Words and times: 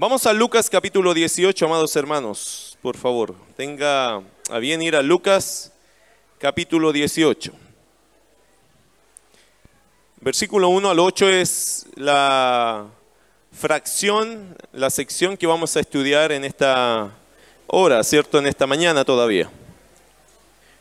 Vamos 0.00 0.24
a 0.24 0.32
Lucas 0.32 0.70
capítulo 0.70 1.12
18, 1.12 1.66
amados 1.66 1.94
hermanos, 1.94 2.78
por 2.80 2.96
favor. 2.96 3.34
Tenga 3.54 4.22
a 4.48 4.58
bien 4.58 4.80
ir 4.80 4.96
a 4.96 5.02
Lucas 5.02 5.72
capítulo 6.38 6.90
18. 6.90 7.52
Versículo 10.22 10.70
1 10.70 10.88
al 10.88 10.98
8 10.98 11.28
es 11.28 11.84
la 11.96 12.86
fracción, 13.52 14.56
la 14.72 14.88
sección 14.88 15.36
que 15.36 15.46
vamos 15.46 15.76
a 15.76 15.80
estudiar 15.80 16.32
en 16.32 16.46
esta 16.46 17.14
hora, 17.66 18.02
¿cierto? 18.02 18.38
En 18.38 18.46
esta 18.46 18.66
mañana 18.66 19.04
todavía. 19.04 19.50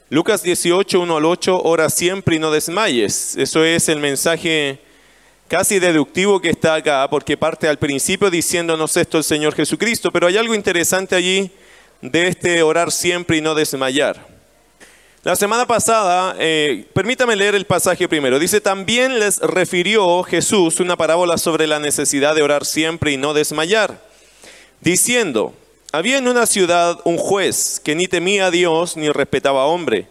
Lucas 0.09 0.43
18, 0.43 0.97
1 0.97 1.17
al 1.17 1.25
8, 1.25 1.61
ora 1.63 1.89
siempre 1.89 2.37
y 2.37 2.39
no 2.39 2.51
desmayes. 2.51 3.35
Eso 3.35 3.65
es 3.65 3.89
el 3.89 3.99
mensaje 3.99 4.79
casi 5.49 5.79
deductivo 5.79 6.39
que 6.39 6.51
está 6.51 6.75
acá, 6.75 7.07
porque 7.09 7.35
parte 7.35 7.67
al 7.67 7.79
principio 7.79 8.29
diciéndonos 8.29 8.95
esto 8.95 9.17
el 9.17 9.23
Señor 9.23 9.55
Jesucristo, 9.55 10.11
pero 10.11 10.27
hay 10.27 10.37
algo 10.37 10.53
interesante 10.53 11.15
allí 11.15 11.51
de 12.01 12.27
este 12.27 12.61
orar 12.61 12.91
siempre 12.91 13.37
y 13.37 13.41
no 13.41 13.55
desmayar. 13.55 14.27
La 15.23 15.35
semana 15.35 15.65
pasada, 15.65 16.35
eh, 16.39 16.85
permítame 16.93 17.35
leer 17.35 17.55
el 17.55 17.65
pasaje 17.65 18.07
primero. 18.07 18.39
Dice, 18.39 18.61
también 18.61 19.19
les 19.19 19.39
refirió 19.39 20.23
Jesús 20.23 20.79
una 20.79 20.95
parábola 20.95 21.37
sobre 21.37 21.67
la 21.67 21.79
necesidad 21.79 22.35
de 22.35 22.43
orar 22.43 22.63
siempre 22.63 23.11
y 23.11 23.17
no 23.17 23.33
desmayar, 23.33 23.99
diciendo, 24.81 25.53
había 25.91 26.19
en 26.19 26.27
una 26.27 26.45
ciudad 26.45 26.99
un 27.05 27.17
juez 27.17 27.81
que 27.83 27.95
ni 27.95 28.07
temía 28.07 28.45
a 28.45 28.51
Dios 28.51 28.95
ni 28.95 29.09
respetaba 29.09 29.63
a 29.63 29.65
hombre. 29.65 30.07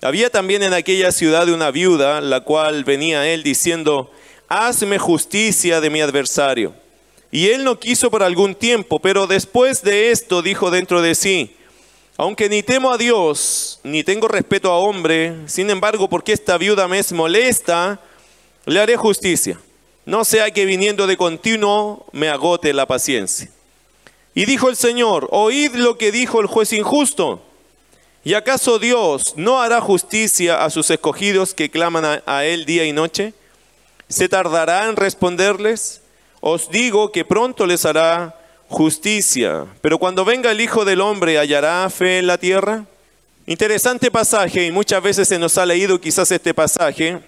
Había 0.00 0.30
también 0.30 0.62
en 0.62 0.72
aquella 0.72 1.12
ciudad 1.12 1.48
una 1.50 1.70
viuda, 1.70 2.22
la 2.22 2.40
cual 2.40 2.84
venía 2.84 3.20
a 3.20 3.28
él 3.28 3.42
diciendo, 3.42 4.10
hazme 4.52 4.98
justicia 4.98 5.80
de 5.80 5.90
mi 5.90 6.00
adversario. 6.00 6.74
Y 7.30 7.48
él 7.48 7.64
no 7.64 7.78
quiso 7.78 8.10
por 8.10 8.22
algún 8.22 8.54
tiempo, 8.54 8.98
pero 8.98 9.26
después 9.26 9.82
de 9.82 10.10
esto 10.10 10.42
dijo 10.42 10.70
dentro 10.70 11.00
de 11.00 11.14
sí, 11.14 11.56
aunque 12.18 12.50
ni 12.50 12.62
temo 12.62 12.92
a 12.92 12.98
Dios, 12.98 13.80
ni 13.82 14.04
tengo 14.04 14.28
respeto 14.28 14.70
a 14.70 14.76
hombre, 14.76 15.34
sin 15.46 15.70
embargo, 15.70 16.10
porque 16.10 16.34
esta 16.34 16.58
viuda 16.58 16.86
me 16.86 16.98
es 16.98 17.12
molesta, 17.12 18.00
le 18.66 18.80
haré 18.80 18.96
justicia. 18.96 19.58
No 20.04 20.24
sea 20.24 20.50
que 20.50 20.66
viniendo 20.66 21.06
de 21.06 21.16
continuo 21.16 22.06
me 22.12 22.28
agote 22.28 22.74
la 22.74 22.86
paciencia. 22.86 23.48
Y 24.34 24.44
dijo 24.44 24.68
el 24.68 24.76
Señor, 24.76 25.28
oíd 25.30 25.74
lo 25.74 25.96
que 25.96 26.12
dijo 26.12 26.40
el 26.40 26.46
juez 26.46 26.72
injusto. 26.74 27.42
¿Y 28.24 28.34
acaso 28.34 28.78
Dios 28.78 29.34
no 29.36 29.60
hará 29.60 29.80
justicia 29.80 30.64
a 30.64 30.70
sus 30.70 30.90
escogidos 30.90 31.54
que 31.54 31.70
claman 31.70 32.04
a, 32.04 32.22
a 32.26 32.44
Él 32.44 32.66
día 32.66 32.84
y 32.84 32.92
noche? 32.92 33.32
¿Se 34.08 34.28
tardará 34.28 34.88
en 34.88 34.96
responderles? 34.96 36.00
Os 36.40 36.70
digo 36.70 37.12
que 37.12 37.24
pronto 37.24 37.66
les 37.66 37.84
hará 37.84 38.34
justicia. 38.68 39.66
Pero 39.80 39.98
cuando 39.98 40.24
venga 40.24 40.50
el 40.50 40.60
Hijo 40.60 40.84
del 40.84 41.00
Hombre, 41.00 41.38
¿hallará 41.38 41.88
fe 41.90 42.18
en 42.18 42.26
la 42.26 42.38
tierra? 42.38 42.84
Interesante 43.46 44.10
pasaje 44.10 44.66
y 44.66 44.72
muchas 44.72 45.02
veces 45.02 45.28
se 45.28 45.38
nos 45.38 45.58
ha 45.58 45.66
leído 45.66 46.00
quizás 46.00 46.30
este 46.30 46.54
pasaje, 46.54 47.20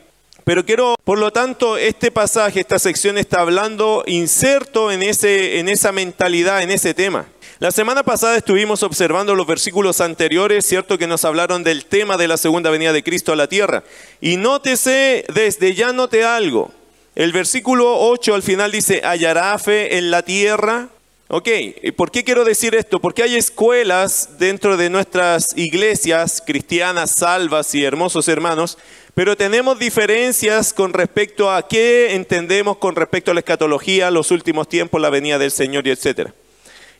pero 0.45 0.65
quiero, 0.67 0.95
por 1.05 1.19
lo 1.19 1.33
tanto, 1.33 1.79
este 1.79 2.11
pasaje, 2.11 2.61
esta 2.61 2.79
sección 2.79 3.17
está 3.17 3.41
hablando 3.41 4.05
inserto 4.07 4.93
en, 4.93 5.03
ese, 5.03 5.59
en 5.59 5.69
esa 5.69 5.91
mentalidad, 5.91 6.63
en 6.63 6.71
ese 6.71 6.93
tema. 6.93 7.27
La 7.61 7.71
semana 7.71 8.03
pasada 8.03 8.37
estuvimos 8.37 8.83
observando 8.83 9.35
los 9.35 9.47
versículos 9.47 10.03
anteriores, 10.03 10.67
cierto 10.67 10.99
que 10.99 11.07
nos 11.07 11.25
hablaron 11.25 11.65
del 11.65 11.87
tema 11.87 12.19
de 12.19 12.29
la 12.29 12.37
segunda 12.37 12.69
venida 12.71 12.93
de 12.93 13.03
Cristo 13.03 13.33
a 13.33 13.37
la 13.37 13.49
tierra. 13.49 13.85
Y 14.21 14.37
nótese, 14.37 15.25
desde 15.33 15.75
ya 15.75 15.93
note 15.93 16.25
algo. 16.25 16.73
El 17.15 17.33
versículo 17.33 17.97
8 18.01 18.35
al 18.35 18.43
final 18.43 18.73
dice, 18.73 19.01
hallará 19.05 19.57
fe 19.59 19.97
en 19.97 20.11
la 20.11 20.23
tierra. 20.23 20.89
Ok, 21.29 21.49
¿por 21.97 22.11
qué 22.11 22.23
quiero 22.23 22.45
decir 22.45 22.75
esto? 22.75 23.01
Porque 23.01 23.23
hay 23.23 23.37
escuelas 23.37 24.31
dentro 24.39 24.77
de 24.77 24.91
nuestras 24.91 25.57
iglesias 25.57 26.43
cristianas 26.45 27.13
salvas 27.13 27.75
y 27.75 27.83
hermosos 27.83 28.29
hermanos, 28.29 28.79
pero 29.15 29.37
tenemos 29.37 29.79
diferencias 29.79 30.73
con 30.73 30.93
respecto 30.93 31.51
a 31.51 31.69
qué 31.69 32.15
entendemos 32.15 32.79
con 32.79 32.97
respecto 32.97 33.31
a 33.31 33.35
la 33.35 33.41
escatología, 33.41 34.11
los 34.11 34.33
últimos 34.33 34.69
tiempos, 34.69 35.01
la 35.01 35.11
venida 35.11 35.39
del 35.39 35.53
Señor 35.53 35.87
y 35.87 35.91
etcétera. 35.91 36.35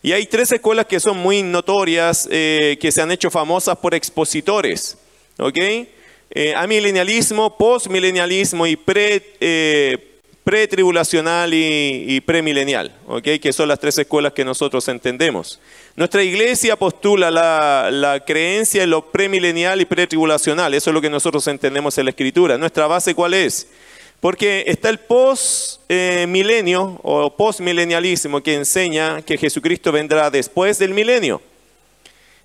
Y 0.01 0.13
hay 0.13 0.27
tres 0.27 0.53
escuelas 0.53 0.87
que 0.87 1.01
son 1.01 1.19
muy 1.19 1.43
notorias, 1.43 2.29
eh, 2.31 2.77
que 2.81 2.93
se 2.93 3.03
han 3.03 3.11
hecho 3.11 3.31
famosas 3.31 3.79
por 3.79 3.95
expositores. 3.95 4.99
¿Ok? 5.39 5.59
Eh, 6.31 6.55
amilenialismo, 6.57 7.57
postmilenialismo 7.57 8.67
y 8.67 8.77
pre, 8.77 9.35
eh, 9.41 10.14
pretribulacional 10.45 11.53
y, 11.55 12.05
y 12.07 12.21
premilenial, 12.21 12.95
¿ok? 13.07 13.25
que 13.41 13.53
son 13.53 13.67
las 13.67 13.81
tres 13.81 13.99
escuelas 13.99 14.35
que 14.35 14.45
nosotros 14.45 14.87
entendemos. 14.89 15.59
Nuestra 15.97 16.23
iglesia 16.23 16.77
postula 16.77 17.31
la, 17.31 18.23
creencia 18.27 18.83
en 18.83 18.91
lo 18.91 19.11
premilenial 19.11 19.81
y 19.81 19.87
pretribulacional, 19.87 20.75
eso 20.75 20.91
es 20.91 20.95
lo 20.95 21.01
que 21.01 21.09
nosotros 21.09 21.49
entendemos 21.49 21.97
en 21.97 22.05
la 22.05 22.11
escritura. 22.11 22.59
¿Nuestra 22.59 22.87
base 22.87 23.15
cuál 23.15 23.33
es? 23.33 23.69
Porque 24.21 24.65
está 24.67 24.91
el 24.91 24.99
post-milenio 24.99 27.01
o 27.03 27.35
post-milenialismo 27.35 28.43
que 28.43 28.55
enseña 28.55 29.23
que 29.23 29.39
Jesucristo 29.39 29.93
vendrá 29.93 30.31
después 30.31 30.79
del 30.79 30.93
milenio. 30.93 31.41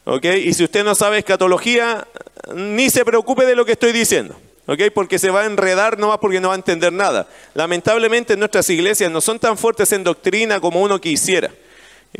¿Ok? 0.05 0.23
Y 0.25 0.53
si 0.53 0.63
usted 0.63 0.85
no 0.85 0.95
sabe 0.95 1.17
escatología, 1.17 2.07
ni 2.55 2.89
se 2.89 3.03
preocupe 3.03 3.45
de 3.45 3.55
lo 3.55 3.65
que 3.65 3.73
estoy 3.73 3.91
diciendo. 3.91 4.37
¿Ok? 4.69 4.91
Porque 4.93 5.17
se 5.17 5.31
va 5.31 5.41
a 5.41 5.45
enredar 5.45 5.97
nomás 5.97 6.19
porque 6.19 6.39
no 6.39 6.49
va 6.49 6.53
a 6.53 6.57
entender 6.57 6.93
nada. 6.93 7.27
Lamentablemente 7.55 8.37
nuestras 8.37 8.69
iglesias 8.69 9.11
no 9.11 9.19
son 9.19 9.39
tan 9.39 9.57
fuertes 9.57 9.91
en 9.91 10.03
doctrina 10.03 10.59
como 10.59 10.81
uno 10.81 11.01
quisiera. 11.01 11.49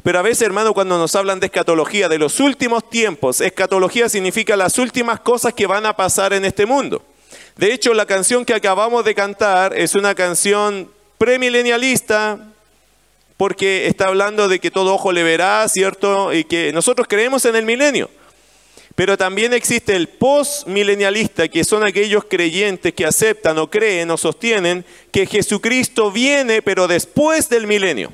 Pero 0.04 0.20
a 0.20 0.24
veces, 0.24 0.42
hermano, 0.44 0.74
cuando 0.74 0.98
nos 0.98 1.16
hablan 1.16 1.40
de 1.40 1.46
escatología, 1.46 2.10
de 2.10 2.18
los 2.18 2.40
últimos 2.40 2.90
tiempos, 2.90 3.40
escatología 3.40 4.10
significa 4.10 4.56
las 4.56 4.80
últimas 4.80 5.20
cosas 5.20 5.54
que 5.54 5.68
van 5.68 5.86
a 5.86 5.96
pasar 5.96 6.34
en 6.34 6.44
este 6.44 6.66
mundo. 6.66 7.04
De 7.56 7.72
hecho, 7.72 7.94
la 7.94 8.06
canción 8.06 8.46
que 8.46 8.56
acabamos 8.56 9.06
de 9.06 9.14
cantar 9.14 9.78
es 9.78 9.94
una 9.94 10.16
canción 10.16 10.92
premilenialista 11.20 12.40
porque 13.38 13.88
está 13.88 14.08
hablando 14.08 14.48
de 14.48 14.60
que 14.60 14.72
todo 14.72 14.94
ojo 14.94 15.12
le 15.12 15.24
verá, 15.24 15.68
¿cierto? 15.68 16.34
Y 16.34 16.46
que 16.46 16.74
nosotros 16.74 17.08
creemos 17.08 17.46
en 17.46 17.56
el 17.56 17.66
milenio. 17.66 18.10
Pero 19.00 19.18
también 19.18 19.54
existe 19.54 19.96
el 19.96 20.10
postmilenialista, 20.10 21.48
que 21.48 21.64
son 21.64 21.86
aquellos 21.86 22.26
creyentes 22.26 22.94
que 22.94 23.06
aceptan 23.06 23.58
o 23.58 23.70
creen 23.72 24.12
o 24.12 24.18
sostienen 24.18 24.84
que 25.10 25.26
Jesucristo 25.26 26.12
viene, 26.12 26.62
pero 26.62 26.86
después 26.86 27.48
del 27.48 27.66
milenio. 27.66 28.12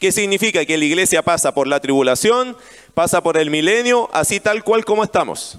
¿Qué 0.00 0.12
significa? 0.12 0.64
Que 0.64 0.78
la 0.78 0.86
iglesia 0.86 1.20
pasa 1.20 1.52
por 1.52 1.66
la 1.66 1.78
tribulación, 1.78 2.56
pasa 2.94 3.22
por 3.22 3.36
el 3.36 3.50
milenio, 3.50 4.08
así 4.14 4.40
tal 4.40 4.64
cual 4.64 4.82
como 4.82 5.04
estamos. 5.04 5.58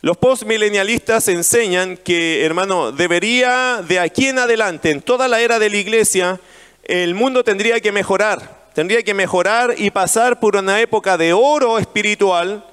Los 0.00 0.16
postmilenialistas 0.16 1.28
enseñan 1.28 1.98
que, 1.98 2.42
hermano, 2.42 2.90
debería 2.90 3.84
de 3.86 4.00
aquí 4.00 4.28
en 4.28 4.38
adelante, 4.38 4.90
en 4.90 5.02
toda 5.02 5.28
la 5.28 5.42
era 5.42 5.58
de 5.58 5.68
la 5.68 5.76
iglesia, 5.76 6.40
el 6.84 7.14
mundo 7.14 7.44
tendría 7.44 7.80
que 7.80 7.92
mejorar, 7.92 8.63
tendría 8.74 9.02
que 9.02 9.14
mejorar 9.14 9.74
y 9.78 9.90
pasar 9.90 10.40
por 10.40 10.56
una 10.56 10.80
época 10.80 11.16
de 11.16 11.32
oro 11.32 11.78
espiritual, 11.78 12.64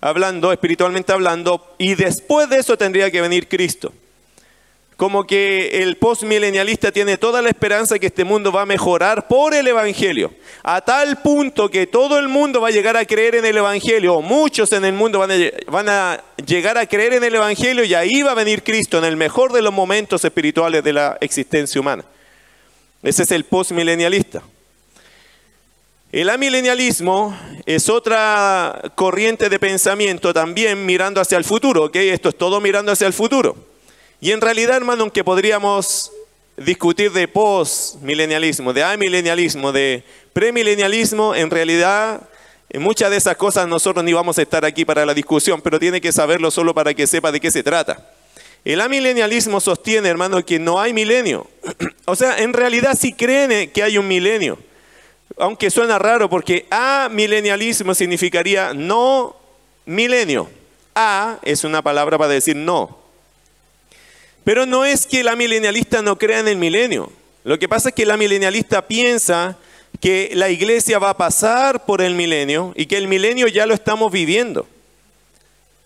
hablando, 0.00 0.52
espiritualmente 0.52 1.12
hablando, 1.12 1.74
y 1.78 1.94
después 1.94 2.48
de 2.48 2.58
eso 2.58 2.76
tendría 2.76 3.10
que 3.10 3.20
venir 3.20 3.48
Cristo 3.48 3.92
como 4.98 5.28
que 5.28 5.80
el 5.84 5.96
postmilenialista 5.96 6.90
tiene 6.90 7.16
toda 7.18 7.40
la 7.40 7.50
esperanza 7.50 8.00
que 8.00 8.08
este 8.08 8.24
mundo 8.24 8.50
va 8.50 8.62
a 8.62 8.66
mejorar 8.66 9.28
por 9.28 9.54
el 9.54 9.68
Evangelio, 9.68 10.34
a 10.64 10.80
tal 10.80 11.22
punto 11.22 11.70
que 11.70 11.86
todo 11.86 12.18
el 12.18 12.26
mundo 12.26 12.60
va 12.60 12.66
a 12.66 12.72
llegar 12.72 12.96
a 12.96 13.04
creer 13.04 13.36
en 13.36 13.44
el 13.44 13.58
Evangelio, 13.58 14.14
o 14.14 14.22
muchos 14.22 14.72
en 14.72 14.84
el 14.84 14.94
mundo 14.94 15.20
van 15.20 15.30
a, 15.30 15.36
van 15.68 15.88
a 15.88 16.24
llegar 16.44 16.76
a 16.78 16.86
creer 16.86 17.12
en 17.12 17.22
el 17.22 17.36
Evangelio 17.36 17.84
y 17.84 17.94
ahí 17.94 18.22
va 18.22 18.32
a 18.32 18.34
venir 18.34 18.64
Cristo 18.64 18.98
en 18.98 19.04
el 19.04 19.16
mejor 19.16 19.52
de 19.52 19.62
los 19.62 19.72
momentos 19.72 20.24
espirituales 20.24 20.82
de 20.82 20.92
la 20.92 21.16
existencia 21.20 21.80
humana. 21.80 22.04
Ese 23.00 23.22
es 23.22 23.30
el 23.30 23.44
postmilenialista. 23.44 24.42
El 26.10 26.30
amilenialismo 26.30 27.38
es 27.66 27.90
otra 27.90 28.92
corriente 28.94 29.50
de 29.50 29.58
pensamiento 29.58 30.32
también 30.32 30.86
mirando 30.86 31.20
hacia 31.20 31.36
el 31.36 31.44
futuro, 31.44 31.84
¿ok? 31.84 31.96
Esto 31.96 32.30
es 32.30 32.38
todo 32.38 32.62
mirando 32.62 32.92
hacia 32.92 33.06
el 33.06 33.12
futuro. 33.12 33.56
Y 34.18 34.30
en 34.30 34.40
realidad, 34.40 34.78
hermano, 34.78 35.02
aunque 35.02 35.22
podríamos 35.22 36.10
discutir 36.56 37.12
de 37.12 37.28
post-milenialismo, 37.28 38.72
de 38.72 38.84
amilenialismo, 38.84 39.70
de 39.70 40.02
premilenialismo, 40.32 41.34
en 41.34 41.50
realidad 41.50 42.22
en 42.70 42.80
muchas 42.80 43.10
de 43.10 43.18
esas 43.18 43.36
cosas 43.36 43.68
nosotros 43.68 44.02
ni 44.02 44.14
vamos 44.14 44.38
a 44.38 44.42
estar 44.42 44.64
aquí 44.64 44.86
para 44.86 45.04
la 45.04 45.12
discusión, 45.12 45.60
pero 45.60 45.78
tiene 45.78 46.00
que 46.00 46.10
saberlo 46.10 46.50
solo 46.50 46.72
para 46.72 46.94
que 46.94 47.06
sepa 47.06 47.30
de 47.32 47.40
qué 47.40 47.50
se 47.50 47.62
trata. 47.62 48.08
El 48.64 48.80
amilenialismo 48.80 49.60
sostiene, 49.60 50.08
hermano, 50.08 50.42
que 50.42 50.58
no 50.58 50.80
hay 50.80 50.94
milenio. 50.94 51.46
o 52.06 52.16
sea, 52.16 52.38
en 52.38 52.54
realidad 52.54 52.96
sí 52.98 53.12
creen 53.12 53.70
que 53.70 53.82
hay 53.82 53.98
un 53.98 54.08
milenio. 54.08 54.58
Aunque 55.38 55.70
suena 55.70 55.98
raro 55.98 56.28
porque 56.28 56.66
amilenialismo 56.70 57.94
significaría 57.94 58.74
no 58.74 59.36
milenio. 59.86 60.50
A 60.94 61.38
es 61.42 61.64
una 61.64 61.82
palabra 61.82 62.18
para 62.18 62.32
decir 62.32 62.56
no. 62.56 62.98
Pero 64.44 64.66
no 64.66 64.84
es 64.84 65.06
que 65.06 65.22
la 65.22 65.36
milenialista 65.36 66.02
no 66.02 66.18
crea 66.18 66.40
en 66.40 66.48
el 66.48 66.56
milenio. 66.56 67.12
Lo 67.44 67.58
que 67.58 67.68
pasa 67.68 67.90
es 67.90 67.94
que 67.94 68.06
la 68.06 68.16
milenialista 68.16 68.86
piensa 68.86 69.56
que 70.00 70.30
la 70.34 70.50
iglesia 70.50 70.98
va 70.98 71.10
a 71.10 71.16
pasar 71.16 71.84
por 71.84 72.02
el 72.02 72.14
milenio 72.14 72.72
y 72.76 72.86
que 72.86 72.98
el 72.98 73.08
milenio 73.08 73.48
ya 73.48 73.66
lo 73.66 73.74
estamos 73.74 74.12
viviendo. 74.12 74.66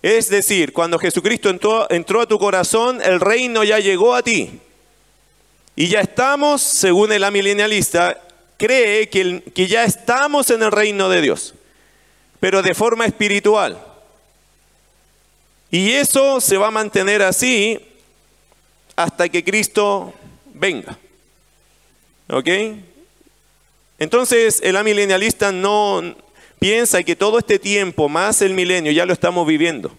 Es 0.02 0.28
decir, 0.28 0.72
cuando 0.72 0.98
Jesucristo 0.98 1.48
entró, 1.48 1.88
entró, 1.90 2.20
a 2.20 2.26
tu 2.26 2.38
corazón, 2.38 3.00
el 3.02 3.20
reino 3.20 3.62
ya 3.62 3.78
llegó 3.78 4.14
a 4.14 4.22
ti. 4.22 4.60
Y 5.76 5.88
ya 5.88 6.00
estamos, 6.00 6.60
según 6.60 7.12
el 7.12 7.22
amilenialista, 7.22 8.20
cree 8.62 9.09
que, 9.09 9.43
que 9.53 9.67
ya 9.67 9.82
estamos 9.82 10.49
en 10.50 10.62
el 10.62 10.70
reino 10.70 11.09
de 11.09 11.20
Dios, 11.20 11.53
pero 12.38 12.62
de 12.62 12.75
forma 12.75 13.05
espiritual. 13.06 13.76
Y 15.69 15.91
eso 15.91 16.41
se 16.41 16.56
va 16.56 16.69
a 16.69 16.70
mantener 16.70 17.23
así 17.23 17.81
hasta 18.94 19.29
que 19.29 19.43
Cristo 19.43 20.14
venga. 20.55 20.97
¿Ok? 22.29 22.49
Entonces 23.99 24.61
el 24.62 24.76
amilenialista 24.76 25.50
no 25.50 26.15
piensa 26.61 27.03
que 27.03 27.17
todo 27.17 27.41
este 27.41 27.58
tiempo, 27.58 28.08
más 28.08 28.43
el 28.43 28.55
milenio, 28.55 28.93
ya 28.93 29.06
lo 29.06 29.12
estamos 29.12 29.44
viviendo. 29.44 29.91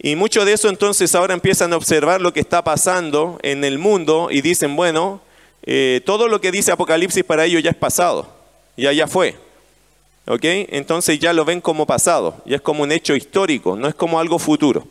Y 0.00 0.16
mucho 0.16 0.44
de 0.44 0.54
eso 0.54 0.68
entonces 0.68 1.14
ahora 1.14 1.34
empiezan 1.34 1.72
a 1.72 1.76
observar 1.76 2.20
lo 2.20 2.32
que 2.32 2.40
está 2.40 2.64
pasando 2.64 3.38
en 3.42 3.62
el 3.62 3.78
mundo 3.78 4.26
y 4.32 4.40
dicen, 4.40 4.74
bueno, 4.74 5.22
eh, 5.66 6.00
todo 6.04 6.28
lo 6.28 6.40
que 6.40 6.52
dice 6.52 6.72
Apocalipsis 6.72 7.24
para 7.24 7.44
ellos 7.44 7.62
ya 7.62 7.70
es 7.70 7.76
pasado, 7.76 8.28
ya 8.76 8.92
ya 8.92 9.06
fue. 9.06 9.36
¿Ok? 10.26 10.40
Entonces 10.42 11.18
ya 11.18 11.32
lo 11.32 11.44
ven 11.44 11.60
como 11.60 11.86
pasado, 11.86 12.36
ya 12.46 12.56
es 12.56 12.62
como 12.62 12.82
un 12.82 12.92
hecho 12.92 13.14
histórico, 13.14 13.76
no 13.76 13.88
es 13.88 13.94
como 13.94 14.18
algo 14.18 14.38
futuro. 14.38 14.86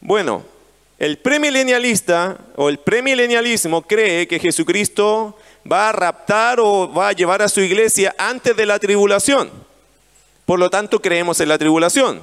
Bueno, 0.00 0.44
el 0.98 1.18
premilenialista 1.18 2.38
o 2.56 2.68
el 2.68 2.78
premilenialismo 2.78 3.82
cree 3.82 4.28
que 4.28 4.38
Jesucristo 4.38 5.36
va 5.70 5.88
a 5.88 5.92
raptar 5.92 6.60
o 6.60 6.92
va 6.92 7.08
a 7.08 7.12
llevar 7.12 7.42
a 7.42 7.48
su 7.48 7.60
iglesia 7.60 8.14
antes 8.18 8.56
de 8.56 8.66
la 8.66 8.78
tribulación. 8.78 9.50
Por 10.44 10.58
lo 10.58 10.70
tanto, 10.70 11.00
creemos 11.00 11.40
en 11.40 11.48
la 11.48 11.58
tribulación, 11.58 12.20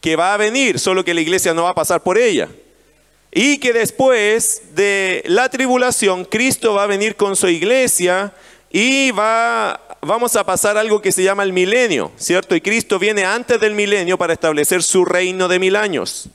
que 0.00 0.16
va 0.16 0.34
a 0.34 0.38
venir, 0.38 0.78
solo 0.78 1.04
que 1.04 1.14
la 1.14 1.20
iglesia 1.20 1.54
no 1.54 1.64
va 1.64 1.70
a 1.70 1.74
pasar 1.74 2.02
por 2.02 2.18
ella. 2.18 2.48
Y 3.32 3.58
que 3.58 3.72
después 3.72 4.62
de 4.74 5.22
la 5.26 5.48
tribulación, 5.48 6.24
Cristo 6.24 6.74
va 6.74 6.84
a 6.84 6.86
venir 6.88 7.14
con 7.14 7.36
su 7.36 7.48
iglesia 7.48 8.32
y 8.70 9.12
va, 9.12 9.80
vamos 10.00 10.34
a 10.34 10.44
pasar 10.44 10.76
algo 10.76 11.00
que 11.00 11.12
se 11.12 11.22
llama 11.22 11.44
el 11.44 11.52
milenio, 11.52 12.10
¿cierto? 12.16 12.56
Y 12.56 12.60
Cristo 12.60 12.98
viene 12.98 13.24
antes 13.24 13.60
del 13.60 13.74
milenio 13.74 14.18
para 14.18 14.32
establecer 14.32 14.82
su 14.82 15.04
reino 15.04 15.46
de 15.46 15.58
mil 15.60 15.76
años. 15.76 16.28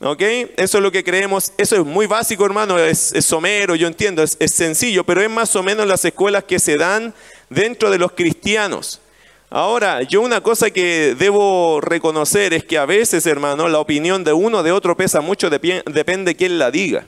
¿Ok? 0.00 0.20
Eso 0.56 0.78
es 0.78 0.82
lo 0.82 0.92
que 0.92 1.02
creemos. 1.02 1.52
Eso 1.56 1.76
es 1.76 1.84
muy 1.84 2.06
básico, 2.06 2.44
hermano. 2.44 2.78
Es, 2.78 3.14
somero, 3.20 3.74
yo 3.76 3.86
entiendo. 3.86 4.22
Es, 4.22 4.36
es, 4.38 4.52
sencillo, 4.52 5.04
pero 5.04 5.22
es 5.22 5.30
más 5.30 5.56
o 5.56 5.62
menos 5.62 5.86
las 5.86 6.04
escuelas 6.04 6.44
que 6.44 6.58
se 6.58 6.76
dan 6.76 7.14
dentro 7.48 7.90
de 7.90 7.98
los 7.98 8.12
cristianos. 8.12 9.00
Ahora, 9.48 10.02
yo 10.02 10.22
una 10.22 10.40
cosa 10.40 10.70
que 10.70 11.14
debo 11.16 11.80
reconocer 11.80 12.52
es 12.52 12.64
que 12.64 12.78
a 12.78 12.86
veces, 12.86 13.26
hermano, 13.26 13.68
la 13.68 13.78
opinión 13.78 14.24
de 14.24 14.32
uno 14.32 14.62
de 14.62 14.72
otro 14.72 14.96
pesa 14.96 15.20
mucho, 15.20 15.50
depende 15.50 16.32
de 16.32 16.36
quién 16.36 16.58
la 16.58 16.70
diga. 16.70 17.06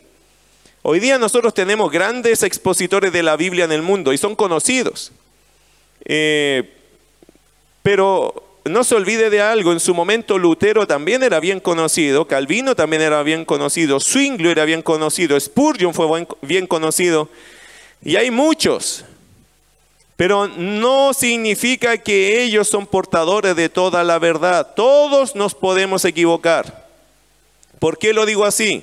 Hoy 0.83 1.01
día 1.01 1.19
nosotros 1.19 1.53
tenemos 1.53 1.91
grandes 1.91 2.45
expositores 2.45 3.13
de 3.13 3.25
la 3.25 3.37
Biblia 3.37 3.65
en 3.65 3.73
el 3.73 3.83
mundo 3.83 4.13
y 4.13 4.19
son 4.19 4.37
conocidos. 4.37 5.11
Eh, 6.05 6.75
pero 7.83 8.61
no 8.65 8.85
se 8.85 8.95
olvide 8.95 9.31
de 9.31 9.41
algo, 9.41 9.73
en 9.73 9.81
su 9.81 9.95
momento 9.95 10.39
Lutero 10.39 10.87
también 10.87 11.23
era 11.23 11.41
bien 11.41 11.59
conocido, 11.59 12.29
Calvino 12.29 12.77
también 12.77 13.03
era 13.03 13.23
bien 13.23 13.45
conocido, 13.45 13.99
Zwingli 13.99 14.51
era 14.51 14.65
bien 14.65 14.83
conocido, 14.83 15.39
Spurgeon 15.41 15.95
fue 15.95 16.27
bien 16.43 16.67
conocido, 16.67 17.29
y 18.03 18.17
hay 18.17 18.31
muchos, 18.31 19.05
pero 20.19 20.49
no 20.49 21.15
significa 21.15 21.97
que 21.97 22.43
ellos 22.43 22.67
son 22.67 22.89
portadores 22.89 23.55
de 23.55 23.69
toda 23.69 24.03
la 24.03 24.19
verdad, 24.19 24.75
todos 24.75 25.37
nos 25.37 25.55
podemos 25.55 26.05
equivocar. 26.05 26.89
¿Por 27.79 27.99
qué 27.99 28.13
lo 28.13 28.27
digo 28.27 28.45
así? 28.45 28.83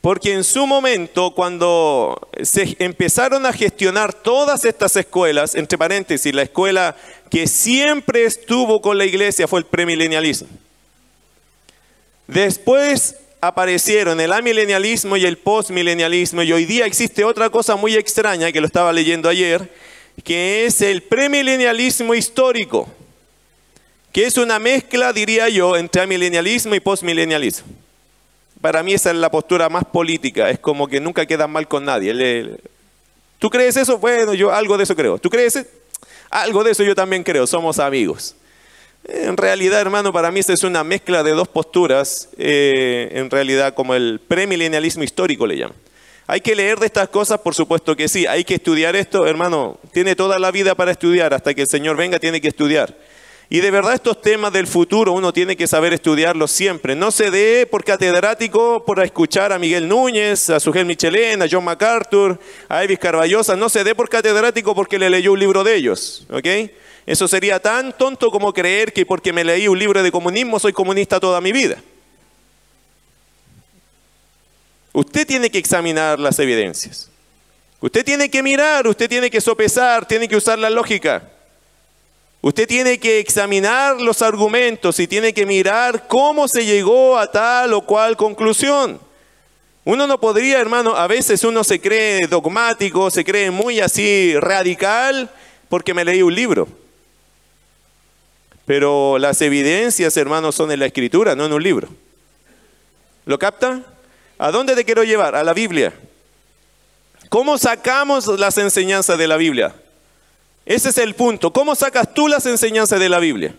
Porque 0.00 0.32
en 0.32 0.42
su 0.42 0.66
momento, 0.66 1.34
cuando 1.36 2.28
se 2.42 2.76
empezaron 2.80 3.46
a 3.46 3.52
gestionar 3.52 4.12
todas 4.12 4.64
estas 4.64 4.96
escuelas, 4.96 5.54
entre 5.54 5.78
paréntesis, 5.78 6.34
la 6.34 6.42
escuela 6.42 6.96
que 7.30 7.46
siempre 7.46 8.24
estuvo 8.24 8.82
con 8.82 8.98
la 8.98 9.04
iglesia 9.04 9.46
fue 9.46 9.60
el 9.60 9.66
premilenialismo. 9.66 10.48
Después 12.26 13.18
aparecieron 13.40 14.20
el 14.20 14.32
amilenialismo 14.32 15.16
y 15.16 15.26
el 15.26 15.38
postmilenialismo, 15.38 16.42
y 16.42 16.52
hoy 16.52 16.64
día 16.64 16.86
existe 16.86 17.22
otra 17.22 17.50
cosa 17.50 17.76
muy 17.76 17.94
extraña 17.94 18.50
que 18.50 18.60
lo 18.60 18.66
estaba 18.66 18.92
leyendo 18.92 19.28
ayer, 19.28 19.70
que 20.24 20.66
es 20.66 20.80
el 20.82 21.02
premilenialismo 21.02 22.14
histórico, 22.14 22.88
que 24.12 24.26
es 24.26 24.36
una 24.36 24.58
mezcla, 24.58 25.12
diría 25.12 25.48
yo, 25.48 25.76
entre 25.76 26.02
amilenialismo 26.02 26.74
y 26.74 26.80
postmilenialismo. 26.80 27.66
Para 28.60 28.82
mí 28.82 28.94
esa 28.94 29.10
es 29.10 29.16
la 29.16 29.30
postura 29.30 29.68
más 29.68 29.84
política, 29.84 30.50
es 30.50 30.58
como 30.58 30.86
que 30.86 31.00
nunca 31.00 31.26
quedan 31.26 31.50
mal 31.50 31.66
con 31.66 31.84
nadie. 31.84 32.58
¿Tú 33.38 33.50
crees 33.50 33.76
eso? 33.76 33.98
Bueno, 33.98 34.34
yo 34.34 34.52
algo 34.52 34.76
de 34.76 34.84
eso 34.84 34.94
creo. 34.94 35.18
¿Tú 35.18 35.28
crees? 35.28 35.66
Algo 36.30 36.62
de 36.62 36.70
eso 36.70 36.84
yo 36.84 36.94
también 36.94 37.24
creo, 37.24 37.46
somos 37.46 37.78
amigos. 37.78 38.36
En 39.04 39.36
realidad, 39.36 39.80
hermano, 39.80 40.12
para 40.12 40.30
mí 40.30 40.38
esta 40.38 40.52
es 40.52 40.62
una 40.62 40.84
mezcla 40.84 41.24
de 41.24 41.32
dos 41.32 41.48
posturas, 41.48 42.28
eh, 42.38 43.10
en 43.14 43.30
realidad 43.30 43.74
como 43.74 43.94
el 43.94 44.20
premilenialismo 44.20 45.02
histórico 45.02 45.46
le 45.46 45.56
llaman. 45.56 45.76
¿Hay 46.32 46.40
que 46.40 46.56
leer 46.56 46.78
de 46.78 46.86
estas 46.86 47.10
cosas? 47.10 47.40
Por 47.40 47.54
supuesto 47.54 47.94
que 47.94 48.08
sí. 48.08 48.24
¿Hay 48.26 48.42
que 48.42 48.54
estudiar 48.54 48.96
esto? 48.96 49.26
Hermano, 49.26 49.78
tiene 49.92 50.16
toda 50.16 50.38
la 50.38 50.50
vida 50.50 50.74
para 50.74 50.90
estudiar. 50.90 51.34
Hasta 51.34 51.52
que 51.52 51.60
el 51.60 51.68
Señor 51.68 51.94
venga 51.94 52.18
tiene 52.18 52.40
que 52.40 52.48
estudiar. 52.48 52.96
Y 53.50 53.60
de 53.60 53.70
verdad 53.70 53.92
estos 53.92 54.18
temas 54.22 54.50
del 54.50 54.66
futuro 54.66 55.12
uno 55.12 55.34
tiene 55.34 55.56
que 55.56 55.66
saber 55.66 55.92
estudiarlos 55.92 56.50
siempre. 56.50 56.96
No 56.96 57.10
se 57.10 57.30
dé 57.30 57.66
por 57.66 57.84
catedrático 57.84 58.82
por 58.86 59.04
escuchar 59.04 59.52
a 59.52 59.58
Miguel 59.58 59.86
Núñez, 59.86 60.48
a 60.48 60.58
Sujel 60.58 60.86
Michelén, 60.86 61.42
a 61.42 61.46
John 61.50 61.64
MacArthur, 61.64 62.40
a 62.66 62.82
Evis 62.82 62.98
Carballosa. 62.98 63.54
No 63.54 63.68
se 63.68 63.84
dé 63.84 63.94
por 63.94 64.08
catedrático 64.08 64.74
porque 64.74 64.98
le 64.98 65.10
leyó 65.10 65.34
un 65.34 65.38
libro 65.38 65.62
de 65.62 65.74
ellos. 65.74 66.26
Eso 67.04 67.28
sería 67.28 67.60
tan 67.60 67.92
tonto 67.98 68.30
como 68.30 68.54
creer 68.54 68.94
que 68.94 69.04
porque 69.04 69.34
me 69.34 69.44
leí 69.44 69.68
un 69.68 69.78
libro 69.78 70.02
de 70.02 70.10
comunismo 70.10 70.58
soy 70.58 70.72
comunista 70.72 71.20
toda 71.20 71.42
mi 71.42 71.52
vida. 71.52 71.76
Usted 74.92 75.26
tiene 75.26 75.50
que 75.50 75.58
examinar 75.58 76.18
las 76.18 76.38
evidencias. 76.38 77.08
Usted 77.80 78.04
tiene 78.04 78.30
que 78.30 78.42
mirar, 78.42 78.86
usted 78.86 79.08
tiene 79.08 79.30
que 79.30 79.40
sopesar, 79.40 80.06
tiene 80.06 80.28
que 80.28 80.36
usar 80.36 80.58
la 80.58 80.70
lógica. 80.70 81.28
Usted 82.40 82.66
tiene 82.66 82.98
que 82.98 83.18
examinar 83.18 84.00
los 84.00 84.20
argumentos 84.20 84.98
y 85.00 85.06
tiene 85.06 85.32
que 85.32 85.46
mirar 85.46 86.06
cómo 86.08 86.48
se 86.48 86.66
llegó 86.66 87.16
a 87.16 87.30
tal 87.30 87.72
o 87.72 87.82
cual 87.82 88.16
conclusión. 88.16 89.00
Uno 89.84 90.06
no 90.06 90.20
podría, 90.20 90.60
hermano, 90.60 90.94
a 90.94 91.06
veces 91.06 91.42
uno 91.44 91.64
se 91.64 91.80
cree 91.80 92.26
dogmático, 92.26 93.10
se 93.10 93.24
cree 93.24 93.50
muy 93.50 93.80
así 93.80 94.34
radical 94.38 95.30
porque 95.68 95.94
me 95.94 96.04
leí 96.04 96.22
un 96.22 96.34
libro. 96.34 96.68
Pero 98.64 99.18
las 99.18 99.40
evidencias, 99.42 100.16
hermano, 100.16 100.52
son 100.52 100.70
en 100.70 100.78
la 100.80 100.86
escritura, 100.86 101.34
no 101.34 101.46
en 101.46 101.52
un 101.52 101.62
libro. 101.62 101.88
¿Lo 103.24 103.38
capta? 103.38 103.82
¿A 104.42 104.50
dónde 104.50 104.74
te 104.74 104.84
quiero 104.84 105.04
llevar? 105.04 105.36
A 105.36 105.44
la 105.44 105.54
Biblia. 105.54 105.92
¿Cómo 107.28 107.58
sacamos 107.58 108.26
las 108.26 108.58
enseñanzas 108.58 109.16
de 109.16 109.28
la 109.28 109.36
Biblia? 109.36 109.72
Ese 110.66 110.88
es 110.88 110.98
el 110.98 111.14
punto. 111.14 111.52
¿Cómo 111.52 111.76
sacas 111.76 112.12
tú 112.12 112.26
las 112.26 112.44
enseñanzas 112.46 112.98
de 112.98 113.08
la 113.08 113.20
Biblia? 113.20 113.54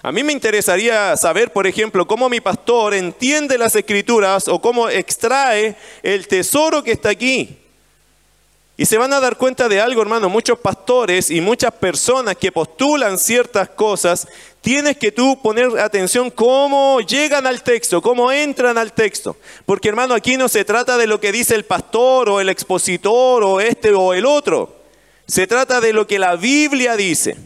A 0.00 0.12
mí 0.12 0.22
me 0.22 0.32
interesaría 0.32 1.16
saber, 1.16 1.52
por 1.52 1.66
ejemplo, 1.66 2.06
cómo 2.06 2.28
mi 2.28 2.40
pastor 2.40 2.94
entiende 2.94 3.58
las 3.58 3.74
escrituras 3.74 4.46
o 4.46 4.60
cómo 4.60 4.88
extrae 4.88 5.74
el 6.04 6.28
tesoro 6.28 6.84
que 6.84 6.92
está 6.92 7.08
aquí. 7.08 7.58
Y 8.80 8.86
se 8.86 8.96
van 8.96 9.12
a 9.12 9.18
dar 9.18 9.36
cuenta 9.36 9.68
de 9.68 9.80
algo, 9.80 10.00
hermano, 10.00 10.28
muchos 10.28 10.56
pastores 10.56 11.32
y 11.32 11.40
muchas 11.40 11.72
personas 11.72 12.36
que 12.36 12.52
postulan 12.52 13.18
ciertas 13.18 13.70
cosas, 13.70 14.28
tienes 14.60 14.96
que 14.96 15.10
tú 15.10 15.42
poner 15.42 15.80
atención 15.80 16.30
cómo 16.30 17.00
llegan 17.00 17.44
al 17.48 17.64
texto, 17.64 18.00
cómo 18.00 18.30
entran 18.30 18.78
al 18.78 18.92
texto. 18.92 19.36
Porque, 19.66 19.88
hermano, 19.88 20.14
aquí 20.14 20.36
no 20.36 20.48
se 20.48 20.64
trata 20.64 20.96
de 20.96 21.08
lo 21.08 21.18
que 21.18 21.32
dice 21.32 21.56
el 21.56 21.64
pastor 21.64 22.28
o 22.28 22.40
el 22.40 22.48
expositor 22.48 23.42
o 23.42 23.60
este 23.60 23.92
o 23.92 24.14
el 24.14 24.24
otro. 24.24 24.76
Se 25.26 25.48
trata 25.48 25.80
de 25.80 25.92
lo 25.92 26.06
que 26.06 26.20
la 26.20 26.36
Biblia 26.36 26.94
dice. 26.94 27.36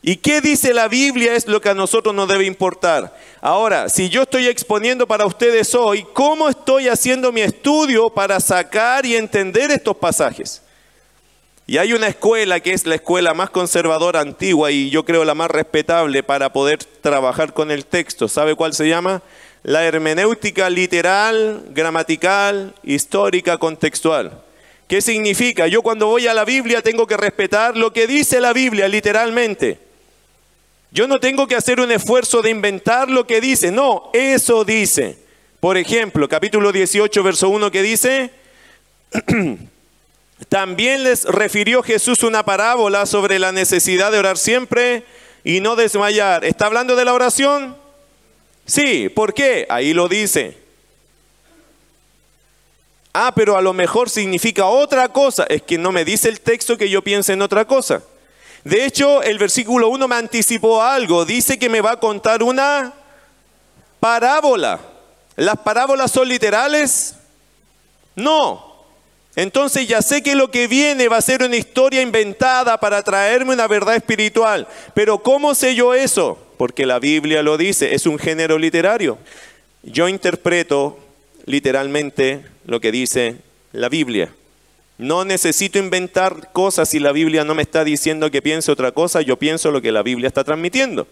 ¿Y 0.00 0.16
qué 0.16 0.40
dice 0.40 0.72
la 0.72 0.86
Biblia 0.86 1.34
es 1.34 1.46
lo 1.48 1.60
que 1.60 1.70
a 1.70 1.74
nosotros 1.74 2.14
nos 2.14 2.28
debe 2.28 2.44
importar? 2.44 3.16
Ahora, 3.40 3.88
si 3.88 4.08
yo 4.08 4.22
estoy 4.22 4.46
exponiendo 4.46 5.06
para 5.06 5.26
ustedes 5.26 5.74
hoy, 5.74 6.06
¿cómo 6.12 6.48
estoy 6.48 6.88
haciendo 6.88 7.32
mi 7.32 7.40
estudio 7.40 8.08
para 8.10 8.38
sacar 8.38 9.04
y 9.04 9.16
entender 9.16 9.70
estos 9.70 9.96
pasajes? 9.96 10.62
Y 11.66 11.78
hay 11.78 11.92
una 11.92 12.06
escuela 12.06 12.60
que 12.60 12.72
es 12.72 12.86
la 12.86 12.94
escuela 12.94 13.34
más 13.34 13.50
conservadora 13.50 14.20
antigua 14.20 14.70
y 14.70 14.88
yo 14.88 15.04
creo 15.04 15.24
la 15.24 15.34
más 15.34 15.50
respetable 15.50 16.22
para 16.22 16.52
poder 16.52 16.78
trabajar 16.78 17.52
con 17.52 17.70
el 17.70 17.84
texto. 17.84 18.28
¿Sabe 18.28 18.54
cuál 18.54 18.72
se 18.72 18.88
llama? 18.88 19.22
La 19.64 19.84
hermenéutica 19.84 20.70
literal, 20.70 21.64
gramatical, 21.70 22.74
histórica, 22.84 23.58
contextual 23.58 24.44
¿Qué 24.88 25.02
significa? 25.02 25.66
Yo 25.66 25.82
cuando 25.82 26.06
voy 26.06 26.26
a 26.26 26.34
la 26.34 26.46
Biblia 26.46 26.80
tengo 26.80 27.06
que 27.06 27.18
respetar 27.18 27.76
lo 27.76 27.92
que 27.92 28.06
dice 28.06 28.40
la 28.40 28.54
Biblia 28.54 28.88
literalmente. 28.88 29.87
Yo 30.90 31.06
no 31.06 31.20
tengo 31.20 31.46
que 31.46 31.54
hacer 31.54 31.80
un 31.80 31.90
esfuerzo 31.92 32.40
de 32.40 32.50
inventar 32.50 33.10
lo 33.10 33.26
que 33.26 33.40
dice, 33.40 33.70
no, 33.70 34.10
eso 34.14 34.64
dice. 34.64 35.18
Por 35.60 35.76
ejemplo, 35.76 36.28
capítulo 36.28 36.72
18, 36.72 37.22
verso 37.22 37.48
1 37.50 37.70
que 37.70 37.82
dice, 37.82 38.30
también 40.48 41.04
les 41.04 41.24
refirió 41.24 41.82
Jesús 41.82 42.22
una 42.22 42.44
parábola 42.44 43.04
sobre 43.06 43.38
la 43.38 43.52
necesidad 43.52 44.12
de 44.12 44.18
orar 44.18 44.38
siempre 44.38 45.04
y 45.44 45.60
no 45.60 45.76
desmayar. 45.76 46.44
¿Está 46.44 46.66
hablando 46.66 46.96
de 46.96 47.04
la 47.04 47.12
oración? 47.12 47.76
Sí, 48.64 49.08
¿por 49.08 49.34
qué? 49.34 49.66
Ahí 49.68 49.92
lo 49.92 50.08
dice. 50.08 50.56
Ah, 53.12 53.32
pero 53.34 53.56
a 53.56 53.62
lo 53.62 53.72
mejor 53.72 54.08
significa 54.08 54.66
otra 54.66 55.08
cosa. 55.08 55.44
Es 55.48 55.62
que 55.62 55.76
no 55.76 55.90
me 55.90 56.04
dice 56.04 56.28
el 56.28 56.40
texto 56.40 56.78
que 56.78 56.88
yo 56.88 57.02
piense 57.02 57.32
en 57.32 57.42
otra 57.42 57.66
cosa. 57.66 58.02
De 58.64 58.84
hecho, 58.84 59.22
el 59.22 59.38
versículo 59.38 59.88
1 59.88 60.08
me 60.08 60.16
anticipó 60.16 60.82
algo. 60.82 61.24
Dice 61.24 61.58
que 61.58 61.68
me 61.68 61.80
va 61.80 61.92
a 61.92 62.00
contar 62.00 62.42
una 62.42 62.92
parábola. 64.00 64.80
¿Las 65.36 65.58
parábolas 65.58 66.10
son 66.10 66.28
literales? 66.28 67.14
No. 68.14 68.68
Entonces 69.36 69.86
ya 69.86 70.02
sé 70.02 70.22
que 70.22 70.34
lo 70.34 70.50
que 70.50 70.66
viene 70.66 71.06
va 71.06 71.18
a 71.18 71.22
ser 71.22 71.44
una 71.44 71.56
historia 71.56 72.02
inventada 72.02 72.78
para 72.78 73.02
traerme 73.04 73.54
una 73.54 73.68
verdad 73.68 73.94
espiritual. 73.94 74.66
Pero 74.94 75.18
¿cómo 75.22 75.54
sé 75.54 75.76
yo 75.76 75.94
eso? 75.94 76.36
Porque 76.56 76.86
la 76.86 76.98
Biblia 76.98 77.44
lo 77.44 77.56
dice, 77.56 77.94
es 77.94 78.06
un 78.06 78.18
género 78.18 78.58
literario. 78.58 79.18
Yo 79.84 80.08
interpreto 80.08 80.98
literalmente 81.44 82.44
lo 82.66 82.80
que 82.80 82.90
dice 82.90 83.36
la 83.72 83.88
Biblia. 83.88 84.32
No 84.98 85.24
necesito 85.24 85.78
inventar 85.78 86.52
cosas 86.52 86.88
si 86.88 86.98
la 86.98 87.12
Biblia 87.12 87.44
no 87.44 87.54
me 87.54 87.62
está 87.62 87.84
diciendo 87.84 88.32
que 88.32 88.42
piense 88.42 88.72
otra 88.72 88.90
cosa, 88.90 89.22
yo 89.22 89.36
pienso 89.36 89.70
lo 89.70 89.80
que 89.80 89.92
la 89.92 90.02
Biblia 90.02 90.26
está 90.26 90.42
transmitiendo. 90.42 91.06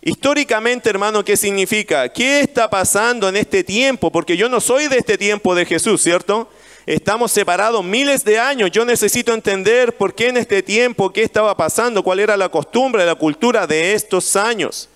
Históricamente, 0.00 0.88
hermano, 0.88 1.24
¿qué 1.24 1.36
significa? 1.36 2.08
¿Qué 2.10 2.40
está 2.40 2.70
pasando 2.70 3.28
en 3.28 3.36
este 3.36 3.64
tiempo? 3.64 4.12
Porque 4.12 4.36
yo 4.36 4.48
no 4.48 4.60
soy 4.60 4.86
de 4.86 4.98
este 4.98 5.18
tiempo 5.18 5.54
de 5.54 5.64
Jesús, 5.64 6.02
¿cierto? 6.02 6.48
Estamos 6.86 7.32
separados 7.32 7.82
miles 7.82 8.22
de 8.22 8.38
años. 8.38 8.70
Yo 8.70 8.84
necesito 8.84 9.32
entender 9.32 9.96
por 9.96 10.14
qué 10.14 10.28
en 10.28 10.36
este 10.36 10.62
tiempo, 10.62 11.12
qué 11.12 11.22
estaba 11.22 11.56
pasando, 11.56 12.04
cuál 12.04 12.20
era 12.20 12.36
la 12.36 12.50
costumbre, 12.50 13.06
la 13.06 13.14
cultura 13.14 13.66
de 13.66 13.94
estos 13.94 14.36
años. 14.36 14.88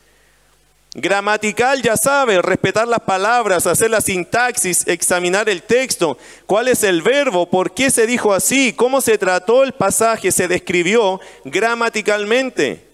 Gramatical 1.01 1.81
ya 1.81 1.97
sabe, 1.97 2.43
respetar 2.43 2.89
las 2.89 2.99
palabras, 2.99 3.69
hacer 3.69 3.89
la 3.89 4.01
sintaxis, 4.01 4.85
examinar 4.89 5.49
el 5.49 5.63
texto, 5.63 6.19
cuál 6.45 6.67
es 6.67 6.83
el 6.83 7.03
verbo, 7.03 7.49
por 7.49 7.73
qué 7.73 7.93
se 7.93 8.05
dijo 8.05 8.35
así, 8.35 8.73
cómo 8.73 9.01
se 9.01 9.17
trató 9.17 9.63
el 9.63 9.73
pasaje, 9.73 10.33
se 10.33 10.49
describió 10.49 11.21
gramaticalmente. 11.45 12.85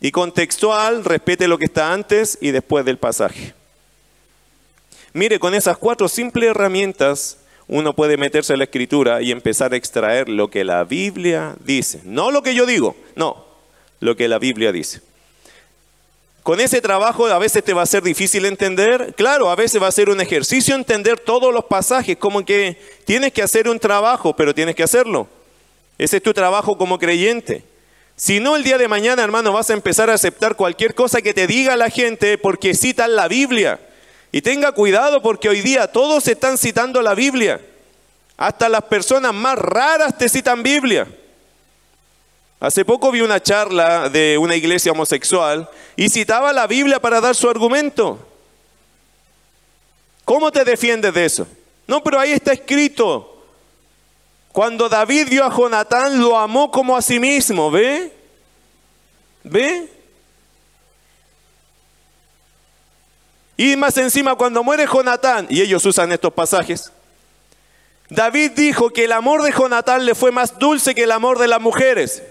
Y 0.00 0.10
contextual, 0.10 1.04
respete 1.04 1.48
lo 1.48 1.58
que 1.58 1.66
está 1.66 1.92
antes 1.92 2.38
y 2.40 2.50
después 2.50 2.86
del 2.86 2.96
pasaje. 2.96 3.52
Mire, 5.12 5.38
con 5.38 5.54
esas 5.54 5.76
cuatro 5.76 6.08
simples 6.08 6.48
herramientas 6.48 7.38
uno 7.68 7.94
puede 7.94 8.16
meterse 8.16 8.54
en 8.54 8.60
la 8.60 8.64
escritura 8.64 9.20
y 9.20 9.32
empezar 9.32 9.74
a 9.74 9.76
extraer 9.76 10.30
lo 10.30 10.48
que 10.48 10.64
la 10.64 10.84
Biblia 10.84 11.56
dice. 11.60 12.00
No 12.04 12.30
lo 12.30 12.42
que 12.42 12.54
yo 12.54 12.64
digo, 12.64 12.96
no, 13.16 13.44
lo 14.00 14.16
que 14.16 14.28
la 14.28 14.38
Biblia 14.38 14.72
dice. 14.72 15.02
Con 16.46 16.60
ese 16.60 16.80
trabajo 16.80 17.26
a 17.26 17.40
veces 17.40 17.64
te 17.64 17.74
va 17.74 17.82
a 17.82 17.86
ser 17.86 18.04
difícil 18.04 18.44
entender. 18.44 19.14
Claro, 19.16 19.50
a 19.50 19.56
veces 19.56 19.82
va 19.82 19.88
a 19.88 19.90
ser 19.90 20.08
un 20.08 20.20
ejercicio 20.20 20.76
entender 20.76 21.18
todos 21.18 21.52
los 21.52 21.64
pasajes, 21.64 22.16
como 22.18 22.44
que 22.44 22.80
tienes 23.04 23.32
que 23.32 23.42
hacer 23.42 23.68
un 23.68 23.80
trabajo, 23.80 24.36
pero 24.36 24.54
tienes 24.54 24.76
que 24.76 24.84
hacerlo. 24.84 25.26
Ese 25.98 26.18
es 26.18 26.22
tu 26.22 26.32
trabajo 26.32 26.78
como 26.78 27.00
creyente. 27.00 27.64
Si 28.14 28.38
no, 28.38 28.54
el 28.54 28.62
día 28.62 28.78
de 28.78 28.86
mañana, 28.86 29.24
hermano, 29.24 29.52
vas 29.52 29.70
a 29.70 29.72
empezar 29.72 30.08
a 30.08 30.14
aceptar 30.14 30.54
cualquier 30.54 30.94
cosa 30.94 31.20
que 31.20 31.34
te 31.34 31.48
diga 31.48 31.74
la 31.74 31.90
gente 31.90 32.38
porque 32.38 32.76
citan 32.76 33.16
la 33.16 33.26
Biblia. 33.26 33.80
Y 34.30 34.40
tenga 34.40 34.70
cuidado 34.70 35.22
porque 35.22 35.48
hoy 35.48 35.62
día 35.62 35.90
todos 35.90 36.28
están 36.28 36.58
citando 36.58 37.02
la 37.02 37.16
Biblia. 37.16 37.60
Hasta 38.36 38.68
las 38.68 38.82
personas 38.82 39.34
más 39.34 39.58
raras 39.58 40.16
te 40.16 40.28
citan 40.28 40.62
Biblia. 40.62 41.08
Hace 42.58 42.84
poco 42.84 43.10
vi 43.10 43.20
una 43.20 43.42
charla 43.42 44.08
de 44.08 44.38
una 44.38 44.56
iglesia 44.56 44.92
homosexual 44.92 45.68
y 45.94 46.08
citaba 46.08 46.52
la 46.52 46.66
Biblia 46.66 47.00
para 47.00 47.20
dar 47.20 47.34
su 47.34 47.48
argumento. 47.50 48.18
¿Cómo 50.24 50.50
te 50.50 50.64
defiendes 50.64 51.12
de 51.12 51.24
eso? 51.24 51.46
No, 51.86 52.02
pero 52.02 52.18
ahí 52.18 52.32
está 52.32 52.52
escrito. 52.52 53.44
Cuando 54.52 54.88
David 54.88 55.28
vio 55.28 55.44
a 55.44 55.54
Jonatán, 55.54 56.18
lo 56.18 56.38
amó 56.38 56.70
como 56.70 56.96
a 56.96 57.02
sí 57.02 57.20
mismo, 57.20 57.70
¿ve? 57.70 58.10
¿Ve? 59.44 59.92
Y 63.58 63.76
más 63.76 63.96
encima, 63.98 64.34
cuando 64.34 64.64
muere 64.64 64.86
Jonatán, 64.86 65.46
y 65.50 65.60
ellos 65.60 65.84
usan 65.84 66.10
estos 66.10 66.32
pasajes, 66.32 66.90
David 68.08 68.52
dijo 68.52 68.90
que 68.90 69.04
el 69.04 69.12
amor 69.12 69.42
de 69.42 69.52
Jonatán 69.52 70.06
le 70.06 70.14
fue 70.14 70.30
más 70.30 70.58
dulce 70.58 70.94
que 70.94 71.04
el 71.04 71.12
amor 71.12 71.38
de 71.38 71.48
las 71.48 71.60
mujeres. 71.60 72.22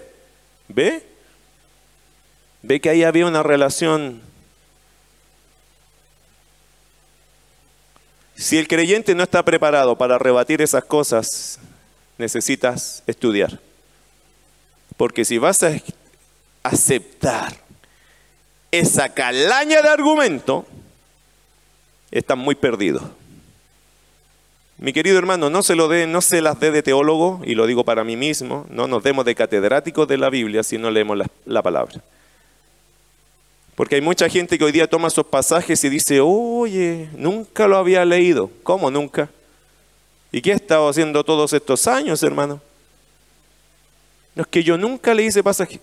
¿Ve? 0.68 1.02
Ve 2.62 2.80
que 2.80 2.90
ahí 2.90 3.04
había 3.04 3.26
una 3.26 3.42
relación. 3.42 4.20
Si 8.34 8.58
el 8.58 8.68
creyente 8.68 9.14
no 9.14 9.22
está 9.22 9.44
preparado 9.44 9.96
para 9.96 10.18
rebatir 10.18 10.60
esas 10.60 10.84
cosas, 10.84 11.58
necesitas 12.18 13.02
estudiar. 13.06 13.60
Porque 14.96 15.24
si 15.24 15.38
vas 15.38 15.62
a 15.62 15.72
aceptar 16.62 17.56
esa 18.70 19.14
calaña 19.14 19.82
de 19.82 19.88
argumento, 19.88 20.66
están 22.10 22.38
muy 22.38 22.54
perdidos. 22.54 23.02
Mi 24.78 24.92
querido 24.92 25.18
hermano, 25.18 25.48
no 25.48 25.62
se 25.62 25.74
lo 25.74 25.88
dé, 25.88 26.06
no 26.06 26.20
se 26.20 26.42
las 26.42 26.60
dé 26.60 26.70
de 26.70 26.82
teólogo, 26.82 27.40
y 27.44 27.54
lo 27.54 27.66
digo 27.66 27.84
para 27.84 28.04
mí 28.04 28.16
mismo, 28.16 28.66
no 28.68 28.86
nos 28.86 29.02
demos 29.02 29.24
de 29.24 29.34
catedráticos 29.34 30.06
de 30.06 30.18
la 30.18 30.28
Biblia 30.28 30.62
si 30.62 30.76
no 30.76 30.90
leemos 30.90 31.16
la, 31.16 31.26
la 31.46 31.62
palabra. 31.62 32.02
Porque 33.74 33.94
hay 33.94 34.00
mucha 34.00 34.28
gente 34.28 34.58
que 34.58 34.64
hoy 34.64 34.72
día 34.72 34.88
toma 34.88 35.08
esos 35.08 35.26
pasajes 35.26 35.82
y 35.84 35.88
dice, 35.88 36.20
oye, 36.20 37.08
nunca 37.16 37.66
lo 37.66 37.76
había 37.76 38.04
leído. 38.04 38.50
¿Cómo 38.62 38.90
nunca? 38.90 39.28
¿Y 40.32 40.40
qué 40.40 40.52
he 40.52 40.54
estado 40.54 40.88
haciendo 40.88 41.24
todos 41.24 41.52
estos 41.52 41.86
años, 41.86 42.22
hermano? 42.22 42.60
No 44.34 44.42
es 44.42 44.48
que 44.48 44.62
yo 44.62 44.76
nunca 44.76 45.14
leí 45.14 45.26
ese 45.26 45.42
pasaje. 45.42 45.80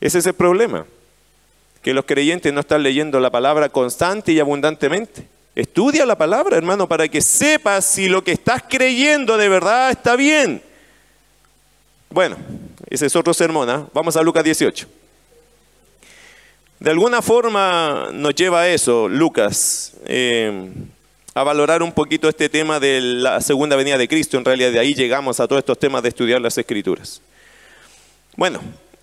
Ese 0.00 0.18
es 0.18 0.26
el 0.26 0.34
problema 0.34 0.86
que 1.82 1.94
los 1.94 2.04
creyentes 2.04 2.52
no 2.52 2.60
están 2.60 2.82
leyendo 2.82 3.20
la 3.20 3.30
palabra 3.30 3.68
constante 3.68 4.32
y 4.32 4.40
abundantemente. 4.40 5.26
Estudia 5.54 6.06
la 6.06 6.16
palabra, 6.16 6.56
hermano, 6.56 6.88
para 6.88 7.08
que 7.08 7.20
sepas 7.20 7.84
si 7.84 8.08
lo 8.08 8.22
que 8.22 8.32
estás 8.32 8.62
creyendo 8.68 9.36
de 9.36 9.48
verdad 9.48 9.90
está 9.90 10.16
bien. 10.16 10.62
Bueno, 12.08 12.36
ese 12.88 13.06
es 13.06 13.16
otro 13.16 13.34
sermón. 13.34 13.68
¿ah? 13.68 13.86
Vamos 13.92 14.16
a 14.16 14.22
Lucas 14.22 14.44
18. 14.44 14.86
De 16.78 16.90
alguna 16.90 17.20
forma 17.20 18.08
nos 18.12 18.34
lleva 18.34 18.62
a 18.62 18.68
eso, 18.68 19.08
Lucas, 19.08 19.92
eh, 20.06 20.70
a 21.34 21.42
valorar 21.42 21.82
un 21.82 21.92
poquito 21.92 22.28
este 22.28 22.48
tema 22.48 22.80
de 22.80 23.00
la 23.00 23.40
segunda 23.40 23.76
venida 23.76 23.98
de 23.98 24.08
Cristo. 24.08 24.38
En 24.38 24.44
realidad 24.44 24.72
de 24.72 24.78
ahí 24.78 24.94
llegamos 24.94 25.40
a 25.40 25.46
todos 25.46 25.60
estos 25.60 25.78
temas 25.78 26.02
de 26.02 26.08
estudiar 26.08 26.40
las 26.40 26.56
escrituras. 26.56 27.20
Bueno, 28.36 28.60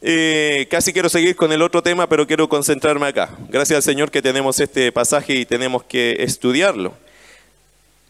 eh, 0.10 0.70
casi 0.72 0.94
quiero 0.94 1.10
seguir 1.10 1.36
con 1.36 1.52
el 1.52 1.62
otro 1.62 1.84
tema, 1.84 2.08
pero 2.08 2.26
quiero 2.26 2.48
concentrarme 2.48 3.08
acá. 3.08 3.30
Gracias 3.50 3.76
al 3.76 3.84
Señor 3.84 4.10
que 4.10 4.22
tenemos 4.22 4.58
este 4.62 4.90
pasaje 4.94 5.36
y 5.36 5.46
tenemos 5.46 5.84
que 5.84 6.16
estudiarlo. 6.20 6.94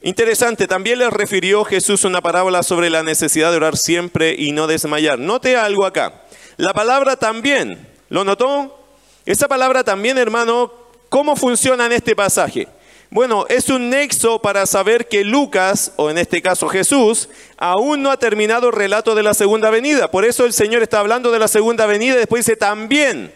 Interesante, 0.04 0.68
también 0.68 1.00
le 1.00 1.10
refirió 1.10 1.66
Jesús 1.66 2.04
una 2.04 2.22
parábola 2.22 2.62
sobre 2.62 2.92
la 2.92 3.02
necesidad 3.02 3.50
de 3.50 3.58
orar 3.58 3.78
siempre 3.78 4.36
y 4.38 4.52
no 4.52 4.68
desmayar. 4.68 5.18
Note 5.18 5.58
algo 5.58 5.88
acá. 5.88 6.22
La 6.58 6.72
palabra 6.72 7.16
también, 7.16 7.80
¿lo 8.10 8.24
notó? 8.24 8.80
Esa 9.26 9.48
palabra 9.48 9.84
también, 9.84 10.20
hermano, 10.20 10.72
¿cómo 11.10 11.36
funciona 11.36 11.88
en 11.88 11.94
este 11.94 12.16
pasaje? 12.16 12.68
Bueno, 13.10 13.46
es 13.48 13.70
un 13.70 13.90
nexo 13.90 14.40
para 14.42 14.66
saber 14.66 15.08
que 15.08 15.24
Lucas, 15.24 15.94
o 15.96 16.10
en 16.10 16.18
este 16.18 16.42
caso 16.42 16.68
Jesús, 16.68 17.30
aún 17.58 18.02
no 18.02 18.12
ha 18.12 18.18
terminado 18.18 18.68
el 18.68 18.74
relato 18.74 19.16
de 19.16 19.24
la 19.24 19.34
segunda 19.34 19.70
venida. 19.70 20.12
Por 20.12 20.26
eso 20.26 20.46
el 20.46 20.52
Señor 20.52 20.84
está 20.84 21.00
hablando 21.00 21.32
de 21.32 21.40
la 21.40 21.48
segunda 21.48 21.86
venida 21.86 22.16
y 22.16 22.18
después 22.18 22.46
dice 22.46 22.58
también. 22.58 23.34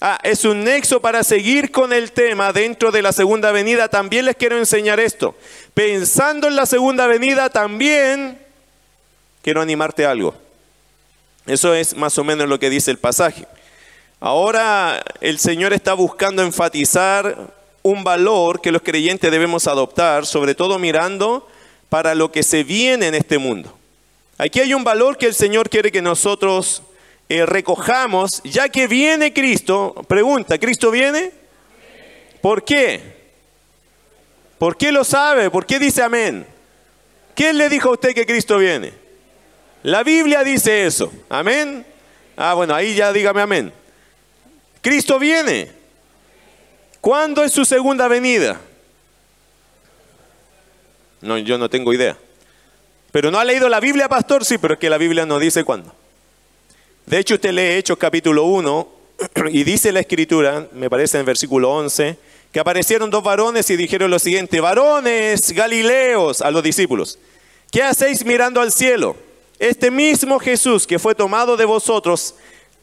Ah, 0.00 0.18
es 0.24 0.44
un 0.44 0.64
nexo 0.64 1.00
para 1.00 1.24
seguir 1.24 1.70
con 1.70 1.92
el 1.92 2.12
tema 2.12 2.52
dentro 2.52 2.90
de 2.90 3.00
la 3.00 3.12
segunda 3.12 3.52
venida. 3.52 3.88
También 3.88 4.24
les 4.24 4.36
quiero 4.36 4.58
enseñar 4.58 5.00
esto. 5.00 5.36
Pensando 5.72 6.48
en 6.48 6.56
la 6.56 6.66
segunda 6.66 7.06
venida, 7.06 7.48
también 7.48 8.38
quiero 9.40 9.62
animarte 9.62 10.04
a 10.04 10.10
algo. 10.10 10.34
Eso 11.46 11.74
es 11.74 11.96
más 11.96 12.18
o 12.18 12.24
menos 12.24 12.48
lo 12.48 12.58
que 12.58 12.70
dice 12.70 12.90
el 12.90 12.98
pasaje. 12.98 13.46
Ahora 14.18 15.02
el 15.20 15.38
Señor 15.38 15.72
está 15.72 15.94
buscando 15.94 16.42
enfatizar 16.42 17.54
un 17.86 18.02
valor 18.02 18.60
que 18.60 18.72
los 18.72 18.82
creyentes 18.82 19.30
debemos 19.30 19.68
adoptar, 19.68 20.26
sobre 20.26 20.56
todo 20.56 20.76
mirando 20.78 21.48
para 21.88 22.16
lo 22.16 22.32
que 22.32 22.42
se 22.42 22.64
viene 22.64 23.06
en 23.06 23.14
este 23.14 23.38
mundo. 23.38 23.78
Aquí 24.38 24.58
hay 24.58 24.74
un 24.74 24.82
valor 24.82 25.16
que 25.16 25.26
el 25.26 25.34
Señor 25.34 25.70
quiere 25.70 25.92
que 25.92 26.02
nosotros 26.02 26.82
eh, 27.28 27.46
recojamos, 27.46 28.42
ya 28.42 28.68
que 28.68 28.88
viene 28.88 29.32
Cristo. 29.32 29.94
Pregunta, 30.08 30.58
¿Cristo 30.58 30.90
viene? 30.90 31.30
¿Por 32.40 32.64
qué? 32.64 33.00
¿Por 34.58 34.76
qué 34.76 34.90
lo 34.90 35.04
sabe? 35.04 35.48
¿Por 35.48 35.64
qué 35.64 35.78
dice 35.78 36.02
amén? 36.02 36.44
¿Quién 37.36 37.56
le 37.56 37.68
dijo 37.68 37.90
a 37.90 37.92
usted 37.92 38.14
que 38.14 38.26
Cristo 38.26 38.58
viene? 38.58 38.92
La 39.84 40.02
Biblia 40.02 40.42
dice 40.42 40.86
eso. 40.86 41.12
Amén. 41.28 41.86
Ah, 42.36 42.54
bueno, 42.54 42.74
ahí 42.74 42.96
ya 42.96 43.12
dígame 43.12 43.42
amén. 43.42 43.72
Cristo 44.82 45.20
viene. 45.20 45.75
¿Cuándo 47.06 47.44
es 47.44 47.52
su 47.52 47.64
segunda 47.64 48.08
venida? 48.08 48.60
No, 51.20 51.38
yo 51.38 51.56
no 51.56 51.70
tengo 51.70 51.92
idea. 51.94 52.18
Pero 53.12 53.30
no 53.30 53.38
ha 53.38 53.44
leído 53.44 53.68
la 53.68 53.78
Biblia, 53.78 54.08
pastor, 54.08 54.44
sí, 54.44 54.58
pero 54.58 54.74
es 54.74 54.80
que 54.80 54.90
la 54.90 54.98
Biblia 54.98 55.24
no 55.24 55.38
dice 55.38 55.62
cuándo. 55.62 55.94
De 57.06 57.20
hecho, 57.20 57.34
usted 57.34 57.52
lee 57.52 57.76
Hechos 57.76 57.96
capítulo 57.96 58.46
1 58.46 58.88
y 59.52 59.62
dice 59.62 59.92
la 59.92 60.00
escritura, 60.00 60.66
me 60.72 60.90
parece 60.90 61.20
en 61.20 61.26
versículo 61.26 61.70
11, 61.76 62.18
que 62.50 62.58
aparecieron 62.58 63.08
dos 63.08 63.22
varones 63.22 63.70
y 63.70 63.76
dijeron 63.76 64.10
lo 64.10 64.18
siguiente, 64.18 64.60
varones 64.60 65.52
galileos 65.52 66.42
a 66.42 66.50
los 66.50 66.64
discípulos, 66.64 67.20
¿qué 67.70 67.84
hacéis 67.84 68.24
mirando 68.24 68.60
al 68.60 68.72
cielo? 68.72 69.14
Este 69.60 69.92
mismo 69.92 70.40
Jesús 70.40 70.88
que 70.88 70.98
fue 70.98 71.14
tomado 71.14 71.56
de 71.56 71.66
vosotros 71.66 72.34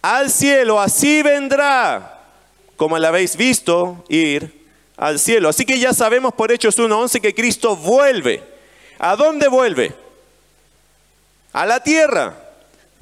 al 0.01 0.31
cielo, 0.31 0.79
así 0.79 1.21
vendrá, 1.21 2.22
como 2.75 2.97
le 2.97 3.07
habéis 3.07 3.35
visto 3.35 4.03
ir 4.09 4.63
al 4.97 5.19
cielo. 5.19 5.49
Así 5.49 5.65
que 5.65 5.79
ya 5.79 5.93
sabemos 5.93 6.33
por 6.33 6.51
Hechos 6.51 6.77
1.11 6.77 7.21
que 7.21 7.33
Cristo 7.33 7.75
vuelve. 7.75 8.43
¿A 8.99 9.15
dónde 9.15 9.47
vuelve? 9.47 9.93
A 11.51 11.65
la 11.65 11.81
tierra. 11.81 12.37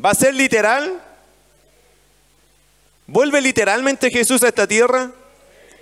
¿Va 0.04 0.12
a 0.12 0.16
ser 0.16 0.34
literal? 0.34 1.02
¿Vuelve 3.08 3.42
literalmente 3.42 4.10
Jesús 4.10 4.44
a 4.44 4.48
esta 4.48 4.68
tierra? 4.68 5.12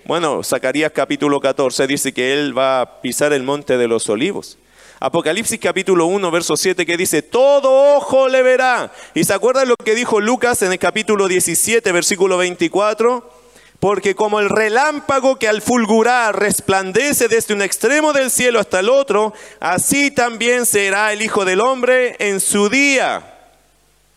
Bueno, 0.05 0.43
Zacarías 0.43 0.91
capítulo 0.91 1.39
14 1.39 1.86
dice 1.86 2.13
que 2.13 2.34
él 2.34 2.58
va 2.58 2.81
a 2.81 3.01
pisar 3.01 3.31
el 3.34 3.43
monte 3.43 3.77
de 3.77 3.88
los 3.88 4.10
olivos. 4.10 4.58
Apocalipsis 5.00 5.60
capítulo 5.60 6.08
1, 6.08 6.31
verso 6.31 6.58
7 6.58 6.86
que 6.86 6.98
dice, 6.98 7.22
todo 7.22 7.96
ojo 7.96 8.27
le 8.27 8.41
verá. 8.41 8.91
¿Y 9.13 9.24
se 9.24 9.34
acuerdan 9.34 9.69
lo 9.69 9.75
que 9.77 9.96
dijo 9.96 10.19
Lucas 10.19 10.62
en 10.62 10.74
el 10.74 10.79
capítulo 10.79 11.27
17, 11.27 11.91
versículo 11.91 12.38
24? 12.38 13.38
Porque 13.79 14.13
como 14.13 14.41
el 14.41 14.50
relámpago 14.50 15.39
que 15.39 15.48
al 15.48 15.62
fulgurar 15.62 16.38
resplandece 16.38 17.29
desde 17.29 17.53
un 17.53 17.62
extremo 17.62 18.12
del 18.12 18.29
cielo 18.29 18.59
hasta 18.59 18.81
el 18.81 18.89
otro, 18.89 19.33
así 19.62 20.12
también 20.12 20.65
será 20.65 21.13
el 21.13 21.21
Hijo 21.21 21.45
del 21.45 21.62
Hombre 21.62 22.17
en 22.19 22.41
su 22.41 22.67
día. 22.69 23.38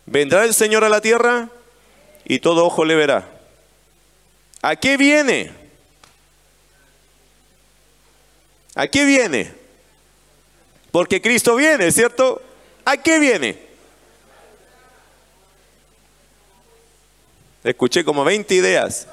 ¿Vendrá 0.05 0.43
el 0.43 0.53
Señor 0.53 0.83
a 0.83 0.89
la 0.89 0.99
tierra? 0.99 1.47
Y 2.25 2.39
todo 2.39 2.65
ojo 2.65 2.83
le 2.83 2.95
verá. 2.95 3.29
¿A 4.61 4.75
qué 4.75 4.97
viene? 4.97 5.51
¿A 8.75 8.87
qué 8.87 9.05
viene? 9.05 9.53
Porque 10.91 11.21
Cristo 11.21 11.55
viene, 11.55 11.91
¿cierto? 11.91 12.41
¿A 12.83 12.97
qué 12.97 13.17
viene? 13.17 13.57
Escuché 17.63 18.03
como 18.03 18.25
20 18.25 18.53
ideas. 18.53 19.07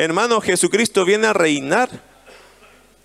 Hermano, 0.00 0.40
Jesucristo 0.40 1.04
viene 1.04 1.26
a 1.26 1.34
reinar. 1.34 1.90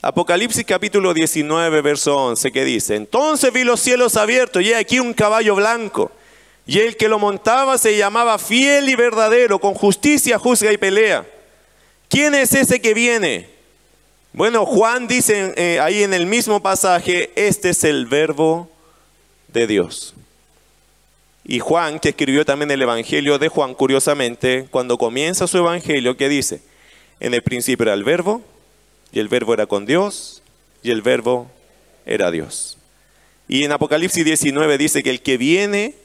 Apocalipsis 0.01 0.63
capítulo 0.63 1.13
19, 1.13 1.81
verso 1.81 2.15
11, 2.15 2.53
que 2.53 2.63
dice, 2.63 2.95
entonces 2.95 3.51
vi 3.51 3.65
los 3.65 3.81
cielos 3.81 4.15
abiertos 4.15 4.63
y 4.63 4.71
aquí 4.71 4.99
un 4.99 5.13
caballo 5.13 5.55
blanco, 5.55 6.09
y 6.65 6.79
el 6.79 6.95
que 6.95 7.09
lo 7.09 7.19
montaba 7.19 7.77
se 7.77 7.97
llamaba 7.97 8.37
fiel 8.37 8.87
y 8.87 8.95
verdadero, 8.95 9.59
con 9.59 9.73
justicia 9.73 10.39
juzga 10.39 10.71
y 10.71 10.77
pelea. 10.77 11.25
¿Quién 12.07 12.33
es 12.33 12.53
ese 12.53 12.79
que 12.79 12.93
viene? 12.93 13.49
Bueno, 14.31 14.65
Juan 14.65 15.05
dice 15.05 15.53
eh, 15.57 15.81
ahí 15.81 16.01
en 16.01 16.13
el 16.13 16.25
mismo 16.25 16.61
pasaje, 16.61 17.29
este 17.35 17.71
es 17.71 17.83
el 17.83 18.05
verbo 18.05 18.71
de 19.49 19.67
Dios. 19.67 20.13
Y 21.43 21.59
Juan, 21.59 21.99
que 21.99 22.09
escribió 22.09 22.45
también 22.45 22.71
el 22.71 22.81
Evangelio 22.81 23.37
de 23.37 23.49
Juan, 23.49 23.73
curiosamente, 23.73 24.67
cuando 24.71 24.97
comienza 24.97 25.45
su 25.45 25.57
Evangelio, 25.57 26.15
¿qué 26.15 26.29
dice? 26.29 26.61
En 27.19 27.33
el 27.33 27.41
principio 27.41 27.83
era 27.83 27.93
el 27.93 28.03
verbo, 28.03 28.41
y 29.11 29.19
el 29.19 29.27
verbo 29.27 29.53
era 29.53 29.65
con 29.65 29.85
Dios, 29.85 30.41
y 30.83 30.91
el 30.91 31.01
verbo 31.01 31.49
era 32.05 32.31
Dios. 32.31 32.77
Y 33.47 33.63
en 33.63 33.71
Apocalipsis 33.71 34.25
19 34.25 34.77
dice 34.77 35.03
que 35.03 35.09
el 35.09 35.21
que 35.21 35.37
viene 35.37 35.95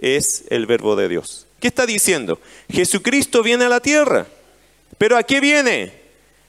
es 0.00 0.44
el 0.50 0.66
verbo 0.66 0.96
de 0.96 1.08
Dios. 1.08 1.46
¿Qué 1.60 1.68
está 1.68 1.86
diciendo? 1.86 2.40
Jesucristo 2.70 3.42
viene 3.42 3.64
a 3.64 3.68
la 3.68 3.80
tierra. 3.80 4.26
¿Pero 4.98 5.16
a 5.16 5.22
qué 5.22 5.40
viene? 5.40 6.04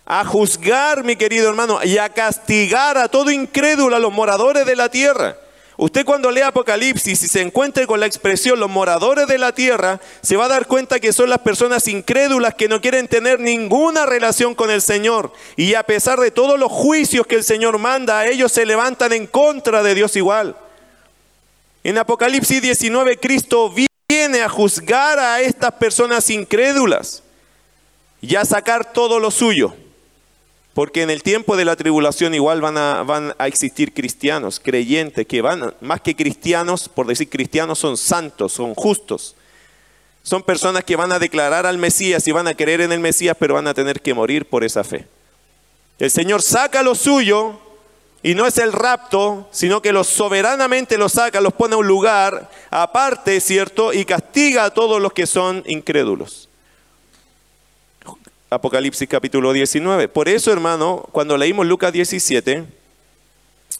a 0.06 0.23
juzgar, 0.23 1.04
mi 1.04 1.15
querido 1.15 1.49
hermano, 1.49 1.80
y 1.84 1.97
a 1.97 2.10
castigar 2.10 2.97
a 2.97 3.08
todo 3.08 3.32
incrédulo, 3.32 3.95
a 3.95 3.99
los 3.99 4.13
moradores 4.13 4.65
de 4.65 4.75
la 4.75 4.89
tierra. 4.89 5.36
Usted 5.78 6.06
cuando 6.06 6.32
lee 6.32 6.42
Apocalipsis 6.42 7.22
y 7.24 7.28
se 7.28 7.42
encuentre 7.42 7.86
con 7.86 8.00
la 8.00 8.06
expresión 8.06 8.60
los 8.60 8.70
moradores 8.70 9.28
de 9.28 9.38
la 9.38 9.52
tierra, 9.52 10.00
se 10.22 10.38
va 10.38 10.46
a 10.46 10.50
dar 10.50 10.68
cuenta 10.68 11.02
que 11.02 11.12
son 11.12 11.30
las 11.30 11.40
personas 11.40 11.90
incrédulas 11.90 12.56
que 12.56 12.70
no 12.70 12.80
quieren 12.80 13.10
tener 13.10 13.42
ninguna 13.42 14.06
relación 14.06 14.56
con 14.56 14.72
el 14.72 14.82
Señor. 14.82 15.34
Y 15.58 15.74
a 15.74 15.84
pesar 15.84 16.20
de 16.20 16.32
todos 16.32 16.58
los 16.58 16.72
juicios 16.72 17.28
que 17.28 17.36
el 17.36 17.44
Señor 17.44 17.78
manda, 17.78 18.20
a 18.20 18.28
ellos 18.28 18.54
se 18.54 18.66
levantan 18.66 19.12
en 19.12 19.28
contra 19.28 19.84
de 19.84 19.96
Dios 19.96 20.16
igual. 20.16 20.56
En 21.84 21.98
Apocalipsis 21.98 22.62
19, 22.62 23.18
Cristo 23.18 23.72
viene 24.08 24.42
a 24.42 24.50
juzgar 24.50 25.20
a 25.20 25.42
estas 25.42 25.74
personas 25.74 26.30
incrédulas 26.30 27.22
y 28.22 28.36
a 28.38 28.46
sacar 28.46 28.94
todo 28.94 29.20
lo 29.20 29.30
suyo. 29.30 29.76
Porque 30.76 31.04
en 31.04 31.10
el 31.10 31.24
tiempo 31.24 31.56
de 31.56 31.64
la 31.64 31.78
tribulación 31.78 32.36
igual 32.36 32.60
van 32.60 32.78
a, 32.78 33.02
van 33.04 33.34
a 33.38 33.48
existir 33.48 33.94
cristianos, 33.94 34.60
creyentes, 34.60 35.26
que 35.26 35.42
van, 35.42 35.74
más 35.80 36.02
que 36.02 36.18
cristianos, 36.18 36.90
por 36.90 37.08
decir 37.08 37.30
cristianos, 37.30 37.80
son 37.80 37.96
santos, 37.96 38.52
son 38.52 38.76
justos. 38.76 39.38
Son 40.22 40.44
personas 40.44 40.84
que 40.84 40.98
van 40.98 41.14
a 41.14 41.20
declarar 41.20 41.66
al 41.66 41.78
Mesías 41.78 42.28
y 42.28 42.34
van 42.34 42.50
a 42.50 42.56
creer 42.56 42.82
en 42.82 42.92
el 42.92 43.00
Mesías, 43.00 43.38
pero 43.40 43.54
van 43.54 43.68
a 43.68 43.74
tener 43.74 44.02
que 44.02 44.14
morir 44.14 44.50
por 44.50 44.66
esa 44.66 44.84
fe. 44.84 45.08
El 45.98 46.12
Señor 46.12 46.42
saca 46.42 46.84
lo 46.84 46.94
suyo 46.94 47.58
y 48.22 48.36
no 48.36 48.46
es 48.46 48.58
el 48.58 48.74
rapto, 48.74 49.48
sino 49.52 49.82
que 49.82 49.94
los 49.94 50.08
soberanamente 50.08 50.98
los 50.98 51.14
saca, 51.14 51.40
los 51.40 51.54
pone 51.54 51.76
a 51.76 51.78
un 51.78 51.88
lugar 51.88 52.52
aparte, 52.70 53.40
¿cierto? 53.40 53.94
Y 53.94 54.04
castiga 54.04 54.66
a 54.66 54.74
todos 54.74 55.02
los 55.02 55.14
que 55.14 55.26
son 55.26 55.64
incrédulos. 55.68 56.50
Apocalipsis 58.50 59.08
capítulo 59.10 59.54
19. 59.54 60.08
Por 60.08 60.30
eso, 60.30 60.52
hermano, 60.52 61.08
cuando 61.12 61.36
leímos 61.36 61.66
Lucas 61.66 61.92
17, 61.92 62.64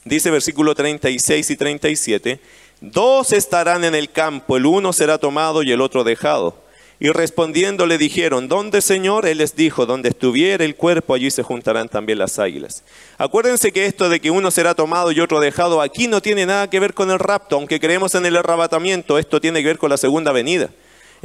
dice 0.06 0.32
versículo 0.32 0.73
36 0.73 1.51
y 1.51 1.56
37, 1.56 2.39
dos 2.82 3.32
estarán 3.32 3.84
en 3.84 3.93
el 3.93 4.12
campo, 4.12 4.58
el 4.58 4.65
uno 4.65 4.91
será 4.91 5.19
tomado 5.19 5.62
y 5.62 5.71
el 5.71 5.82
otro 5.82 6.04
dejado. 6.04 6.63
Y 6.99 7.10
respondiendo 7.10 7.86
le 7.86 7.97
dijeron, 7.97 8.47
¿dónde 8.47 8.82
Señor? 8.82 9.28
Él 9.28 9.39
les 9.39 9.56
dijo, 9.56 9.86
donde 9.86 10.10
estuviera 10.10 10.63
el 10.63 10.75
cuerpo, 10.75 11.13
allí 11.13 11.30
se 11.30 11.43
juntarán 11.43 11.89
también 11.89 12.17
las 12.17 12.39
águilas. 12.39 12.84
Acuérdense 13.17 13.71
que 13.71 13.86
esto 13.86 14.08
de 14.10 14.21
que 14.21 14.32
uno 14.32 14.49
será 14.49 14.73
tomado 14.73 15.12
y 15.12 15.19
otro 15.19 15.41
dejado, 15.41 15.82
aquí 15.82 16.08
no 16.08 16.21
tiene 16.21 16.45
nada 16.45 16.69
que 16.69 16.80
ver 16.80 16.93
con 16.93 17.12
el 17.12 17.19
rapto, 17.19 17.58
aunque 17.58 17.82
creemos 17.82 18.15
en 18.15 18.25
el 18.25 18.38
arrebatamiento, 18.38 19.19
esto 19.19 19.41
tiene 19.41 19.62
que 19.62 19.67
ver 19.67 19.78
con 19.78 19.89
la 19.89 19.97
segunda 19.97 20.32
venida. 20.32 20.69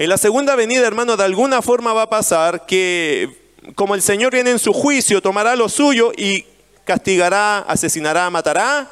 En 0.01 0.09
la 0.09 0.17
segunda 0.17 0.57
venida, 0.57 0.87
hermano, 0.87 1.15
de 1.19 1.25
alguna 1.25 1.61
forma 1.61 1.93
va 1.93 2.05
a 2.05 2.09
pasar 2.09 2.65
que 2.65 3.29
como 3.75 3.95
el 3.95 4.01
Señor 4.01 4.33
viene 4.33 4.51
en 4.51 4.59
su 4.59 4.73
juicio, 4.73 5.21
tomará 5.21 5.55
lo 5.57 5.69
suyo 5.69 6.11
y 6.17 6.47
castigará, 6.87 7.59
asesinará, 7.59 8.31
matará 8.31 8.91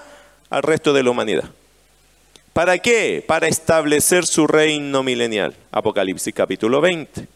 al 0.50 0.62
resto 0.62 0.92
de 0.92 1.02
la 1.02 1.08
humanidad. 1.08 1.44
¿Para 2.52 2.76
qué? 2.76 3.24
Para 3.26 3.48
establecer 3.48 4.26
su 4.26 4.46
reino 4.46 5.02
milenial. 5.02 5.56
Apocalipsis 5.70 6.34
capítulo 6.34 6.82
20. 6.82 7.26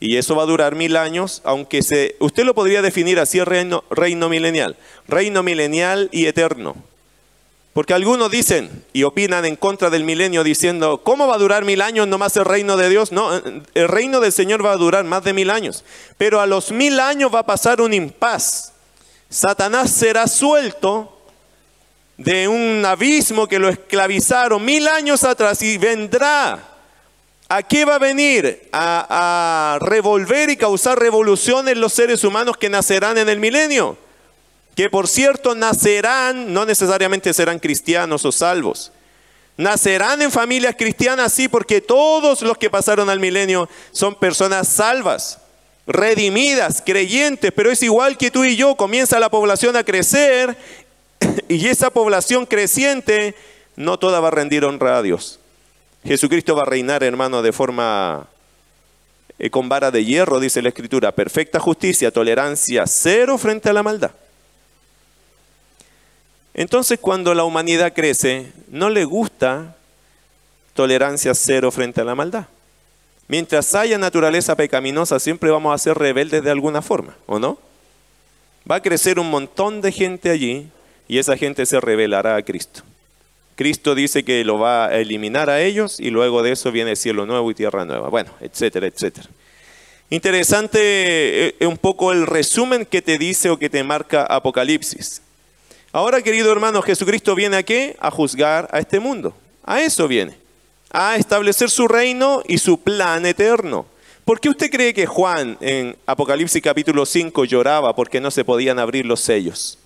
Y 0.00 0.18
eso 0.18 0.36
va 0.36 0.42
a 0.42 0.46
durar 0.46 0.74
mil 0.74 0.98
años, 0.98 1.40
aunque 1.44 1.80
se, 1.80 2.16
usted 2.18 2.44
lo 2.44 2.52
podría 2.52 2.82
definir 2.82 3.18
así, 3.18 3.42
reino, 3.42 3.82
reino 3.88 4.28
milenial. 4.28 4.76
Reino 5.08 5.42
milenial 5.42 6.10
y 6.12 6.26
eterno. 6.26 6.76
Porque 7.72 7.94
algunos 7.94 8.30
dicen 8.30 8.84
y 8.92 9.04
opinan 9.04 9.46
en 9.46 9.56
contra 9.56 9.88
del 9.88 10.04
milenio 10.04 10.44
diciendo, 10.44 11.00
¿cómo 11.02 11.26
va 11.26 11.36
a 11.36 11.38
durar 11.38 11.64
mil 11.64 11.80
años 11.80 12.06
nomás 12.06 12.36
el 12.36 12.44
reino 12.44 12.76
de 12.76 12.90
Dios? 12.90 13.12
No, 13.12 13.34
el 13.34 13.88
reino 13.88 14.20
del 14.20 14.32
Señor 14.32 14.64
va 14.64 14.72
a 14.72 14.76
durar 14.76 15.04
más 15.04 15.24
de 15.24 15.32
mil 15.32 15.48
años. 15.48 15.82
Pero 16.18 16.40
a 16.40 16.46
los 16.46 16.70
mil 16.70 17.00
años 17.00 17.34
va 17.34 17.40
a 17.40 17.46
pasar 17.46 17.80
un 17.80 17.94
impas. 17.94 18.72
Satanás 19.30 19.90
será 19.90 20.26
suelto 20.26 21.18
de 22.18 22.46
un 22.46 22.84
abismo 22.84 23.48
que 23.48 23.58
lo 23.58 23.70
esclavizaron 23.70 24.62
mil 24.62 24.86
años 24.86 25.24
atrás 25.24 25.62
y 25.62 25.78
vendrá. 25.78 26.68
¿A 27.48 27.62
qué 27.62 27.86
va 27.86 27.94
a 27.94 27.98
venir? 27.98 28.68
A, 28.72 29.76
a 29.76 29.78
revolver 29.78 30.50
y 30.50 30.58
causar 30.58 30.98
revolución 30.98 31.68
en 31.68 31.80
los 31.80 31.94
seres 31.94 32.22
humanos 32.22 32.58
que 32.58 32.68
nacerán 32.68 33.16
en 33.16 33.30
el 33.30 33.40
milenio 33.40 33.96
que 34.74 34.88
por 34.88 35.08
cierto 35.08 35.54
nacerán, 35.54 36.52
no 36.52 36.64
necesariamente 36.64 37.32
serán 37.34 37.58
cristianos 37.58 38.24
o 38.24 38.32
salvos, 38.32 38.92
nacerán 39.56 40.22
en 40.22 40.30
familias 40.30 40.74
cristianas, 40.76 41.32
sí, 41.32 41.48
porque 41.48 41.80
todos 41.80 42.42
los 42.42 42.56
que 42.58 42.70
pasaron 42.70 43.10
al 43.10 43.20
milenio 43.20 43.68
son 43.90 44.14
personas 44.14 44.68
salvas, 44.68 45.38
redimidas, 45.86 46.82
creyentes, 46.84 47.52
pero 47.54 47.70
es 47.70 47.82
igual 47.82 48.16
que 48.16 48.30
tú 48.30 48.44
y 48.44 48.56
yo, 48.56 48.76
comienza 48.76 49.20
la 49.20 49.30
población 49.30 49.76
a 49.76 49.84
crecer 49.84 50.56
y 51.48 51.68
esa 51.68 51.90
población 51.90 52.46
creciente 52.46 53.34
no 53.76 53.98
toda 53.98 54.20
va 54.20 54.28
a 54.28 54.32
rendir 54.32 54.64
honra 54.64 54.98
a 54.98 55.02
Dios. 55.02 55.38
Jesucristo 56.04 56.56
va 56.56 56.62
a 56.62 56.66
reinar, 56.66 57.04
hermano, 57.04 57.42
de 57.42 57.52
forma 57.52 58.26
eh, 59.38 59.50
con 59.50 59.68
vara 59.68 59.90
de 59.90 60.04
hierro, 60.04 60.40
dice 60.40 60.62
la 60.62 60.68
Escritura, 60.68 61.12
perfecta 61.12 61.60
justicia, 61.60 62.10
tolerancia, 62.10 62.86
cero 62.86 63.38
frente 63.38 63.68
a 63.68 63.72
la 63.72 63.82
maldad. 63.82 64.10
Entonces 66.54 66.98
cuando 67.00 67.34
la 67.34 67.44
humanidad 67.44 67.92
crece, 67.94 68.52
no 68.68 68.90
le 68.90 69.04
gusta 69.04 69.76
tolerancia 70.74 71.34
cero 71.34 71.70
frente 71.70 72.00
a 72.00 72.04
la 72.04 72.14
maldad. 72.14 72.46
Mientras 73.28 73.74
haya 73.74 73.96
naturaleza 73.98 74.56
pecaminosa, 74.56 75.18
siempre 75.18 75.50
vamos 75.50 75.74
a 75.74 75.78
ser 75.78 75.96
rebeldes 75.96 76.42
de 76.42 76.50
alguna 76.50 76.82
forma, 76.82 77.16
¿o 77.26 77.38
no? 77.38 77.58
Va 78.70 78.76
a 78.76 78.82
crecer 78.82 79.18
un 79.18 79.30
montón 79.30 79.80
de 79.80 79.92
gente 79.92 80.30
allí 80.30 80.68
y 81.08 81.18
esa 81.18 81.36
gente 81.36 81.64
se 81.66 81.80
rebelará 81.80 82.36
a 82.36 82.42
Cristo. 82.42 82.82
Cristo 83.54 83.94
dice 83.94 84.24
que 84.24 84.44
lo 84.44 84.58
va 84.58 84.86
a 84.86 84.94
eliminar 84.96 85.50
a 85.50 85.60
ellos 85.60 86.00
y 86.00 86.10
luego 86.10 86.42
de 86.42 86.52
eso 86.52 86.72
viene 86.72 86.96
cielo 86.96 87.26
nuevo 87.26 87.50
y 87.50 87.54
tierra 87.54 87.84
nueva. 87.84 88.08
Bueno, 88.08 88.30
etcétera, 88.40 88.86
etcétera. 88.86 89.28
Interesante 90.10 91.48
eh, 91.48 91.66
un 91.66 91.78
poco 91.78 92.12
el 92.12 92.26
resumen 92.26 92.84
que 92.84 93.02
te 93.02 93.18
dice 93.18 93.50
o 93.50 93.58
que 93.58 93.70
te 93.70 93.82
marca 93.82 94.24
Apocalipsis. 94.24 95.22
Ahora, 95.92 96.22
querido 96.22 96.50
hermano, 96.50 96.80
Jesucristo 96.80 97.34
viene 97.34 97.58
a 97.58 97.62
qué? 97.62 97.96
A 98.00 98.10
juzgar 98.10 98.66
a 98.72 98.78
este 98.78 98.98
mundo. 98.98 99.36
A 99.62 99.82
eso 99.82 100.08
viene. 100.08 100.38
A 100.90 101.16
establecer 101.16 101.68
su 101.68 101.86
reino 101.86 102.42
y 102.48 102.56
su 102.56 102.80
plan 102.80 103.26
eterno. 103.26 103.84
¿Por 104.24 104.40
qué 104.40 104.48
usted 104.48 104.70
cree 104.70 104.94
que 104.94 105.04
Juan 105.04 105.58
en 105.60 105.96
Apocalipsis 106.06 106.62
capítulo 106.62 107.04
5 107.04 107.44
lloraba 107.44 107.94
porque 107.94 108.20
no 108.20 108.30
se 108.30 108.42
podían 108.42 108.78
abrir 108.78 109.04
los 109.04 109.20
sellos? 109.20 109.78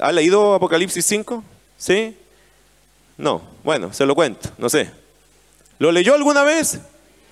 ¿Ha 0.00 0.12
leído 0.12 0.54
Apocalipsis 0.54 1.04
5? 1.06 1.42
¿Sí? 1.76 2.16
No. 3.18 3.42
Bueno, 3.64 3.92
se 3.92 4.06
lo 4.06 4.14
cuento, 4.14 4.48
no 4.58 4.68
sé. 4.68 4.90
¿Lo 5.80 5.90
leyó 5.90 6.14
alguna 6.14 6.44
vez? 6.44 6.78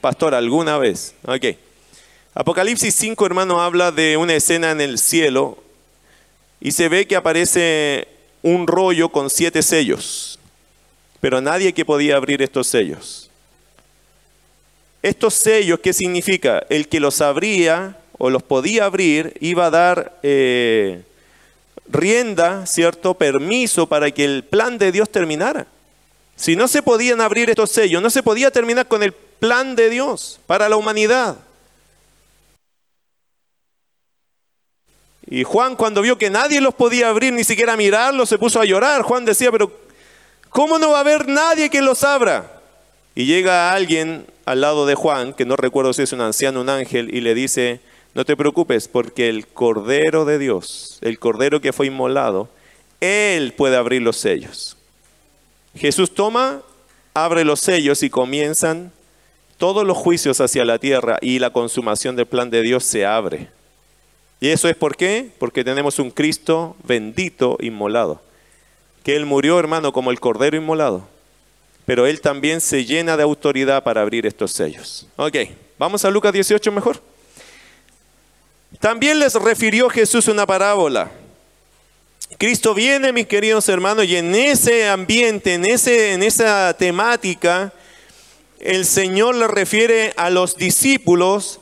Pastor, 0.01 0.35
alguna 0.35 0.79
vez. 0.79 1.15
Ok. 1.25 1.45
Apocalipsis 2.35 2.95
5, 2.95 3.25
hermano, 3.25 3.61
habla 3.63 3.93
de 3.93 4.17
una 4.17 4.35
escena 4.35 4.73
en 4.73 4.81
el 4.81 4.99
cielo 4.99 5.63
y 6.61 6.73
se 6.73 6.88
ve 6.88 7.07
que 7.07 7.16
aparece 7.16 8.09
un 8.42 8.66
rollo 8.66 9.09
con 9.11 9.31
siete 9.31 9.62
sellos, 9.62 10.38
pero 11.21 11.40
nadie 11.40 11.73
que 11.73 11.85
podía 11.85 12.16
abrir 12.16 12.42
estos 12.42 12.66
sellos. 12.66 13.31
Estos 15.03 15.35
sellos, 15.35 15.81
¿qué 15.81 15.92
significa? 15.92 16.64
El 16.68 16.88
que 16.88 17.01
los 17.01 17.21
abría 17.21 17.99
o 18.18 18.31
los 18.31 18.42
podía 18.42 18.85
abrir 18.85 19.35
iba 19.40 19.66
a 19.66 19.71
dar 19.71 20.18
eh, 20.23 21.03
rienda, 21.88 22.66
¿cierto? 22.66 23.14
Permiso 23.14 23.88
para 23.88 24.11
que 24.11 24.25
el 24.25 24.44
plan 24.44 24.77
de 24.79 24.90
Dios 24.90 25.11
terminara. 25.11 25.66
Si 26.37 26.57
no 26.57 26.68
se 26.68 26.83
podían 26.83 27.21
abrir 27.21 27.51
estos 27.51 27.71
sellos, 27.71 28.03
no 28.03 28.11
se 28.11 28.23
podía 28.23 28.51
terminar 28.51 28.87
con 28.87 29.03
el 29.03 29.12
plan 29.12 29.77
de 29.77 29.90
Dios 29.90 30.40
para 30.47 30.68
la 30.68 30.77
humanidad. 30.77 31.37
Y 35.31 35.45
Juan 35.45 35.77
cuando 35.77 36.01
vio 36.01 36.17
que 36.17 36.31
nadie 36.31 36.61
los 36.61 36.75
podía 36.75 37.09
abrir, 37.09 37.33
ni 37.33 37.45
siquiera 37.45 37.77
mirarlos, 37.77 38.29
se 38.29 38.38
puso 38.38 38.61
a 38.61 38.64
llorar. 38.64 39.03
Juan 39.03 39.25
decía, 39.25 39.53
pero 39.53 39.71
¿cómo 40.49 40.79
no 40.79 40.91
va 40.91 40.99
a 40.99 41.01
haber 41.01 41.29
nadie 41.29 41.69
que 41.69 41.83
los 41.83 42.03
abra? 42.03 42.61
Y 43.14 43.27
llega 43.27 43.73
alguien 43.73 44.27
al 44.47 44.62
lado 44.62 44.87
de 44.87 44.95
Juan, 44.95 45.35
que 45.35 45.45
no 45.45 45.57
recuerdo 45.57 45.93
si 45.93 46.03
es 46.03 46.12
un 46.12 46.23
anciano, 46.23 46.61
un 46.61 46.71
ángel, 46.71 47.14
y 47.14 47.21
le 47.21 47.35
dice, 47.35 47.81
no 48.14 48.25
te 48.25 48.37
preocupes, 48.37 48.88
porque 48.88 49.29
el 49.29 49.47
Cordero 49.47 50.25
de 50.25 50.38
Dios, 50.38 50.99
el 51.03 51.19
Cordero 51.19 51.61
que 51.61 51.73
fue 51.73 51.87
inmolado, 51.88 52.49
Él 53.01 53.53
puede 53.53 53.77
abrir 53.77 54.01
los 54.01 54.17
sellos. 54.17 54.77
Jesús 55.75 56.14
toma, 56.14 56.62
abre 57.12 57.45
los 57.45 57.61
sellos 57.61 58.03
y 58.03 58.09
comienzan 58.09 58.93
todos 59.59 59.85
los 59.85 59.97
juicios 59.97 60.41
hacia 60.41 60.64
la 60.64 60.79
tierra 60.79 61.19
y 61.21 61.38
la 61.38 61.51
consumación 61.51 62.17
del 62.17 62.27
plan 62.27 62.49
de 62.49 62.62
Dios 62.62 62.85
se 62.85 63.05
abre. 63.05 63.51
¿Y 64.40 64.48
eso 64.51 64.68
es 64.68 64.77
por 64.77 64.96
qué? 64.96 65.31
Porque 65.38 65.64
tenemos 65.64 65.98
un 65.98 66.11
Cristo 66.11 66.77
bendito 66.85 67.57
inmolado. 67.61 68.22
Que 69.03 69.16
Él 69.16 69.27
murió, 69.27 69.59
hermano, 69.59 69.92
como 69.92 70.11
el 70.11 70.20
Cordero 70.20 70.57
inmolado. 70.57 71.09
Pero 71.87 72.07
Él 72.07 72.20
también 72.20 72.61
se 72.61 72.85
llena 72.85 73.16
de 73.16 73.22
autoridad 73.22 73.83
para 73.83 74.03
abrir 74.03 74.27
estos 74.27 74.53
sellos. 74.53 75.07
Ok, 75.16 75.37
vamos 75.79 76.05
a 76.05 76.11
Lucas 76.11 76.33
18 76.33 76.70
mejor. 76.70 77.01
También 78.81 79.18
les 79.18 79.35
refirió 79.35 79.88
Jesús 79.88 80.29
una 80.29 80.46
parábola. 80.46 81.11
Cristo 82.37 82.74
viene, 82.74 83.12
mis 83.12 83.27
queridos 83.27 83.68
hermanos, 83.68 84.05
y 84.05 84.16
en 84.16 84.35
ese 84.35 84.87
ambiente, 84.87 85.55
en, 85.55 85.64
ese, 85.64 86.12
en 86.12 86.22
esa 86.22 86.77
temática, 86.77 87.72
el 88.61 88.85
Señor 88.85 89.35
le 89.35 89.48
refiere 89.48 90.12
a 90.16 90.31
los 90.31 90.57
discípulos 90.57 91.61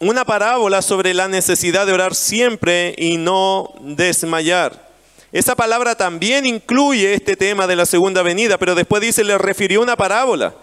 una 0.00 0.24
parábola 0.24 0.80
sobre 0.80 1.12
la 1.12 1.28
necesidad 1.28 1.86
de 1.86 1.92
orar 1.92 2.14
siempre 2.14 2.94
y 2.96 3.18
no 3.18 3.74
desmayar. 3.80 4.88
Esa 5.30 5.54
palabra 5.54 5.94
también 5.94 6.46
incluye 6.46 7.12
este 7.12 7.36
tema 7.36 7.66
de 7.66 7.76
la 7.76 7.84
segunda 7.86 8.22
venida, 8.22 8.58
pero 8.58 8.74
después 8.74 9.02
dice, 9.02 9.22
le 9.22 9.36
refirió 9.36 9.82
una 9.82 9.96
parábola. 9.96 10.54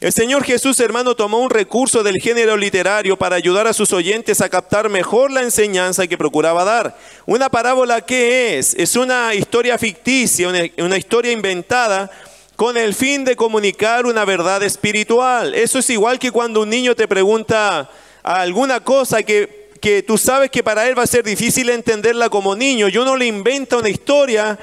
El 0.00 0.12
Señor 0.12 0.44
Jesús, 0.44 0.78
hermano, 0.80 1.14
tomó 1.14 1.38
un 1.38 1.48
recurso 1.48 2.02
del 2.02 2.20
género 2.20 2.56
literario 2.56 3.16
para 3.16 3.36
ayudar 3.36 3.66
a 3.68 3.72
sus 3.72 3.92
oyentes 3.92 4.40
a 4.40 4.48
captar 4.50 4.90
mejor 4.90 5.30
la 5.30 5.42
enseñanza 5.42 6.06
que 6.06 6.18
procuraba 6.18 6.64
dar. 6.64 6.98
Una 7.24 7.48
parábola, 7.48 8.00
¿qué 8.00 8.58
es? 8.58 8.74
Es 8.74 8.96
una 8.96 9.32
historia 9.32 9.78
ficticia, 9.78 10.48
una, 10.48 10.60
una 10.78 10.98
historia 10.98 11.32
inventada 11.32 12.10
con 12.56 12.76
el 12.76 12.94
fin 12.94 13.24
de 13.24 13.36
comunicar 13.36 14.06
una 14.06 14.24
verdad 14.24 14.62
espiritual. 14.64 15.54
Eso 15.54 15.78
es 15.78 15.88
igual 15.88 16.18
que 16.18 16.32
cuando 16.32 16.62
un 16.62 16.68
niño 16.68 16.94
te 16.94 17.08
pregunta, 17.08 17.88
alguna 18.26 18.80
cosa 18.80 19.22
que, 19.22 19.70
que 19.80 20.02
tú 20.02 20.18
sabes 20.18 20.50
que 20.50 20.62
para 20.62 20.88
él 20.88 20.98
va 20.98 21.04
a 21.04 21.06
ser 21.06 21.24
difícil 21.24 21.70
entenderla 21.70 22.28
como 22.28 22.56
niño. 22.56 22.88
Yo 22.88 23.04
no 23.04 23.16
le 23.16 23.26
inventa 23.26 23.76
una 23.76 23.88
historia 23.88 24.58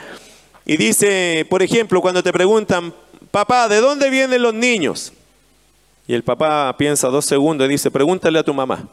y 0.66 0.78
dice, 0.78 1.46
por 1.50 1.64
ejemplo, 1.64 2.02
cuando 2.02 2.22
te 2.22 2.32
preguntan, 2.34 2.94
papá, 3.32 3.68
¿de 3.68 3.78
dónde 3.78 4.10
vienen 4.10 4.42
los 4.42 4.54
niños? 4.54 5.14
Y 6.08 6.14
el 6.14 6.24
papá 6.24 6.76
piensa 6.78 7.08
dos 7.08 7.26
segundos 7.26 7.68
y 7.68 7.72
dice, 7.72 7.90
pregúntale 7.90 8.40
a 8.40 8.44
tu 8.44 8.54
mamá. 8.54 8.88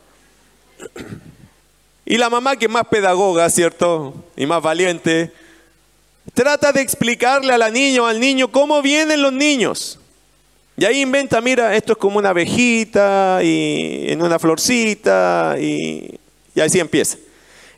Y 2.04 2.16
la 2.16 2.30
mamá, 2.30 2.56
que 2.56 2.66
es 2.66 2.70
más 2.70 2.86
pedagoga, 2.88 3.48
¿cierto? 3.50 4.14
Y 4.36 4.46
más 4.46 4.62
valiente, 4.62 5.32
trata 6.34 6.72
de 6.72 6.80
explicarle 6.80 7.52
a 7.52 7.58
la 7.58 7.70
niña 7.70 8.02
o 8.02 8.06
al 8.06 8.18
niño 8.18 8.50
cómo 8.50 8.82
vienen 8.82 9.22
los 9.22 9.32
niños. 9.32 9.99
Y 10.80 10.86
ahí 10.86 11.02
inventa, 11.02 11.42
mira, 11.42 11.76
esto 11.76 11.92
es 11.92 11.98
como 11.98 12.16
una 12.16 12.30
abejita 12.30 13.40
y 13.42 14.06
en 14.06 14.22
una 14.22 14.38
florcita 14.38 15.56
y, 15.60 16.18
y 16.54 16.60
así 16.62 16.80
empieza. 16.80 17.18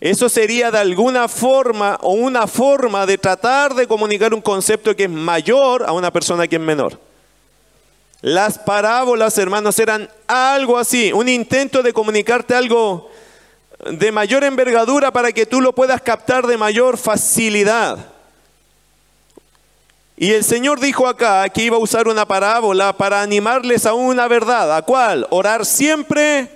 Eso 0.00 0.28
sería 0.28 0.70
de 0.70 0.78
alguna 0.78 1.26
forma 1.26 1.98
o 2.00 2.12
una 2.12 2.46
forma 2.46 3.04
de 3.04 3.18
tratar 3.18 3.74
de 3.74 3.88
comunicar 3.88 4.32
un 4.32 4.40
concepto 4.40 4.94
que 4.94 5.02
es 5.02 5.10
mayor 5.10 5.82
a 5.82 5.90
una 5.90 6.12
persona 6.12 6.46
que 6.46 6.54
es 6.54 6.62
menor. 6.62 7.00
Las 8.20 8.56
parábolas, 8.56 9.36
hermanos, 9.36 9.80
eran 9.80 10.08
algo 10.28 10.78
así, 10.78 11.12
un 11.12 11.28
intento 11.28 11.82
de 11.82 11.92
comunicarte 11.92 12.54
algo 12.54 13.10
de 13.90 14.12
mayor 14.12 14.44
envergadura 14.44 15.10
para 15.10 15.32
que 15.32 15.44
tú 15.44 15.60
lo 15.60 15.74
puedas 15.74 16.00
captar 16.02 16.46
de 16.46 16.56
mayor 16.56 16.96
facilidad. 16.96 18.11
Y 20.16 20.32
el 20.32 20.44
Señor 20.44 20.80
dijo 20.80 21.08
acá 21.08 21.48
que 21.48 21.64
iba 21.64 21.76
a 21.76 21.80
usar 21.80 22.06
una 22.06 22.26
parábola 22.26 22.96
para 22.96 23.22
animarles 23.22 23.86
a 23.86 23.94
una 23.94 24.28
verdad. 24.28 24.76
¿A 24.76 24.82
cuál? 24.82 25.26
Orar 25.30 25.64
siempre 25.64 26.48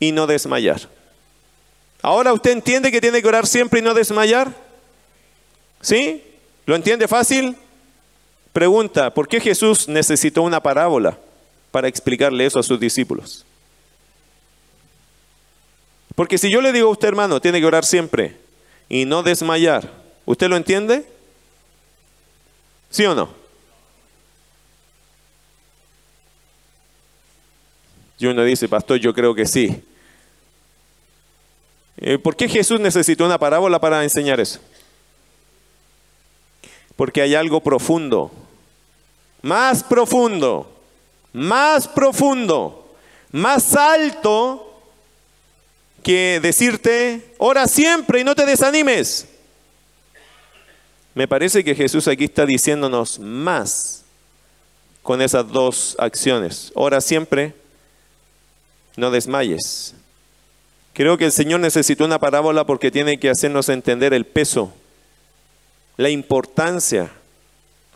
y 0.00 0.12
no 0.12 0.26
desmayar. 0.26 0.80
Ahora 2.02 2.32
usted 2.32 2.52
entiende 2.52 2.90
que 2.90 3.00
tiene 3.00 3.22
que 3.22 3.28
orar 3.28 3.46
siempre 3.46 3.80
y 3.80 3.82
no 3.82 3.94
desmayar. 3.94 4.52
¿Sí? 5.80 6.22
¿Lo 6.66 6.74
entiende 6.74 7.06
fácil? 7.08 7.56
Pregunta, 8.52 9.12
¿por 9.12 9.28
qué 9.28 9.40
Jesús 9.40 9.88
necesitó 9.88 10.42
una 10.42 10.62
parábola 10.62 11.18
para 11.70 11.88
explicarle 11.88 12.46
eso 12.46 12.58
a 12.58 12.62
sus 12.62 12.78
discípulos? 12.80 13.44
Porque 16.14 16.38
si 16.38 16.50
yo 16.50 16.60
le 16.60 16.72
digo 16.72 16.88
a 16.88 16.92
usted, 16.92 17.08
hermano, 17.08 17.40
tiene 17.40 17.60
que 17.60 17.66
orar 17.66 17.84
siempre 17.84 18.36
y 18.88 19.04
no 19.04 19.22
desmayar, 19.22 19.90
¿usted 20.24 20.48
lo 20.48 20.56
entiende? 20.56 21.04
¿Sí 22.94 23.04
o 23.06 23.12
no? 23.12 23.28
Y 28.20 28.26
uno 28.26 28.44
dice, 28.44 28.68
pastor, 28.68 29.00
yo 29.00 29.12
creo 29.12 29.34
que 29.34 29.46
sí. 29.46 29.82
Eh, 31.96 32.18
¿Por 32.18 32.36
qué 32.36 32.48
Jesús 32.48 32.78
necesitó 32.78 33.24
una 33.24 33.36
parábola 33.36 33.80
para 33.80 34.04
enseñar 34.04 34.38
eso? 34.38 34.60
Porque 36.94 37.20
hay 37.20 37.34
algo 37.34 37.60
profundo, 37.60 38.30
más 39.42 39.82
profundo, 39.82 40.72
más 41.32 41.88
profundo, 41.88 42.94
más 43.32 43.74
alto 43.74 44.72
que 46.04 46.38
decirte, 46.40 47.34
ora 47.38 47.66
siempre 47.66 48.20
y 48.20 48.24
no 48.24 48.36
te 48.36 48.46
desanimes. 48.46 49.33
Me 51.14 51.28
parece 51.28 51.62
que 51.62 51.74
Jesús 51.74 52.08
aquí 52.08 52.24
está 52.24 52.44
diciéndonos 52.44 53.20
más 53.20 54.02
con 55.02 55.22
esas 55.22 55.48
dos 55.48 55.94
acciones. 55.98 56.72
Ora 56.74 57.00
siempre, 57.00 57.54
no 58.96 59.10
desmayes. 59.10 59.94
Creo 60.92 61.16
que 61.16 61.26
el 61.26 61.32
Señor 61.32 61.60
necesitó 61.60 62.04
una 62.04 62.18
parábola 62.18 62.64
porque 62.64 62.90
tiene 62.90 63.18
que 63.18 63.30
hacernos 63.30 63.68
entender 63.68 64.14
el 64.14 64.24
peso, 64.24 64.72
la 65.96 66.08
importancia, 66.08 67.10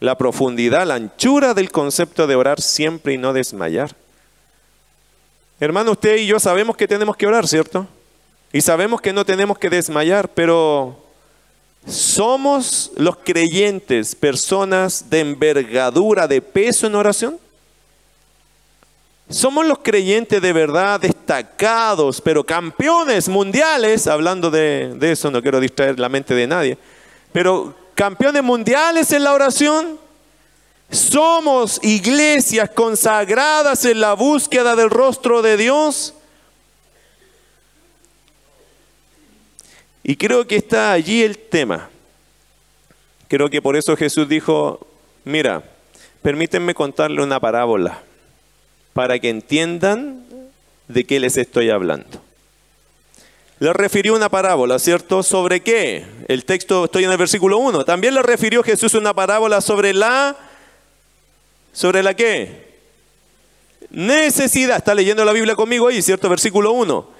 la 0.01 0.17
profundidad, 0.17 0.87
la 0.87 0.95
anchura 0.95 1.55
del 1.55 1.71
concepto 1.71 2.27
de 2.27 2.37
orar 2.37 2.61
siempre 2.61 3.15
y 3.15 3.19
no 3.19 3.33
desmayar. 3.33 3.97
Hermano, 5.61 5.93
usted 5.93 6.19
y 6.19 6.27
yo 6.27 6.39
sabemos 6.39 6.77
que 6.77 6.87
tenemos 6.87 7.17
que 7.17 7.27
orar, 7.27 7.49
¿cierto? 7.49 7.89
Y 8.53 8.61
sabemos 8.61 9.01
que 9.01 9.13
no 9.13 9.25
tenemos 9.25 9.59
que 9.59 9.71
desmayar, 9.71 10.29
pero 10.29 11.08
¿somos 11.87 12.93
los 12.97 13.17
creyentes 13.19 14.15
personas 14.15 15.11
de 15.11 15.21
envergadura, 15.21 16.27
de 16.27 16.41
peso 16.43 16.87
en 16.87 16.95
oración? 16.95 17.39
Somos 19.31 19.67
los 19.67 19.81
creyentes 19.81 20.41
de 20.41 20.53
verdad 20.55 21.01
destacados, 21.01 22.23
pero 22.23 22.45
campeones 22.45 23.29
mundiales, 23.29 24.07
hablando 24.07 24.51
de, 24.51 24.97
eso, 25.03 25.31
no 25.31 25.43
quiero 25.43 25.61
distraer 25.61 25.99
la 26.01 26.09
mente 26.09 26.35
de 26.35 26.47
nadie, 26.47 26.79
pero 27.31 27.75
campeones 27.95 28.43
mundiales 28.43 29.13
en 29.13 29.25
la 29.25 29.35
oración. 29.35 29.99
Somos 30.91 31.79
iglesias 31.83 32.71
consagradas 32.71 33.85
en 33.85 34.01
la 34.01 34.15
búsqueda 34.15 34.75
del 34.75 34.89
rostro 34.89 35.43
de 35.43 35.59
Dios. 35.59 36.15
Y 40.09 40.17
creo 40.17 40.47
que 40.47 40.57
está 40.57 40.93
allí 40.93 41.23
el 41.23 41.37
tema. 41.37 41.91
Creo 43.29 43.51
que 43.51 43.61
por 43.61 43.77
eso 43.77 43.95
Jesús 43.95 44.27
dijo, 44.27 44.87
mira, 45.27 45.63
permítanme 46.23 46.73
contarle 46.73 47.23
una 47.23 47.39
parábola 47.39 48.01
para 48.95 49.19
que 49.19 49.29
entiendan 49.29 50.25
de 50.89 51.05
qué 51.05 51.21
les 51.21 51.37
estoy 51.37 51.69
hablando. 51.69 52.23
Le 53.59 53.71
refirió 53.75 54.15
una 54.15 54.31
parábola, 54.31 54.79
¿cierto? 54.79 55.23
¿Sobre 55.23 55.61
qué? 55.61 56.07
El 56.27 56.47
texto, 56.47 56.87
estoy 56.87 57.05
en 57.05 57.11
el 57.11 57.19
versículo 57.19 57.59
1. 57.59 57.85
También 57.85 58.15
le 58.15 58.23
refirió 58.23 58.63
Jesús 58.63 58.95
una 58.95 59.13
parábola 59.13 59.61
sobre 59.61 59.93
la... 59.93 60.35
¿Sobre 61.75 62.03
la 62.03 62.15
qué? 62.15 62.79
Necesidad. 63.91 64.79
Está 64.79 64.95
leyendo 64.95 65.23
la 65.27 65.33
Biblia 65.33 65.55
conmigo 65.55 65.87
ahí, 65.87 66.01
¿cierto? 66.01 66.31
Versículo 66.31 66.73
1. 66.73 67.18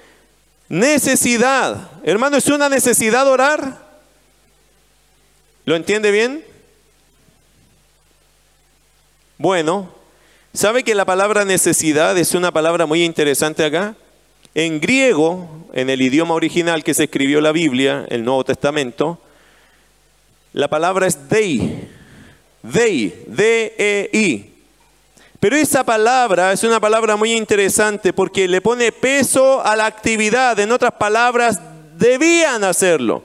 Necesidad. 0.69 1.89
Hermano, 2.03 2.37
¿es 2.37 2.47
una 2.47 2.69
necesidad 2.69 3.27
orar? 3.27 3.77
¿Lo 5.65 5.75
entiende 5.75 6.11
bien? 6.11 6.45
Bueno, 9.37 9.99
¿Sabe 10.53 10.83
que 10.83 10.95
la 10.95 11.05
palabra 11.05 11.45
necesidad 11.45 12.17
es 12.17 12.33
una 12.33 12.51
palabra 12.51 12.87
muy 12.87 13.03
interesante 13.03 13.63
acá? 13.63 13.95
En 14.55 14.81
griego, 14.81 15.67
en 15.73 15.91
el 15.91 16.01
idioma 16.01 16.33
original 16.33 16.83
que 16.83 16.95
se 16.95 17.03
escribió 17.03 17.39
la 17.39 17.51
Biblia, 17.51 18.05
el 18.09 18.25
Nuevo 18.25 18.43
Testamento, 18.43 19.21
la 20.53 20.67
palabra 20.67 21.05
es 21.05 21.29
dei, 21.29 21.87
dei, 22.63 23.23
D-E-I. 23.27 24.48
Pero 25.39 25.55
esa 25.55 25.85
palabra 25.85 26.51
es 26.51 26.63
una 26.63 26.81
palabra 26.81 27.15
muy 27.15 27.31
interesante 27.33 28.11
porque 28.11 28.47
le 28.47 28.59
pone 28.59 28.91
peso 28.91 29.65
a 29.65 29.75
la 29.77 29.85
actividad. 29.85 30.59
En 30.59 30.71
otras 30.71 30.91
palabras, 30.93 31.61
debían 31.97 32.65
hacerlo. 32.65 33.23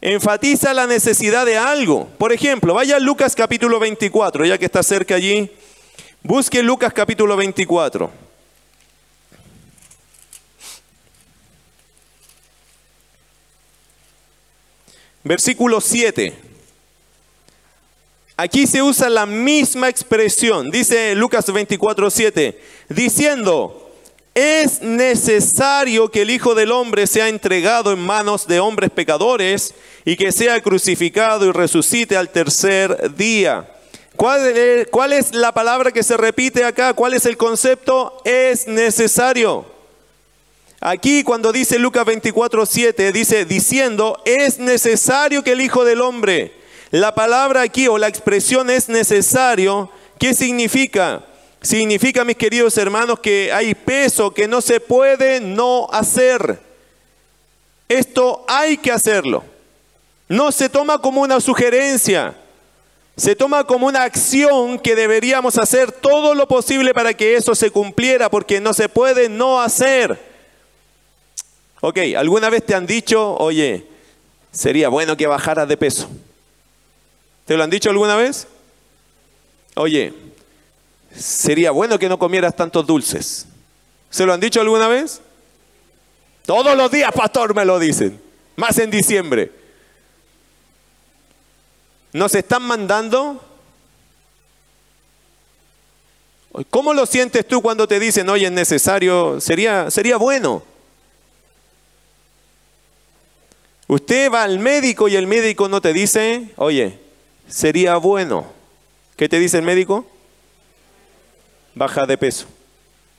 Enfatiza 0.00 0.72
la 0.72 0.86
necesidad 0.86 1.44
de 1.44 1.58
algo. 1.58 2.08
Por 2.16 2.32
ejemplo, 2.32 2.72
vaya 2.72 2.96
a 2.96 3.00
Lucas 3.00 3.34
capítulo 3.36 3.78
24, 3.78 4.46
ya 4.46 4.56
que 4.56 4.64
está 4.64 4.82
cerca 4.82 5.14
allí. 5.14 5.50
Busque 6.22 6.62
Lucas 6.62 6.92
capítulo 6.94 7.36
24. 7.36 8.10
Versículo 15.22 15.80
7. 15.80 16.51
Aquí 18.42 18.66
se 18.66 18.82
usa 18.82 19.08
la 19.08 19.24
misma 19.24 19.88
expresión, 19.88 20.68
dice 20.72 21.14
Lucas 21.14 21.52
24, 21.52 22.10
7, 22.10 22.60
diciendo, 22.88 23.94
es 24.34 24.82
necesario 24.82 26.10
que 26.10 26.22
el 26.22 26.30
Hijo 26.30 26.56
del 26.56 26.72
Hombre 26.72 27.06
sea 27.06 27.28
entregado 27.28 27.92
en 27.92 28.00
manos 28.00 28.48
de 28.48 28.58
hombres 28.58 28.90
pecadores 28.90 29.74
y 30.04 30.16
que 30.16 30.32
sea 30.32 30.60
crucificado 30.60 31.46
y 31.46 31.52
resucite 31.52 32.16
al 32.16 32.30
tercer 32.30 33.14
día. 33.14 33.70
¿Cuál 34.16 35.12
es, 35.12 35.32
la 35.32 35.52
palabra 35.54 35.92
que 35.92 36.02
se 36.02 36.16
repite 36.16 36.64
acá? 36.64 36.94
¿Cuál 36.94 37.14
es 37.14 37.26
el 37.26 37.36
concepto? 37.36 38.22
Es 38.24 38.66
necesario. 38.66 39.66
Aquí 40.80 41.22
cuando 41.22 41.52
dice 41.52 41.78
Lucas 41.78 42.04
24, 42.06 42.66
7, 42.66 43.12
dice 43.12 43.44
diciendo, 43.44 44.20
es 44.24 44.58
necesario 44.58 45.44
que 45.44 45.52
el 45.52 45.60
Hijo 45.60 45.84
del 45.84 46.00
Hombre, 46.00 46.60
la 46.92 47.12
palabra 47.12 47.62
aquí 47.62 47.88
o 47.88 47.98
la 47.98 48.06
expresión 48.06 48.70
es 48.70 48.88
necesario, 48.88 49.90
¿qué 50.20 50.32
significa? 50.32 51.24
Significa, 51.60 52.24
mis 52.24 52.36
queridos 52.36 52.78
hermanos, 52.78 53.18
que 53.18 53.52
hay 53.52 53.74
peso 53.74 54.32
que 54.32 54.46
no 54.46 54.60
se 54.60 54.78
puede 54.78 55.40
no 55.40 55.88
hacer. 55.90 56.60
Esto 57.88 58.44
hay 58.46 58.76
que 58.76 58.92
hacerlo. 58.92 59.42
No 60.28 60.52
se 60.52 60.68
toma 60.68 60.98
como 60.98 61.22
una 61.22 61.40
sugerencia 61.40 62.36
se 63.16 63.36
toma 63.36 63.64
como 63.64 63.86
una 63.86 64.04
acción 64.04 64.78
que 64.78 64.96
deberíamos 64.96 65.58
hacer 65.58 65.92
todo 65.92 66.34
lo 66.34 66.48
posible 66.48 66.94
para 66.94 67.12
que 67.14 67.36
eso 67.36 67.54
se 67.54 67.70
cumpliera, 67.70 68.30
porque 68.30 68.60
no 68.60 68.72
se 68.72 68.88
puede 68.88 69.28
no 69.28 69.60
hacer. 69.60 70.18
Ok, 71.80 71.98
¿alguna 72.16 72.48
vez 72.48 72.64
te 72.64 72.74
han 72.74 72.86
dicho, 72.86 73.36
oye, 73.36 73.86
sería 74.50 74.88
bueno 74.88 75.16
que 75.16 75.26
bajaras 75.26 75.68
de 75.68 75.76
peso? 75.76 76.08
¿Te 77.46 77.56
lo 77.56 77.64
han 77.64 77.70
dicho 77.70 77.90
alguna 77.90 78.16
vez? 78.16 78.46
Oye, 79.74 80.14
sería 81.16 81.70
bueno 81.70 81.98
que 81.98 82.08
no 82.08 82.18
comieras 82.18 82.54
tantos 82.54 82.86
dulces. 82.86 83.46
¿Se 84.10 84.26
lo 84.26 84.32
han 84.32 84.40
dicho 84.40 84.60
alguna 84.60 84.88
vez? 84.88 85.20
Todos 86.44 86.76
los 86.76 86.90
días, 86.90 87.12
pastor, 87.12 87.54
me 87.54 87.64
lo 87.64 87.78
dicen. 87.78 88.20
Más 88.56 88.78
en 88.78 88.90
diciembre. 88.90 89.50
Nos 92.12 92.34
están 92.34 92.62
mandando. 92.62 93.42
¿Cómo 96.68 96.92
lo 96.92 97.06
sientes 97.06 97.48
tú 97.48 97.62
cuando 97.62 97.88
te 97.88 97.98
dicen, 97.98 98.28
oye, 98.28 98.46
es 98.46 98.52
necesario? 98.52 99.40
Sería, 99.40 99.90
sería 99.90 100.18
bueno. 100.18 100.62
Usted 103.88 104.30
va 104.30 104.42
al 104.42 104.58
médico 104.58 105.08
y 105.08 105.16
el 105.16 105.26
médico 105.26 105.68
no 105.68 105.80
te 105.80 105.92
dice, 105.92 106.50
oye, 106.56 106.98
sería 107.48 107.96
bueno. 107.96 108.46
¿Qué 109.16 109.28
te 109.28 109.38
dice 109.38 109.58
el 109.58 109.64
médico? 109.64 110.06
Baja 111.74 112.06
de 112.06 112.18
peso, 112.18 112.46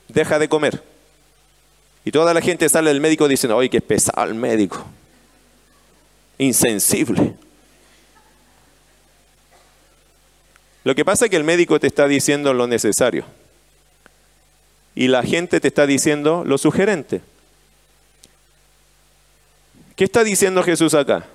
deja 0.08 0.40
de 0.40 0.50
comer. 0.50 0.84
Y 2.06 2.12
toda 2.12 2.34
la 2.34 2.42
gente 2.42 2.68
sale 2.68 2.90
del 2.90 3.02
médico 3.02 3.28
diciendo, 3.28 3.56
oye, 3.56 3.70
qué 3.70 3.82
pesado 3.82 4.28
el 4.28 4.36
médico. 4.36 4.86
Insensible. 6.38 7.36
Lo 10.84 10.96
que 10.96 11.06
pasa 11.06 11.26
es 11.26 11.32
que 11.32 11.38
el 11.38 11.44
médico 11.44 11.80
te 11.80 11.88
está 11.88 12.08
diciendo 12.08 12.54
lo 12.54 12.68
necesario 12.68 13.26
y 14.96 15.08
la 15.08 15.24
gente 15.24 15.60
te 15.60 15.70
está 15.70 15.88
diciendo 15.88 16.44
lo 16.46 16.58
sugerente. 16.58 17.22
¿Qué 19.96 20.04
está 20.04 20.24
diciendo 20.24 20.64
Jesús 20.64 20.94
acá? 20.94 21.26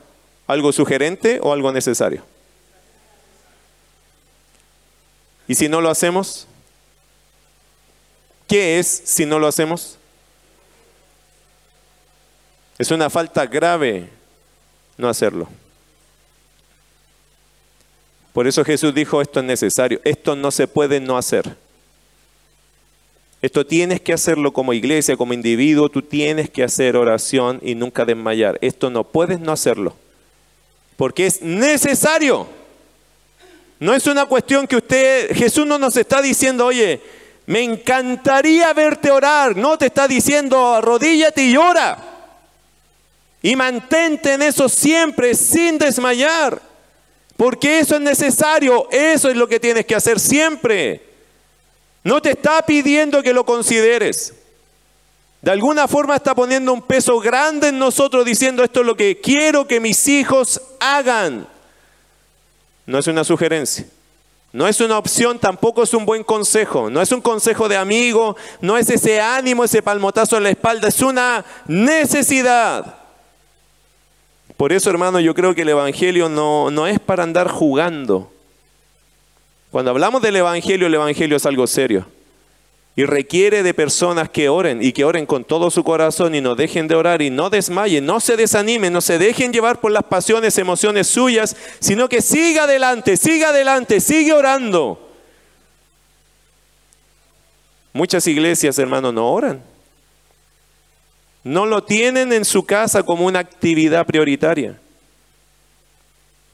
¿Algo 0.47 0.73
sugerente 0.73 1.41
o 1.43 1.53
algo 1.53 1.73
necesario? 1.73 2.23
¿Y 5.49 5.55
si 5.55 5.69
no 5.69 5.81
lo 5.81 5.89
hacemos? 5.89 6.47
¿Qué 8.47 8.79
es 8.79 8.87
si 8.87 9.25
no 9.27 9.39
lo 9.39 9.47
hacemos? 9.47 9.97
Es 12.79 12.91
una 12.91 13.11
falta 13.11 13.47
grave 13.47 14.09
no 14.97 15.09
hacerlo. 15.09 15.49
Por 18.33 18.47
eso 18.47 18.65
Jesús 18.65 18.95
dijo, 18.95 19.21
esto 19.21 19.41
es 19.41 19.47
necesario, 19.47 20.01
esto 20.05 20.37
no 20.37 20.51
se 20.51 20.69
puede 20.69 21.01
no 21.01 21.17
hacer. 21.17 21.57
Esto 23.41 23.65
tienes 23.65 24.01
que 24.01 24.13
hacerlo 24.13 24.53
como 24.53 24.73
iglesia, 24.73 25.17
como 25.17 25.33
individuo, 25.33 25.89
tú 25.89 26.03
tienes 26.03 26.51
que 26.51 26.63
hacer 26.63 26.97
oración 26.97 27.61
y 27.63 27.75
nunca 27.75 28.05
desmayar. 28.05 28.59
Esto 28.61 28.91
no 28.91 29.05
puedes 29.05 29.41
no 29.41 29.53
hacerlo, 29.53 29.95
porque 30.97 31.27
es 31.27 31.41
necesario. 31.43 32.58
No 33.81 33.95
es 33.95 34.07
una 34.07 34.27
cuestión 34.27 34.67
que 34.67 34.77
usted, 34.77 35.35
Jesús 35.35 35.67
no 35.67 35.79
nos 35.79 35.97
está 35.97 36.21
diciendo, 36.21 36.67
oye, 36.67 37.01
me 37.47 37.63
encantaría 37.63 38.73
verte 38.73 39.11
orar. 39.11 39.57
No 39.57 39.79
te 39.79 39.87
está 39.87 40.09
diciendo, 40.09 40.75
arrodíllate 40.75 41.43
y 41.45 41.57
ora. 41.57 41.97
Y 43.41 43.57
mantente 43.57 44.35
en 44.35 44.43
eso 44.43 44.69
siempre, 44.69 45.35
sin 45.35 45.79
desmayar. 45.79 46.61
Porque 47.37 47.79
eso 47.79 47.95
es 47.95 48.01
necesario, 48.01 48.89
eso 48.91 49.31
es 49.31 49.37
lo 49.37 49.49
que 49.49 49.61
tienes 49.61 49.87
que 49.87 49.95
hacer 49.95 50.19
siempre. 50.19 51.03
No 52.03 52.21
te 52.21 52.31
está 52.31 52.63
pidiendo 52.63 53.23
que 53.23 53.33
lo 53.33 53.47
consideres. 53.47 54.35
De 55.41 55.53
alguna 55.53 55.87
forma 55.87 56.17
está 56.17 56.35
poniendo 56.35 56.73
un 56.73 56.83
peso 56.83 57.21
grande 57.21 57.69
en 57.69 57.79
nosotros 57.79 58.25
diciendo 58.25 58.65
esto 58.65 58.81
es 58.81 58.87
lo 58.87 58.97
que 58.97 59.21
quiero 59.21 59.69
que 59.69 59.79
mis 59.79 60.09
hijos 60.09 60.61
hagan. 60.81 61.47
No 62.89 62.99
es 62.99 63.07
una 63.07 63.23
sugerencia. 63.23 63.85
No 64.51 64.67
es 64.67 64.81
una 64.81 64.97
opción, 64.97 65.39
tampoco 65.39 65.83
es 65.83 65.93
un 65.93 66.07
buen 66.07 66.25
consejo. 66.25 66.89
No 66.89 67.03
es 67.03 67.13
un 67.13 67.21
consejo 67.21 67.69
de 67.69 67.77
amigo, 67.77 68.35
no 68.63 68.79
es 68.79 68.89
ese 68.89 69.21
ánimo, 69.21 69.63
ese 69.63 69.83
palmotazo 69.83 70.39
en 70.39 70.45
la 70.45 70.49
espalda. 70.49 70.89
Es 70.89 71.03
una 71.03 71.45
necesidad. 71.67 72.97
Por 74.57 74.73
eso, 74.73 74.89
hermano, 74.89 75.21
yo 75.21 75.35
creo 75.35 75.55
que 75.55 75.63
el 75.63 75.69
Evangelio 75.69 76.31
no, 76.31 76.71
no 76.71 76.87
es 76.87 76.99
para 76.99 77.25
andar 77.25 77.51
jugando. 77.51 78.33
Cuando 79.71 79.91
hablamos 79.91 80.23
del 80.23 80.37
Evangelio, 80.37 80.87
el 80.87 80.95
Evangelio 80.95 81.37
es 81.37 81.45
algo 81.45 81.67
serio. 81.67 82.07
Y 82.99 83.05
requiere 83.05 83.63
de 83.63 83.75
personas 83.75 84.29
que 84.29 84.49
oren 84.49 84.83
y 84.83 84.91
que 84.91 85.05
oren 85.05 85.25
con 85.25 85.45
todo 85.45 85.71
su 85.71 85.85
corazón 85.85 86.35
y 86.35 86.41
no 86.41 86.57
dejen 86.57 86.89
de 86.89 86.97
orar 86.97 87.23
y 87.23 87.31
no 87.31 87.49
desmayen, 87.49 88.05
no 88.05 88.19
se 88.19 88.37
desanimen, 88.37 88.93
no 88.93 89.01
se 89.01 89.19
dejen 89.19 89.53
llevar 89.53 89.79
por 89.79 89.93
las 89.93 90.03
pasiones, 90.03 90.59
emociones 90.59 91.07
suyas, 91.07 91.55
sino 91.79 92.09
que 92.09 92.21
siga 92.21 92.65
adelante, 92.65 93.17
siga 93.17 93.51
adelante, 93.51 94.01
sigue 94.01 94.33
orando. 94.33 95.13
Muchas 97.93 98.27
iglesias, 98.27 98.77
hermano, 98.81 99.13
no 99.13 99.31
oran. 99.31 99.63
No 101.45 101.67
lo 101.67 101.85
tienen 101.85 102.33
en 102.33 102.45
su 102.45 102.67
casa 102.67 103.05
como 103.05 103.27
una 103.27 103.39
actividad 103.39 104.07
prioritaria. 104.07 104.77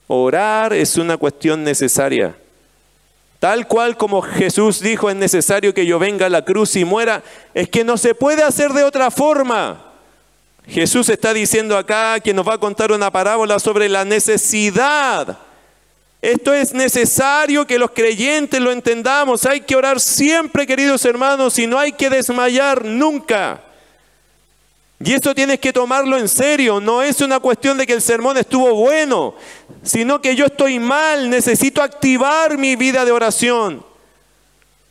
Orar 0.09 0.75
es 0.75 0.99
una 0.99 1.17
cuestión 1.17 1.65
necesaria. 1.65 2.37
Tal 3.45 3.69
cual 3.69 3.99
como 3.99 4.23
Jesús 4.23 4.81
dijo 4.81 5.11
es 5.11 5.17
necesario 5.17 5.75
que 5.75 5.85
yo 5.85 5.99
venga 5.99 6.25
a 6.25 6.31
la 6.31 6.47
cruz 6.47 6.77
y 6.77 6.87
muera, 6.87 7.23
es 7.53 7.69
que 7.69 7.85
no 7.85 7.99
se 7.99 8.15
puede 8.15 8.43
hacer 8.43 8.73
de 8.73 8.85
otra 8.85 9.11
forma. 9.11 9.85
Jesús 10.67 11.11
está 11.11 11.35
diciendo 11.35 11.77
acá 11.77 12.21
que 12.21 12.33
nos 12.33 12.49
va 12.49 12.55
a 12.55 12.59
contar 12.59 12.91
una 12.91 13.11
parábola 13.11 13.59
sobre 13.59 13.91
la 13.91 14.07
necesidad. 14.07 15.37
Esto 16.23 16.55
es 16.55 16.73
necesario 16.73 17.67
que 17.67 17.79
los 17.79 17.91
creyentes 17.91 18.59
lo 18.63 18.73
entendamos. 18.73 19.45
Hay 19.45 19.61
que 19.61 19.77
orar 19.77 20.01
siempre, 20.01 20.67
queridos 20.67 21.05
hermanos, 21.05 21.59
y 21.59 21.67
no 21.67 21.79
hay 21.79 21.93
que 21.93 22.09
desmayar 22.09 22.83
nunca. 22.83 23.61
Y 25.01 25.13
esto 25.13 25.35
tienes 25.35 25.59
que 25.59 25.73
tomarlo 25.73 26.17
en 26.17 26.29
serio. 26.29 26.81
No 26.81 27.03
es 27.03 27.21
una 27.21 27.41
cuestión 27.41 27.77
de 27.77 27.87
que 27.87 27.95
el 27.95 28.03
sermón 28.03 28.37
estuvo 28.37 28.75
bueno, 28.75 29.35
sino 29.83 30.21
que 30.21 30.37
yo 30.37 30.47
estoy 30.47 30.79
mal. 30.79 31.29
Necesito 31.29 31.83
activar 31.83 32.57
mi 32.57 32.77
vida 32.77 33.05
de 33.05 33.13
oración. 33.13 33.85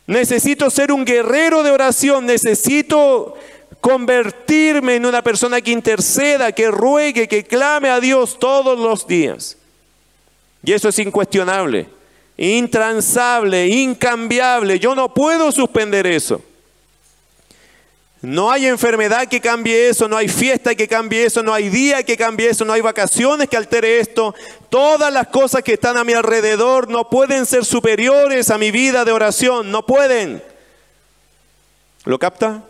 Necesito 0.06 0.68
ser 0.70 0.92
un 0.92 1.04
guerrero 1.04 1.62
de 1.62 1.70
oración. 1.70 2.26
Necesito 2.26 3.34
convertirme 3.80 4.96
en 4.96 5.06
una 5.06 5.22
persona 5.22 5.60
que 5.60 5.70
interceda, 5.70 6.52
que 6.52 6.70
ruegue, 6.70 7.28
que 7.28 7.44
clame 7.44 7.88
a 7.88 8.00
Dios 8.00 8.38
todos 8.38 8.78
los 8.78 9.06
días. 9.06 9.56
Y 10.62 10.72
eso 10.72 10.88
es 10.88 10.98
incuestionable, 10.98 11.88
intransable, 12.36 13.66
incambiable. 13.68 14.78
Yo 14.78 14.94
no 14.94 15.12
puedo 15.12 15.52
suspender 15.52 16.06
eso. 16.06 16.40
No 18.24 18.50
hay 18.50 18.66
enfermedad 18.66 19.28
que 19.28 19.38
cambie 19.38 19.90
eso, 19.90 20.08
no 20.08 20.16
hay 20.16 20.28
fiesta 20.28 20.74
que 20.74 20.88
cambie 20.88 21.26
eso, 21.26 21.42
no 21.42 21.52
hay 21.52 21.68
día 21.68 22.02
que 22.04 22.16
cambie 22.16 22.48
eso, 22.48 22.64
no 22.64 22.72
hay 22.72 22.80
vacaciones 22.80 23.50
que 23.50 23.56
altere 23.58 24.00
esto. 24.00 24.34
Todas 24.70 25.12
las 25.12 25.26
cosas 25.28 25.62
que 25.62 25.74
están 25.74 25.98
a 25.98 26.04
mi 26.04 26.14
alrededor 26.14 26.88
no 26.88 27.10
pueden 27.10 27.44
ser 27.44 27.66
superiores 27.66 28.50
a 28.50 28.56
mi 28.56 28.70
vida 28.70 29.04
de 29.04 29.12
oración, 29.12 29.70
no 29.70 29.84
pueden. 29.84 30.42
¿Lo 32.06 32.18
capta? 32.18 32.64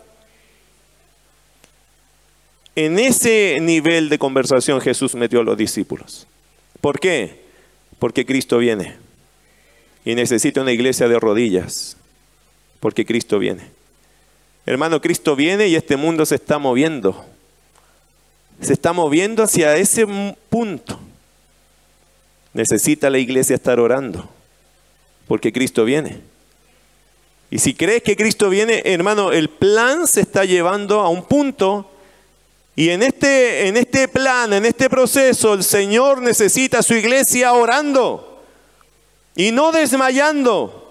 En 2.75 2.99
ese 2.99 3.57
nivel 3.61 4.09
de 4.09 4.19
conversación 4.19 4.81
Jesús 4.81 5.15
metió 5.15 5.39
a 5.39 5.43
los 5.43 5.57
discípulos. 5.57 6.27
¿Por 6.81 6.99
qué? 6.99 7.45
Porque 7.97 8.25
Cristo 8.25 8.57
viene. 8.57 8.97
Y 10.03 10.15
necesita 10.15 10.61
una 10.61 10.73
iglesia 10.73 11.07
de 11.07 11.17
rodillas. 11.17 11.95
Porque 12.81 13.05
Cristo 13.05 13.39
viene. 13.39 13.84
Hermano, 14.65 14.99
Cristo 14.99 15.35
viene 15.35 15.67
y 15.67 15.75
este 15.75 15.95
mundo 15.95 16.25
se 16.25 16.35
está 16.35 16.57
moviendo. 16.57 17.25
Se 18.61 18.73
está 18.73 18.93
moviendo 18.93 19.43
hacia 19.43 19.75
ese 19.75 20.07
punto. 20.49 20.99
Necesita 22.53 23.09
la 23.09 23.17
iglesia 23.17 23.55
estar 23.55 23.79
orando, 23.79 24.29
porque 25.27 25.51
Cristo 25.51 25.83
viene. 25.85 26.21
Y 27.51 27.59
si 27.59 27.73
crees 27.73 28.01
que 28.01 28.15
Cristo 28.15 28.49
viene, 28.49 28.81
hermano, 28.85 29.31
el 29.31 29.49
plan 29.49 30.07
se 30.07 30.21
está 30.21 30.45
llevando 30.45 31.01
a 31.01 31.09
un 31.09 31.23
punto 31.23 31.91
y 32.75 32.89
en 32.89 33.03
este, 33.03 33.67
en 33.67 33.77
este 33.77 34.07
plan, 34.07 34.51
en 34.51 34.65
este 34.65 34.89
proceso, 34.89 35.53
el 35.53 35.63
Señor 35.63 36.21
necesita 36.21 36.79
a 36.79 36.83
su 36.83 36.93
iglesia 36.93 37.53
orando 37.53 38.43
y 39.35 39.51
no 39.51 39.71
desmayando 39.71 40.84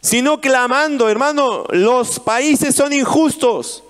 sino 0.00 0.40
clamando, 0.40 1.08
hermano, 1.08 1.64
los 1.70 2.20
países 2.20 2.74
son 2.74 2.92
injustos, 2.92 3.82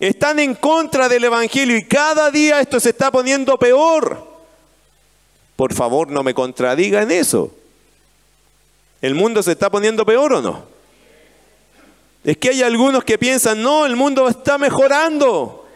están 0.00 0.38
en 0.38 0.54
contra 0.54 1.08
del 1.08 1.24
Evangelio 1.24 1.76
y 1.76 1.84
cada 1.84 2.30
día 2.30 2.60
esto 2.60 2.78
se 2.80 2.90
está 2.90 3.10
poniendo 3.10 3.58
peor. 3.58 4.26
Por 5.56 5.74
favor, 5.74 6.08
no 6.08 6.22
me 6.22 6.34
contradiga 6.34 7.02
en 7.02 7.10
eso. 7.10 7.52
¿El 9.02 9.14
mundo 9.14 9.42
se 9.42 9.52
está 9.52 9.70
poniendo 9.70 10.06
peor 10.06 10.34
o 10.34 10.40
no? 10.40 10.62
Es 12.24 12.36
que 12.36 12.50
hay 12.50 12.62
algunos 12.62 13.04
que 13.04 13.18
piensan, 13.18 13.62
no, 13.62 13.86
el 13.86 13.96
mundo 13.96 14.28
está 14.28 14.58
mejorando. 14.58 15.66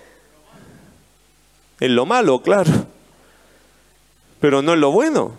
En 1.80 1.96
lo 1.96 2.06
malo, 2.06 2.42
claro. 2.42 2.70
Pero 4.40 4.62
no 4.62 4.74
en 4.74 4.80
lo 4.80 4.92
bueno. 4.92 5.36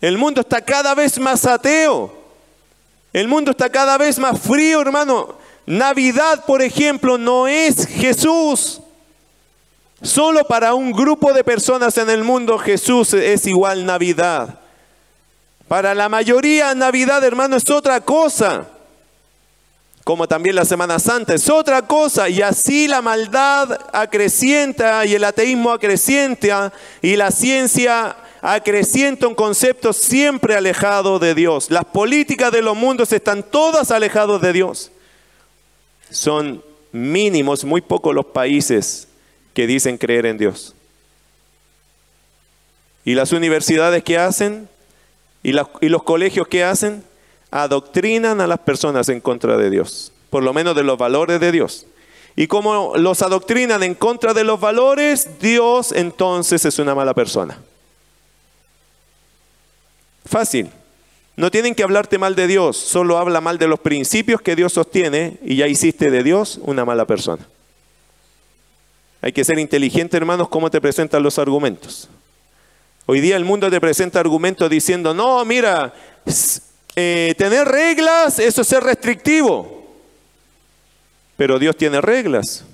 El 0.00 0.18
mundo 0.18 0.40
está 0.40 0.64
cada 0.64 0.94
vez 0.94 1.18
más 1.20 1.46
ateo. 1.46 2.19
El 3.12 3.28
mundo 3.28 3.50
está 3.50 3.68
cada 3.70 3.98
vez 3.98 4.18
más 4.18 4.40
frío, 4.40 4.80
hermano. 4.80 5.36
Navidad, 5.66 6.44
por 6.46 6.62
ejemplo, 6.62 7.18
no 7.18 7.48
es 7.48 7.86
Jesús. 7.86 8.80
Solo 10.02 10.44
para 10.44 10.74
un 10.74 10.92
grupo 10.92 11.32
de 11.32 11.44
personas 11.44 11.98
en 11.98 12.08
el 12.08 12.24
mundo 12.24 12.58
Jesús 12.58 13.12
es 13.12 13.46
igual 13.46 13.84
Navidad. 13.84 14.60
Para 15.68 15.94
la 15.94 16.08
mayoría 16.08 16.74
Navidad, 16.74 17.22
hermano, 17.22 17.56
es 17.56 17.68
otra 17.68 18.00
cosa. 18.00 18.66
Como 20.04 20.26
también 20.26 20.56
la 20.56 20.64
Semana 20.64 20.98
Santa 20.98 21.34
es 21.34 21.48
otra 21.50 21.82
cosa. 21.82 22.28
Y 22.28 22.40
así 22.40 22.88
la 22.88 23.02
maldad 23.02 23.78
acrecienta 23.92 25.04
y 25.04 25.14
el 25.14 25.24
ateísmo 25.24 25.70
acrecienta 25.70 26.72
y 27.02 27.16
la 27.16 27.30
ciencia 27.30 28.16
acrecienta 28.42 29.26
un 29.26 29.34
concepto 29.34 29.92
siempre 29.92 30.54
alejado 30.56 31.18
de 31.18 31.34
Dios. 31.34 31.70
Las 31.70 31.84
políticas 31.84 32.52
de 32.52 32.62
los 32.62 32.76
mundos 32.76 33.12
están 33.12 33.42
todas 33.42 33.90
alejados 33.90 34.40
de 34.40 34.52
Dios. 34.52 34.90
Son 36.10 36.62
mínimos, 36.92 37.64
muy 37.64 37.80
pocos 37.80 38.14
los 38.14 38.26
países 38.26 39.08
que 39.54 39.66
dicen 39.66 39.98
creer 39.98 40.26
en 40.26 40.38
Dios. 40.38 40.74
¿Y 43.04 43.14
las 43.14 43.32
universidades 43.32 44.02
que 44.02 44.18
hacen? 44.18 44.68
¿Y, 45.42 45.50
¿Y 45.80 45.88
los 45.88 46.02
colegios 46.02 46.48
que 46.48 46.64
hacen? 46.64 47.04
Adoctrinan 47.50 48.40
a 48.40 48.46
las 48.46 48.60
personas 48.60 49.08
en 49.08 49.20
contra 49.20 49.56
de 49.56 49.70
Dios, 49.70 50.12
por 50.30 50.42
lo 50.42 50.52
menos 50.52 50.76
de 50.76 50.84
los 50.84 50.98
valores 50.98 51.40
de 51.40 51.52
Dios. 51.52 51.86
Y 52.36 52.46
como 52.46 52.96
los 52.96 53.22
adoctrinan 53.22 53.82
en 53.82 53.94
contra 53.94 54.32
de 54.32 54.44
los 54.44 54.60
valores, 54.60 55.40
Dios 55.40 55.92
entonces 55.92 56.64
es 56.64 56.78
una 56.78 56.94
mala 56.94 57.12
persona. 57.12 57.58
Fácil. 60.30 60.70
No 61.34 61.50
tienen 61.50 61.74
que 61.74 61.82
hablarte 61.82 62.18
mal 62.18 62.36
de 62.36 62.46
Dios, 62.46 62.76
solo 62.76 63.18
habla 63.18 63.40
mal 63.40 63.58
de 63.58 63.66
los 63.66 63.80
principios 63.80 64.40
que 64.40 64.54
Dios 64.54 64.72
sostiene 64.72 65.38
y 65.42 65.56
ya 65.56 65.66
hiciste 65.66 66.08
de 66.08 66.22
Dios 66.22 66.60
una 66.62 66.84
mala 66.84 67.04
persona. 67.04 67.44
Hay 69.22 69.32
que 69.32 69.44
ser 69.44 69.58
inteligente, 69.58 70.16
hermanos, 70.16 70.48
cómo 70.48 70.70
te 70.70 70.80
presentan 70.80 71.24
los 71.24 71.40
argumentos. 71.40 72.08
Hoy 73.06 73.20
día 73.20 73.36
el 73.36 73.44
mundo 73.44 73.68
te 73.70 73.80
presenta 73.80 74.20
argumentos 74.20 74.70
diciendo, 74.70 75.12
no, 75.12 75.44
mira, 75.44 75.92
eh, 76.94 77.34
tener 77.36 77.66
reglas, 77.66 78.38
eso 78.38 78.62
es 78.62 78.68
ser 78.68 78.84
restrictivo. 78.84 79.84
Pero 81.36 81.58
Dios 81.58 81.76
tiene 81.76 82.00
reglas, 82.00 82.64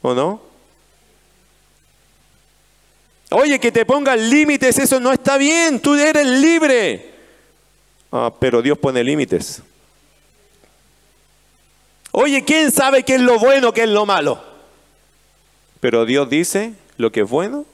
¿o 0.00 0.14
no? 0.14 0.47
Oye, 3.30 3.60
que 3.60 3.70
te 3.70 3.84
pongan 3.84 4.30
límites, 4.30 4.78
eso 4.78 5.00
no 5.00 5.12
está 5.12 5.36
bien, 5.36 5.80
tú 5.80 5.94
eres 5.94 6.26
libre. 6.26 7.14
Ah, 8.10 8.32
pero 8.38 8.62
Dios 8.62 8.78
pone 8.78 9.04
límites. 9.04 9.62
Oye, 12.10 12.42
¿quién 12.42 12.70
sabe 12.72 13.02
qué 13.02 13.16
es 13.16 13.20
lo 13.20 13.38
bueno, 13.38 13.72
qué 13.72 13.82
es 13.82 13.88
lo 13.88 14.06
malo? 14.06 14.42
Pero 15.80 16.06
Dios 16.06 16.28
dice 16.30 16.74
lo 16.96 17.12
que 17.12 17.20
es 17.20 17.28
bueno 17.28 17.66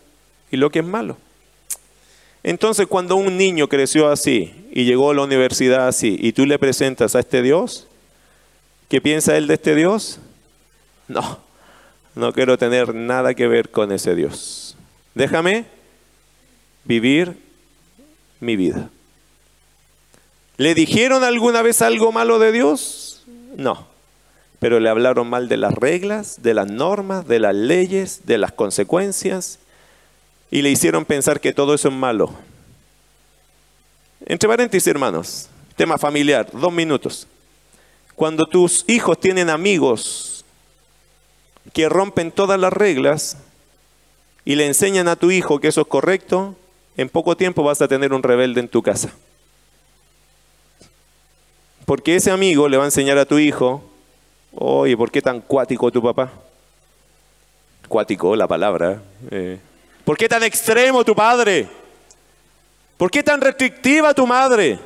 y 0.50 0.56
lo 0.56 0.70
que 0.70 0.80
es 0.80 0.84
malo. 0.84 1.16
Entonces, 2.42 2.86
cuando 2.86 3.16
un 3.16 3.38
niño 3.38 3.68
creció 3.68 4.10
así 4.10 4.68
y 4.72 4.84
llegó 4.84 5.10
a 5.10 5.14
la 5.14 5.22
universidad 5.22 5.88
así, 5.88 6.18
y 6.20 6.32
tú 6.32 6.44
le 6.44 6.58
presentas 6.58 7.14
a 7.14 7.20
este 7.20 7.40
Dios, 7.40 7.86
¿qué 8.88 9.00
piensa 9.00 9.36
él 9.36 9.46
de 9.46 9.54
este 9.54 9.74
Dios? 9.74 10.18
No, 11.08 11.38
no 12.14 12.32
quiero 12.32 12.58
tener 12.58 12.94
nada 12.94 13.34
que 13.34 13.46
ver 13.46 13.70
con 13.70 13.92
ese 13.92 14.14
Dios. 14.14 14.63
Déjame 15.14 15.66
vivir 16.84 17.38
mi 18.40 18.56
vida. 18.56 18.90
¿Le 20.56 20.74
dijeron 20.74 21.24
alguna 21.24 21.62
vez 21.62 21.82
algo 21.82 22.12
malo 22.12 22.38
de 22.38 22.52
Dios? 22.52 23.24
No. 23.56 23.86
Pero 24.60 24.80
le 24.80 24.88
hablaron 24.88 25.28
mal 25.28 25.48
de 25.48 25.56
las 25.56 25.74
reglas, 25.74 26.42
de 26.42 26.54
las 26.54 26.70
normas, 26.70 27.26
de 27.26 27.38
las 27.38 27.54
leyes, 27.54 28.22
de 28.24 28.38
las 28.38 28.52
consecuencias 28.52 29.58
y 30.54 30.62
le 30.62 30.70
hicieron 30.70 31.04
pensar 31.04 31.40
que 31.40 31.52
todo 31.52 31.74
eso 31.74 31.88
es 31.88 31.94
malo. 31.94 32.32
Entre 34.24 34.48
paréntesis, 34.48 34.86
hermanos, 34.86 35.48
tema 35.74 35.98
familiar, 35.98 36.48
dos 36.52 36.72
minutos. 36.72 37.26
Cuando 38.14 38.46
tus 38.46 38.84
hijos 38.86 39.18
tienen 39.18 39.50
amigos 39.50 40.44
que 41.72 41.88
rompen 41.88 42.30
todas 42.30 42.60
las 42.60 42.72
reglas 42.72 43.36
y 44.44 44.54
le 44.56 44.66
enseñan 44.66 45.08
a 45.08 45.16
tu 45.16 45.30
hijo 45.30 45.58
que 45.58 45.68
eso 45.68 45.80
es 45.82 45.86
correcto, 45.86 46.54
en 46.96 47.08
poco 47.08 47.36
tiempo 47.36 47.62
vas 47.62 47.80
a 47.82 47.88
tener 47.88 48.12
un 48.12 48.22
rebelde 48.22 48.60
en 48.60 48.68
tu 48.68 48.82
casa. 48.82 49.10
Porque 51.84 52.16
ese 52.16 52.30
amigo 52.30 52.68
le 52.68 52.76
va 52.76 52.84
a 52.84 52.86
enseñar 52.86 53.18
a 53.18 53.26
tu 53.26 53.38
hijo, 53.38 53.82
oye, 54.54 54.96
¿por 54.96 55.10
qué 55.10 55.20
tan 55.20 55.40
cuático 55.40 55.90
tu 55.90 56.02
papá? 56.02 56.30
Cuático, 57.88 58.34
la 58.36 58.46
palabra. 58.46 59.02
Eh. 59.30 59.58
¿Por 60.04 60.16
qué 60.16 60.28
tan 60.28 60.42
extremo 60.42 61.04
tu 61.04 61.14
padre? 61.14 61.68
¿Por 62.96 63.10
qué 63.10 63.22
tan 63.22 63.40
restrictiva 63.40 64.14
tu 64.14 64.26
madre? 64.26 64.78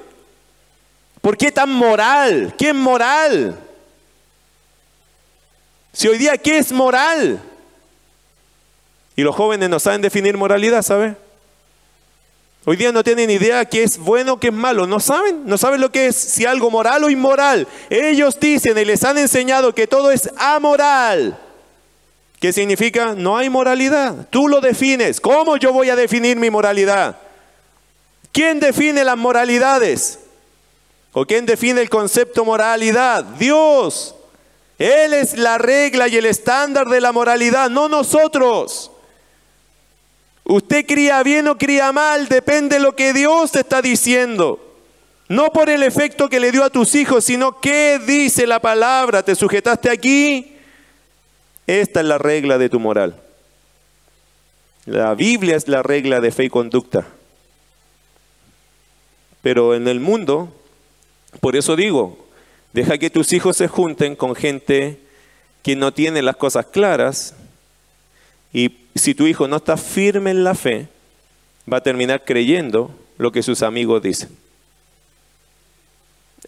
¿Por 1.20 1.36
qué 1.36 1.52
tan 1.52 1.70
moral? 1.70 2.54
¿Qué 2.56 2.70
es 2.70 2.74
moral? 2.74 3.58
Si 5.92 6.08
hoy 6.08 6.18
día, 6.18 6.38
¿qué 6.38 6.58
es 6.58 6.72
moral? 6.72 7.40
Y 9.18 9.22
los 9.22 9.34
jóvenes 9.34 9.68
no 9.68 9.80
saben 9.80 10.00
definir 10.00 10.36
moralidad, 10.36 10.80
¿sabe? 10.80 11.16
Hoy 12.64 12.76
día 12.76 12.92
no 12.92 13.02
tienen 13.02 13.28
idea 13.28 13.64
qué 13.64 13.82
es 13.82 13.98
bueno, 13.98 14.38
qué 14.38 14.46
es 14.46 14.52
malo. 14.52 14.86
No 14.86 15.00
saben, 15.00 15.42
no 15.44 15.58
saben 15.58 15.80
lo 15.80 15.90
que 15.90 16.06
es 16.06 16.14
si 16.14 16.46
algo 16.46 16.70
moral 16.70 17.02
o 17.02 17.10
inmoral. 17.10 17.66
Ellos 17.90 18.38
dicen 18.38 18.78
y 18.78 18.84
les 18.84 19.02
han 19.02 19.18
enseñado 19.18 19.74
que 19.74 19.88
todo 19.88 20.12
es 20.12 20.30
amoral. 20.36 21.36
¿Qué 22.38 22.52
significa? 22.52 23.16
No 23.16 23.36
hay 23.36 23.50
moralidad. 23.50 24.28
Tú 24.30 24.46
lo 24.46 24.60
defines. 24.60 25.20
¿Cómo 25.20 25.56
yo 25.56 25.72
voy 25.72 25.90
a 25.90 25.96
definir 25.96 26.36
mi 26.36 26.48
moralidad? 26.48 27.16
¿Quién 28.30 28.60
define 28.60 29.02
las 29.02 29.18
moralidades? 29.18 30.20
¿O 31.12 31.26
quién 31.26 31.44
define 31.44 31.80
el 31.80 31.90
concepto 31.90 32.44
moralidad? 32.44 33.24
Dios. 33.24 34.14
Él 34.78 35.12
es 35.12 35.36
la 35.36 35.58
regla 35.58 36.06
y 36.06 36.16
el 36.16 36.26
estándar 36.26 36.86
de 36.86 37.00
la 37.00 37.10
moralidad, 37.10 37.68
no 37.68 37.88
nosotros. 37.88 38.92
Usted 40.48 40.86
cría 40.86 41.22
bien 41.22 41.46
o 41.46 41.58
cría 41.58 41.92
mal, 41.92 42.26
depende 42.26 42.76
de 42.76 42.82
lo 42.82 42.96
que 42.96 43.12
Dios 43.12 43.52
te 43.52 43.60
está 43.60 43.82
diciendo. 43.82 44.58
No 45.28 45.52
por 45.52 45.68
el 45.68 45.82
efecto 45.82 46.30
que 46.30 46.40
le 46.40 46.50
dio 46.50 46.64
a 46.64 46.70
tus 46.70 46.94
hijos, 46.94 47.26
sino 47.26 47.60
qué 47.60 48.00
dice 48.04 48.46
la 48.46 48.58
palabra. 48.58 49.22
¿Te 49.22 49.34
sujetaste 49.34 49.90
aquí? 49.90 50.56
Esta 51.66 52.00
es 52.00 52.06
la 52.06 52.16
regla 52.16 52.56
de 52.56 52.70
tu 52.70 52.80
moral. 52.80 53.20
La 54.86 55.14
Biblia 55.14 55.54
es 55.54 55.68
la 55.68 55.82
regla 55.82 56.18
de 56.18 56.30
fe 56.30 56.44
y 56.44 56.48
conducta. 56.48 57.06
Pero 59.42 59.74
en 59.74 59.86
el 59.86 60.00
mundo, 60.00 60.50
por 61.40 61.56
eso 61.56 61.76
digo, 61.76 62.26
deja 62.72 62.96
que 62.96 63.10
tus 63.10 63.34
hijos 63.34 63.58
se 63.58 63.68
junten 63.68 64.16
con 64.16 64.34
gente 64.34 64.98
que 65.62 65.76
no 65.76 65.92
tiene 65.92 66.22
las 66.22 66.36
cosas 66.36 66.64
claras 66.64 67.34
y 68.50 68.70
si 68.98 69.14
tu 69.14 69.26
hijo 69.26 69.48
no 69.48 69.56
está 69.56 69.76
firme 69.76 70.30
en 70.30 70.44
la 70.44 70.54
fe, 70.54 70.88
va 71.70 71.78
a 71.78 71.82
terminar 71.82 72.24
creyendo 72.24 72.90
lo 73.18 73.32
que 73.32 73.42
sus 73.42 73.62
amigos 73.62 74.02
dicen. 74.02 74.30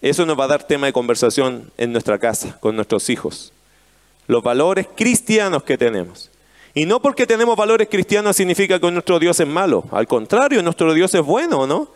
Eso 0.01 0.25
nos 0.25 0.39
va 0.39 0.45
a 0.45 0.47
dar 0.47 0.63
tema 0.63 0.87
de 0.87 0.93
conversación 0.93 1.71
en 1.77 1.91
nuestra 1.91 2.17
casa, 2.17 2.57
con 2.59 2.75
nuestros 2.75 3.09
hijos. 3.09 3.53
Los 4.27 4.41
valores 4.41 4.87
cristianos 4.95 5.63
que 5.63 5.77
tenemos. 5.77 6.31
Y 6.73 6.85
no 6.85 7.01
porque 7.01 7.27
tenemos 7.27 7.55
valores 7.55 7.87
cristianos 7.89 8.35
significa 8.35 8.79
que 8.79 8.91
nuestro 8.91 9.19
Dios 9.19 9.39
es 9.39 9.47
malo. 9.47 9.83
Al 9.91 10.07
contrario, 10.07 10.63
nuestro 10.63 10.93
Dios 10.93 11.13
es 11.13 11.21
bueno, 11.21 11.67
¿no? 11.67 11.89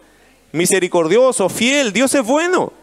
Misericordioso, 0.52 1.50
fiel, 1.50 1.94
Dios 1.94 2.14
es 2.14 2.24
bueno. 2.24 2.74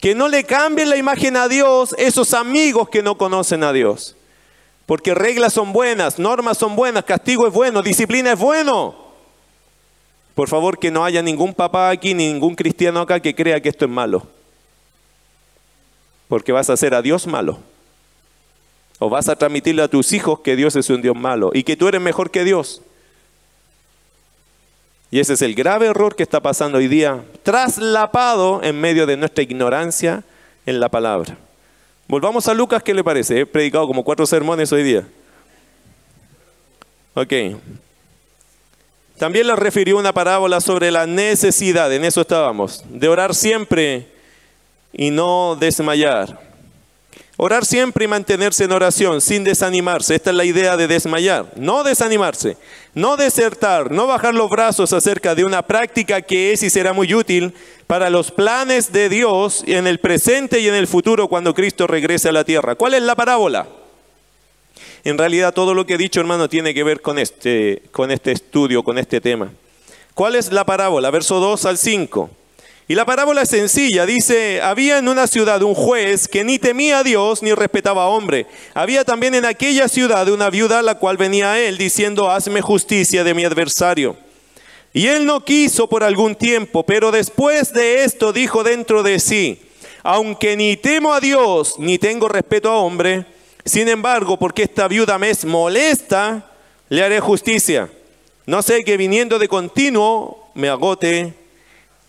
Que 0.00 0.14
no 0.14 0.28
le 0.28 0.44
cambien 0.44 0.90
la 0.90 0.96
imagen 0.96 1.36
a 1.36 1.48
Dios 1.48 1.94
esos 1.96 2.34
amigos 2.34 2.88
que 2.88 3.02
no 3.02 3.16
conocen 3.16 3.62
a 3.62 3.72
Dios. 3.72 4.16
Porque 4.86 5.14
reglas 5.14 5.52
son 5.52 5.72
buenas, 5.72 6.18
normas 6.18 6.58
son 6.58 6.76
buenas, 6.76 7.04
castigo 7.04 7.46
es 7.46 7.52
bueno, 7.52 7.82
disciplina 7.82 8.32
es 8.32 8.38
bueno. 8.38 8.96
Por 10.34 10.48
favor, 10.48 10.78
que 10.78 10.90
no 10.90 11.04
haya 11.04 11.22
ningún 11.22 11.54
papá 11.54 11.90
aquí, 11.90 12.14
ni 12.14 12.32
ningún 12.32 12.54
cristiano 12.54 13.00
acá 13.00 13.20
que 13.20 13.34
crea 13.34 13.60
que 13.60 13.68
esto 13.68 13.84
es 13.84 13.90
malo. 13.90 14.26
Porque 16.28 16.52
vas 16.52 16.70
a 16.70 16.72
hacer 16.72 16.94
a 16.94 17.02
Dios 17.02 17.26
malo. 17.26 17.58
O 18.98 19.10
vas 19.10 19.28
a 19.28 19.36
transmitirle 19.36 19.82
a 19.82 19.88
tus 19.88 20.12
hijos 20.12 20.40
que 20.40 20.56
Dios 20.56 20.74
es 20.76 20.88
un 20.88 21.02
Dios 21.02 21.16
malo 21.16 21.50
y 21.52 21.64
que 21.64 21.76
tú 21.76 21.88
eres 21.88 22.00
mejor 22.00 22.30
que 22.30 22.44
Dios. 22.44 22.80
Y 25.10 25.20
ese 25.20 25.34
es 25.34 25.42
el 25.42 25.54
grave 25.54 25.86
error 25.86 26.16
que 26.16 26.22
está 26.22 26.40
pasando 26.40 26.78
hoy 26.78 26.88
día, 26.88 27.22
traslapado 27.42 28.62
en 28.62 28.80
medio 28.80 29.04
de 29.04 29.18
nuestra 29.18 29.42
ignorancia 29.42 30.24
en 30.64 30.80
la 30.80 30.88
palabra. 30.88 31.36
Volvamos 32.12 32.46
a 32.46 32.52
Lucas, 32.52 32.82
¿qué 32.82 32.92
le 32.92 33.02
parece? 33.02 33.40
He 33.40 33.46
predicado 33.46 33.86
como 33.86 34.04
cuatro 34.04 34.26
sermones 34.26 34.70
hoy 34.70 34.82
día. 34.82 35.02
Ok. 37.14 37.32
También 39.16 39.46
les 39.46 39.58
refirió 39.58 39.96
una 39.96 40.12
parábola 40.12 40.60
sobre 40.60 40.90
la 40.90 41.06
necesidad, 41.06 41.90
en 41.90 42.04
eso 42.04 42.20
estábamos, 42.20 42.84
de 42.86 43.08
orar 43.08 43.34
siempre 43.34 44.08
y 44.92 45.08
no 45.08 45.56
desmayar. 45.56 46.38
Orar 47.44 47.66
siempre 47.66 48.04
y 48.04 48.06
mantenerse 48.06 48.62
en 48.62 48.70
oración 48.70 49.20
sin 49.20 49.42
desanimarse. 49.42 50.14
Esta 50.14 50.30
es 50.30 50.36
la 50.36 50.44
idea 50.44 50.76
de 50.76 50.86
desmayar. 50.86 51.52
No 51.56 51.82
desanimarse, 51.82 52.56
no 52.94 53.16
desertar, 53.16 53.90
no 53.90 54.06
bajar 54.06 54.32
los 54.32 54.48
brazos 54.48 54.92
acerca 54.92 55.34
de 55.34 55.44
una 55.44 55.62
práctica 55.62 56.22
que 56.22 56.52
es 56.52 56.62
y 56.62 56.70
será 56.70 56.92
muy 56.92 57.12
útil 57.12 57.52
para 57.88 58.10
los 58.10 58.30
planes 58.30 58.92
de 58.92 59.08
Dios 59.08 59.64
en 59.66 59.88
el 59.88 59.98
presente 59.98 60.60
y 60.60 60.68
en 60.68 60.76
el 60.76 60.86
futuro 60.86 61.26
cuando 61.26 61.52
Cristo 61.52 61.88
regrese 61.88 62.28
a 62.28 62.32
la 62.32 62.44
tierra. 62.44 62.76
¿Cuál 62.76 62.94
es 62.94 63.02
la 63.02 63.16
parábola? 63.16 63.66
En 65.02 65.18
realidad 65.18 65.52
todo 65.52 65.74
lo 65.74 65.84
que 65.84 65.94
he 65.94 65.98
dicho, 65.98 66.20
hermano, 66.20 66.48
tiene 66.48 66.72
que 66.72 66.84
ver 66.84 67.00
con 67.00 67.18
este, 67.18 67.82
con 67.90 68.12
este 68.12 68.30
estudio, 68.30 68.84
con 68.84 68.98
este 68.98 69.20
tema. 69.20 69.50
¿Cuál 70.14 70.36
es 70.36 70.52
la 70.52 70.64
parábola? 70.64 71.10
Verso 71.10 71.40
2 71.40 71.66
al 71.66 71.76
5. 71.76 72.30
Y 72.88 72.94
la 72.94 73.04
parábola 73.04 73.42
es 73.42 73.48
sencilla, 73.48 74.06
dice, 74.06 74.60
había 74.60 74.98
en 74.98 75.08
una 75.08 75.26
ciudad 75.26 75.62
un 75.62 75.74
juez 75.74 76.26
que 76.26 76.42
ni 76.42 76.58
temía 76.58 76.98
a 76.98 77.04
Dios 77.04 77.42
ni 77.42 77.52
respetaba 77.54 78.04
a 78.04 78.08
hombre. 78.08 78.46
Había 78.74 79.04
también 79.04 79.34
en 79.34 79.44
aquella 79.44 79.88
ciudad 79.88 80.28
una 80.28 80.50
viuda 80.50 80.82
la 80.82 80.96
cual 80.96 81.16
venía 81.16 81.52
a 81.52 81.60
él 81.60 81.78
diciendo, 81.78 82.30
hazme 82.30 82.60
justicia 82.60 83.22
de 83.22 83.34
mi 83.34 83.44
adversario. 83.44 84.16
Y 84.92 85.06
él 85.06 85.24
no 85.24 85.44
quiso 85.44 85.88
por 85.88 86.02
algún 86.02 86.34
tiempo, 86.34 86.84
pero 86.84 87.12
después 87.12 87.72
de 87.72 88.04
esto 88.04 88.32
dijo 88.32 88.64
dentro 88.64 89.02
de 89.02 89.20
sí, 89.20 89.62
aunque 90.02 90.56
ni 90.56 90.76
temo 90.76 91.14
a 91.14 91.20
Dios 91.20 91.76
ni 91.78 91.98
tengo 91.98 92.28
respeto 92.28 92.68
a 92.68 92.78
hombre, 92.78 93.24
sin 93.64 93.88
embargo, 93.88 94.38
porque 94.38 94.64
esta 94.64 94.88
viuda 94.88 95.18
me 95.18 95.30
es 95.30 95.44
molesta, 95.44 96.50
le 96.88 97.02
haré 97.02 97.20
justicia. 97.20 97.88
No 98.44 98.60
sé 98.60 98.82
que 98.82 98.96
viniendo 98.96 99.38
de 99.38 99.46
continuo 99.46 100.50
me 100.54 100.68
agote 100.68 101.41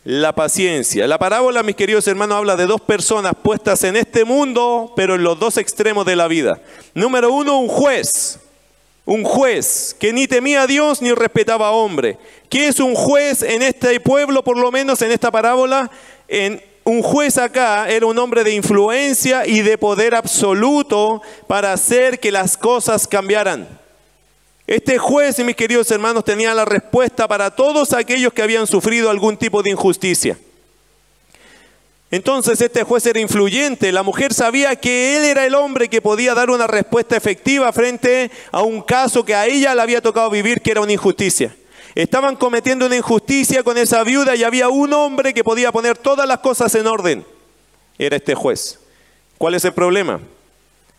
la 0.04 0.34
paciencia. 0.34 1.08
La 1.08 1.18
parábola, 1.18 1.64
mis 1.64 1.76
queridos 1.76 2.08
hermanos, 2.08 2.38
habla 2.38 2.56
de 2.56 2.66
dos 2.66 2.82
personas 2.82 3.34
puestas 3.41 3.84
en 3.84 3.95
este 3.95 4.26
mundo, 4.26 4.93
pero 4.95 5.16
en 5.16 5.24
los 5.24 5.39
dos 5.39 5.58
extremos 5.58 6.06
de 6.06 6.16
la 6.16 6.28
vida. 6.28 6.60
Número 6.93 7.32
uno, 7.32 7.60
un 7.60 7.70
juez. 7.70 8.39
Un 9.06 9.24
juez 9.24 9.95
que 9.99 10.14
ni 10.14 10.28
temía 10.28 10.62
a 10.62 10.68
Dios 10.68 11.01
ni 11.01 11.12
respetaba 11.12 11.68
a 11.68 11.72
hombre. 11.72 12.18
¿Qué 12.49 12.68
es 12.68 12.80
un 12.80 12.95
juez 12.95 13.41
en 13.41 13.62
este 13.62 13.99
pueblo, 13.99 14.43
por 14.43 14.58
lo 14.58 14.72
menos 14.72 15.01
en 15.01 15.12
esta 15.12 15.30
parábola? 15.30 15.91
En 16.28 16.62
un 16.86 17.01
juez 17.01 17.38
acá 17.38 17.89
era 17.89 18.06
un 18.06 18.18
hombre 18.18 18.43
de 18.43 18.54
influencia 18.54 19.45
y 19.45 19.62
de 19.62 19.78
poder 19.78 20.16
absoluto 20.16 21.22
para 21.47 21.74
hacer 21.74 22.20
que 22.20 22.32
las 22.32 22.58
cosas 22.58 23.08
cambiaran. 23.08 23.83
Este 24.66 24.97
juez, 24.97 25.38
mis 25.39 25.55
queridos 25.55 25.91
hermanos, 25.91 26.24
tenía 26.24 26.53
la 26.53 26.64
respuesta 26.64 27.28
para 27.28 27.51
todos 27.51 27.91
aquellos 27.93 28.32
que 28.32 28.41
habían 28.41 28.66
sufrido 28.66 29.09
algún 29.09 29.36
tipo 29.36 29.61
de 29.61 29.72
injusticia. 29.72 30.38
Entonces 32.11 32.61
este 32.61 32.84
juez 32.84 33.05
era 33.07 33.20
influyente, 33.20 33.91
la 33.91 34.03
mujer 34.03 34.36
sabía 34.36 34.76
que 34.76 35.18
él 35.18 35.26
era 35.26 35.47
el 35.47 35.55
hombre 35.55 35.89
que 35.89 35.99
podía 35.99 36.36
dar 36.36 36.51
una 36.51 36.68
respuesta 36.68 37.18
efectiva 37.18 37.74
frente 37.74 38.30
a 38.51 38.61
un 38.61 38.84
caso 38.84 39.26
que 39.26 39.34
a 39.34 39.47
ella 39.47 39.74
le 39.74 39.82
había 39.82 39.99
tocado 39.99 40.30
vivir, 40.30 40.61
que 40.61 40.70
era 40.72 40.82
una 40.82 40.93
injusticia. 40.93 41.55
Estaban 41.95 42.36
cometiendo 42.36 42.86
una 42.86 42.95
injusticia 42.95 43.64
con 43.64 43.80
esa 43.80 44.03
viuda 44.03 44.36
y 44.36 44.43
había 44.43 44.70
un 44.70 44.93
hombre 44.93 45.34
que 45.34 45.43
podía 45.43 45.72
poner 45.72 45.97
todas 45.97 46.28
las 46.28 46.38
cosas 46.38 46.74
en 46.76 46.86
orden. 46.86 47.26
Era 47.97 48.16
este 48.16 48.36
juez. 48.36 48.80
¿Cuál 49.39 49.55
es 49.55 49.66
el 49.66 49.74
problema? 49.74 50.20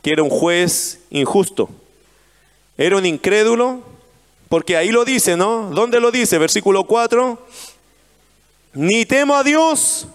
Que 0.03 0.11
era 0.11 0.23
un 0.23 0.31
juez 0.31 0.99
injusto. 1.11 1.71
Era 2.77 2.97
un 2.97 3.07
incrédulo, 3.07 3.81
porque 4.49 4.77
ahí 4.77 4.91
lo 4.91 5.05
dice, 5.05 5.37
¿no? 5.37 5.71
¿Dónde 5.71 6.01
lo 6.01 6.11
dice? 6.11 6.39
Versículo 6.39 6.85
4. 6.85 7.39
Ni 8.75 9.07
temo 9.07 9.37
a 9.37 9.45
Dios 9.45 10.09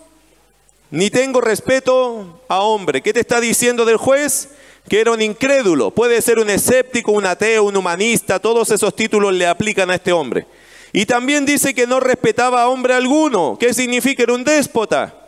ni 0.91 1.09
tengo 1.09 1.39
respeto 1.39 2.41
a 2.47 2.61
hombre. 2.61 3.01
¿Qué 3.01 3.13
te 3.13 3.19
está 3.19 3.39
diciendo 3.39 3.85
del 3.85 3.97
juez? 3.97 4.49
Que 4.87 5.01
era 5.01 5.11
un 5.11 5.21
incrédulo. 5.21 5.91
Puede 5.91 6.21
ser 6.21 6.39
un 6.39 6.49
escéptico, 6.49 7.11
un 7.11 7.25
ateo, 7.25 7.65
un 7.65 7.77
humanista. 7.77 8.39
Todos 8.39 8.71
esos 8.71 8.95
títulos 8.95 9.33
le 9.33 9.45
aplican 9.45 9.91
a 9.91 9.95
este 9.95 10.11
hombre. 10.11 10.47
Y 10.91 11.05
también 11.05 11.45
dice 11.45 11.75
que 11.75 11.85
no 11.85 11.99
respetaba 11.99 12.63
a 12.63 12.69
hombre 12.69 12.95
alguno. 12.95 13.57
¿Qué 13.59 13.73
significa? 13.73 14.23
Era 14.23 14.33
un 14.33 14.43
déspota. 14.43 15.18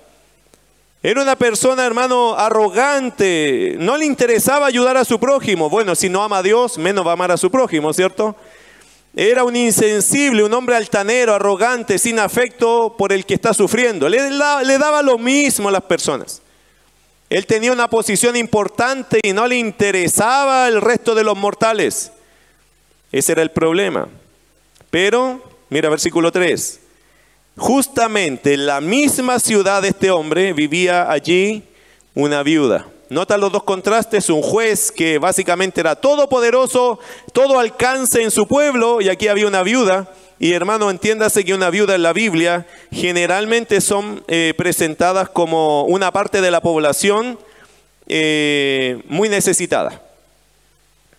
Era 1.04 1.24
una 1.24 1.36
persona, 1.36 1.84
hermano, 1.84 2.36
arrogante. 2.36 3.76
No 3.80 3.98
le 3.98 4.06
interesaba 4.06 4.68
ayudar 4.68 4.98
a 4.98 5.06
su 5.06 5.20
prójimo. 5.20 5.68
Bueno, 5.68 5.96
si 5.96 6.10
no 6.10 6.22
ama 6.22 6.38
a 6.38 6.44
Dios, 6.44 6.78
menos 6.78 7.06
va 7.06 7.12
a 7.12 7.14
amar 7.14 7.32
a 7.32 7.38
su 7.38 7.50
prójimo, 7.50 7.92
¿cierto? 7.92 8.36
Era 9.16 9.44
un 9.44 9.56
insensible, 9.56 10.44
un 10.44 10.54
hombre 10.54 10.76
altanero, 10.76 11.34
arrogante, 11.34 11.98
sin 11.98 12.20
afecto 12.20 12.96
por 12.98 13.12
el 13.12 13.26
que 13.26 13.34
está 13.34 13.52
sufriendo. 13.54 14.08
Le, 14.08 14.20
daba 14.78 15.02
lo 15.02 15.18
mismo 15.18 15.70
a 15.70 15.72
las 15.72 15.84
personas. 15.84 16.44
Él 17.32 17.48
tenía 17.48 17.72
una 17.72 17.90
posición 17.90 18.36
importante 18.36 19.20
y 19.24 19.34
no 19.34 19.48
le 19.48 19.56
interesaba 19.56 20.68
el 20.68 20.82
resto 20.82 21.16
de 21.16 21.24
los 21.24 21.36
mortales. 21.36 22.12
Ese 23.12 23.32
era 23.32 23.42
el 23.42 23.50
problema. 23.50 24.08
Pero, 24.92 25.42
mira 25.70 25.90
versículo 25.90 26.32
3. 26.32 26.81
Justamente 27.58 28.54
en 28.54 28.66
la 28.66 28.82
misma 28.82 29.40
ciudad 29.40 29.82
de 29.82 29.90
este 29.90 30.12
hombre 30.12 30.54
vivía 30.54 31.12
allí 31.12 31.64
una 32.16 32.44
viuda 32.44 32.88
Nota 33.12 33.38
los 33.38 33.52
dos 33.52 33.64
contrastes, 33.64 34.30
un 34.30 34.42
juez 34.42 34.90
que 34.90 35.18
básicamente 35.18 35.82
era 35.82 35.98
todopoderoso, 35.98 36.98
todo 37.34 37.60
alcance 37.60 38.24
en 38.24 38.32
su 38.32 38.48
pueblo, 38.48 39.02
y 39.02 39.10
aquí 39.10 39.28
había 39.28 39.48
una 39.48 39.64
viuda. 39.64 40.08
Y 40.40 40.54
hermano, 40.54 40.90
entiéndase 40.90 41.44
que 41.44 41.54
una 41.54 41.70
viuda 41.70 41.96
en 41.96 42.04
la 42.04 42.14
Biblia 42.14 42.66
generalmente 42.90 43.82
son 43.82 44.24
eh, 44.30 44.54
presentadas 44.56 45.28
como 45.28 45.84
una 45.84 46.14
parte 46.14 46.40
de 46.40 46.52
la 46.52 46.62
población 46.62 47.38
eh, 48.08 49.04
muy 49.10 49.28
necesitada. 49.28 50.02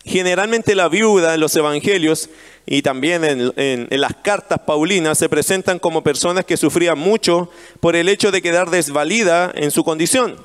Generalmente 0.03 0.75
la 0.75 0.89
viuda 0.89 1.35
en 1.35 1.41
los 1.41 1.55
evangelios 1.57 2.31
y 2.67 2.83
también 2.83 3.23
en, 3.25 3.89
las 3.91 4.15
cartas 4.23 4.61
paulinas 4.61 5.19
se 5.19 5.29
presentan 5.29 5.79
como 5.79 6.03
personas 6.03 6.45
que 6.45 6.57
sufrían 6.57 6.99
mucho 6.99 7.51
por 7.81 7.97
el 7.97 8.09
hecho 8.09 8.31
de 8.31 8.43
quedar 8.43 8.71
desvalida 8.71 9.51
en 9.55 9.71
su 9.71 9.85
condición 9.85 10.37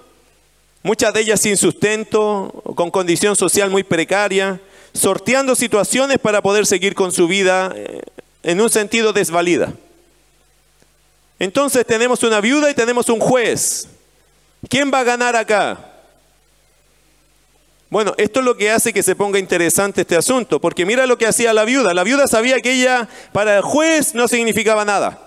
muchas 0.88 1.13
de 1.13 1.20
ellas 1.20 1.41
sin 1.41 1.57
sustento, 1.57 2.63
con 2.76 2.89
condición 2.91 3.36
social 3.36 3.70
muy 3.70 3.84
precaria, 3.84 4.61
sorteando 4.93 5.53
situaciones 5.53 6.18
para 6.18 6.41
poder 6.41 6.65
seguir 6.65 6.95
con 6.95 7.11
su 7.11 7.28
vida 7.28 7.74
eh, 7.76 8.01
en 8.43 8.61
un 8.61 8.70
sentido 8.70 9.11
desvalida. 9.11 9.74
Entonces 11.39 11.86
tenemos 11.86 12.24
una 12.24 12.39
viuda 12.39 12.72
y 12.72 12.74
tenemos 12.74 13.09
un 13.09 13.20
juez. 13.20 13.89
¿Quién 14.70 14.89
va 14.91 15.01
a 15.01 15.03
ganar 15.03 15.36
acá? 15.36 15.97
Bueno, 17.90 18.14
esto 18.18 18.40
es 18.40 18.46
lo 18.46 18.58
que 18.58 18.70
hace 18.70 18.92
que 18.92 19.02
se 19.02 19.16
ponga 19.16 19.40
interesante 19.40 20.02
este 20.02 20.18
asunto, 20.18 20.60
porque 20.60 20.86
mira 20.86 21.06
lo 21.06 21.18
que 21.18 21.26
hacía 21.26 21.54
la 21.54 21.64
viuda. 21.64 21.94
La 21.94 22.04
viuda 22.04 22.28
sabía 22.28 22.60
que 22.60 22.74
ella 22.74 23.08
para 23.32 23.56
el 23.56 23.62
juez 23.62 24.14
no 24.14 24.28
significaba 24.28 24.84
nada. 24.84 25.20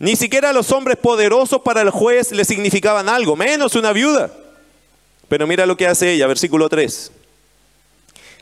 Ni 0.00 0.16
siquiera 0.16 0.52
los 0.52 0.72
hombres 0.72 0.96
poderosos 0.96 1.60
para 1.60 1.82
el 1.82 1.90
juez 1.90 2.32
le 2.32 2.44
significaban 2.44 3.08
algo, 3.08 3.36
menos 3.36 3.76
una 3.76 3.92
viuda. 3.92 4.32
Pero 5.28 5.46
mira 5.46 5.66
lo 5.66 5.76
que 5.76 5.86
hace 5.86 6.12
ella, 6.12 6.26
versículo 6.26 6.68
3. 6.68 7.12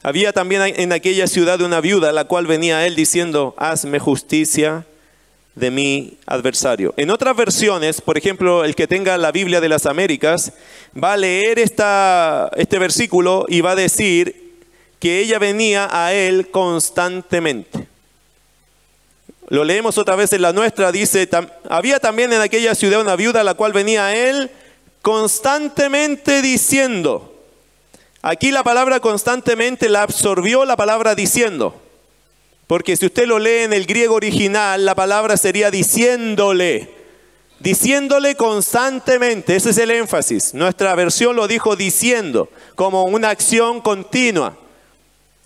Había 0.02 0.32
también 0.32 0.62
en 0.62 0.92
aquella 0.92 1.26
ciudad 1.26 1.60
una 1.60 1.80
viuda, 1.80 2.12
la 2.12 2.24
cual 2.24 2.46
venía 2.46 2.86
él 2.86 2.94
diciendo, 2.94 3.54
hazme 3.58 3.98
justicia 3.98 4.86
de 5.58 5.70
mi 5.70 6.18
adversario. 6.26 6.94
En 6.96 7.10
otras 7.10 7.36
versiones, 7.36 8.00
por 8.00 8.16
ejemplo, 8.16 8.64
el 8.64 8.74
que 8.74 8.86
tenga 8.86 9.18
la 9.18 9.32
Biblia 9.32 9.60
de 9.60 9.68
las 9.68 9.86
Américas, 9.86 10.52
va 10.96 11.12
a 11.12 11.16
leer 11.16 11.58
esta, 11.58 12.50
este 12.56 12.78
versículo 12.78 13.44
y 13.48 13.60
va 13.60 13.72
a 13.72 13.76
decir 13.76 14.54
que 14.98 15.20
ella 15.20 15.38
venía 15.38 15.88
a 15.90 16.12
él 16.12 16.50
constantemente. 16.50 17.86
Lo 19.48 19.64
leemos 19.64 19.96
otra 19.96 20.16
vez 20.16 20.32
en 20.32 20.42
la 20.42 20.52
nuestra, 20.52 20.92
dice, 20.92 21.28
había 21.70 22.00
también 22.00 22.32
en 22.32 22.40
aquella 22.40 22.74
ciudad 22.74 23.00
una 23.00 23.16
viuda, 23.16 23.42
la 23.42 23.54
cual 23.54 23.72
venía 23.72 24.06
a 24.06 24.14
él 24.14 24.50
constantemente 25.00 26.42
diciendo. 26.42 27.34
Aquí 28.20 28.50
la 28.50 28.62
palabra 28.62 29.00
constantemente 29.00 29.88
la 29.88 30.02
absorbió 30.02 30.64
la 30.64 30.76
palabra 30.76 31.14
diciendo. 31.14 31.80
Porque 32.68 32.96
si 32.96 33.06
usted 33.06 33.26
lo 33.26 33.38
lee 33.38 33.62
en 33.64 33.72
el 33.72 33.86
griego 33.86 34.14
original, 34.14 34.84
la 34.84 34.94
palabra 34.94 35.38
sería 35.38 35.70
diciéndole. 35.70 36.94
Diciéndole 37.60 38.36
constantemente, 38.36 39.56
ese 39.56 39.70
es 39.70 39.78
el 39.78 39.90
énfasis. 39.90 40.52
Nuestra 40.52 40.94
versión 40.94 41.34
lo 41.34 41.48
dijo 41.48 41.76
diciendo, 41.76 42.50
como 42.76 43.04
una 43.04 43.30
acción 43.30 43.80
continua. 43.80 44.56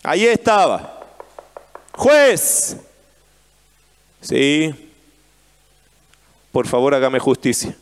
Ahí 0.03 0.27
estaba. 0.27 1.01
Juez. 1.93 2.77
Sí. 4.21 4.75
Por 6.51 6.67
favor, 6.67 6.93
hágame 6.93 7.21
justicia. 7.21 7.77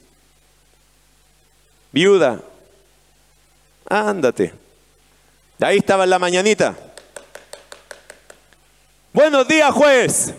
Viuda, 1.93 2.41
ándate. 3.89 4.53
Ahí 5.61 5.79
estaba 5.79 6.05
en 6.05 6.11
la 6.11 6.19
mañanita. 6.19 6.77
Buenos 9.13 9.47
días, 9.49 9.73
juez. 9.73 10.35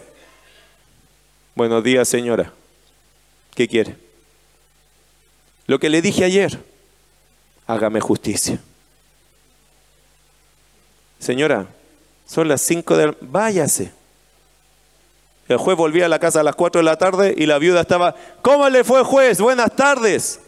Buenos 1.55 1.84
días, 1.84 2.07
señora. 2.07 2.53
¿Qué 3.55 3.67
quiere? 3.67 3.95
Lo 5.67 5.80
que 5.80 5.89
le 5.89 6.01
dije 6.01 6.24
ayer, 6.24 6.57
hágame 7.67 7.99
justicia. 7.99 8.59
Señora, 11.19 11.67
son 12.26 12.47
las 12.47 12.61
cinco 12.61 12.97
de 12.97 13.07
la... 13.07 13.15
Váyase. 13.22 13.91
El 15.47 15.57
juez 15.57 15.78
volvía 15.78 16.05
a 16.05 16.09
la 16.09 16.19
casa 16.19 16.39
a 16.39 16.43
las 16.43 16.55
cuatro 16.55 16.80
de 16.80 16.86
la 16.86 16.97
tarde 16.97 17.36
y 17.38 17.45
la 17.45 17.57
viuda 17.57 17.82
estaba, 17.82 18.15
¿cómo 18.41 18.69
le 18.69 18.84
fue 18.84 19.03
juez? 19.03 19.39
Buenas 19.39 19.76
tardes 19.76 20.39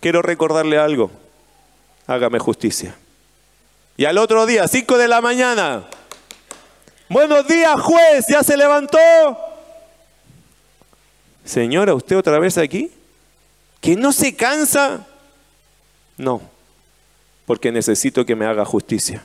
quiero 0.00 0.22
recordarle 0.22 0.78
algo. 0.78 1.10
Hágame 2.06 2.38
justicia. 2.38 2.94
Y 3.96 4.04
al 4.04 4.18
otro 4.18 4.46
día, 4.46 4.68
5 4.68 4.98
de 4.98 5.08
la 5.08 5.20
mañana. 5.20 5.84
Buenos 7.08 7.46
días, 7.46 7.80
juez, 7.80 8.26
¿ya 8.28 8.42
se 8.42 8.56
levantó? 8.56 8.98
Señora, 11.44 11.94
¿usted 11.94 12.16
otra 12.16 12.40
vez 12.40 12.58
aquí? 12.58 12.90
¿Que 13.80 13.94
no 13.94 14.12
se 14.12 14.34
cansa? 14.34 15.06
No, 16.16 16.40
porque 17.46 17.70
necesito 17.70 18.26
que 18.26 18.34
me 18.34 18.44
haga 18.44 18.64
justicia. 18.64 19.24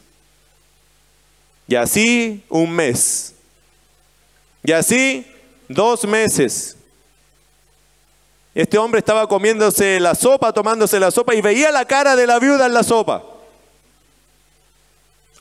Y 1.68 1.76
así 1.76 2.44
un 2.50 2.70
mes. 2.72 3.34
Y 4.64 4.74
así 4.74 5.26
dos 5.68 6.06
meses. 6.06 6.78
Este 8.54 8.78
hombre 8.78 9.00
estaba 9.00 9.28
comiéndose 9.28 10.00
la 10.00 10.14
sopa, 10.14 10.54
tomándose 10.54 11.00
la 11.00 11.10
sopa 11.10 11.34
y 11.34 11.42
veía 11.42 11.72
la 11.72 11.86
cara 11.86 12.16
de 12.16 12.28
la 12.28 12.38
viuda 12.38 12.68
en 12.68 12.74
la 12.76 12.84
sopa. 12.84 13.24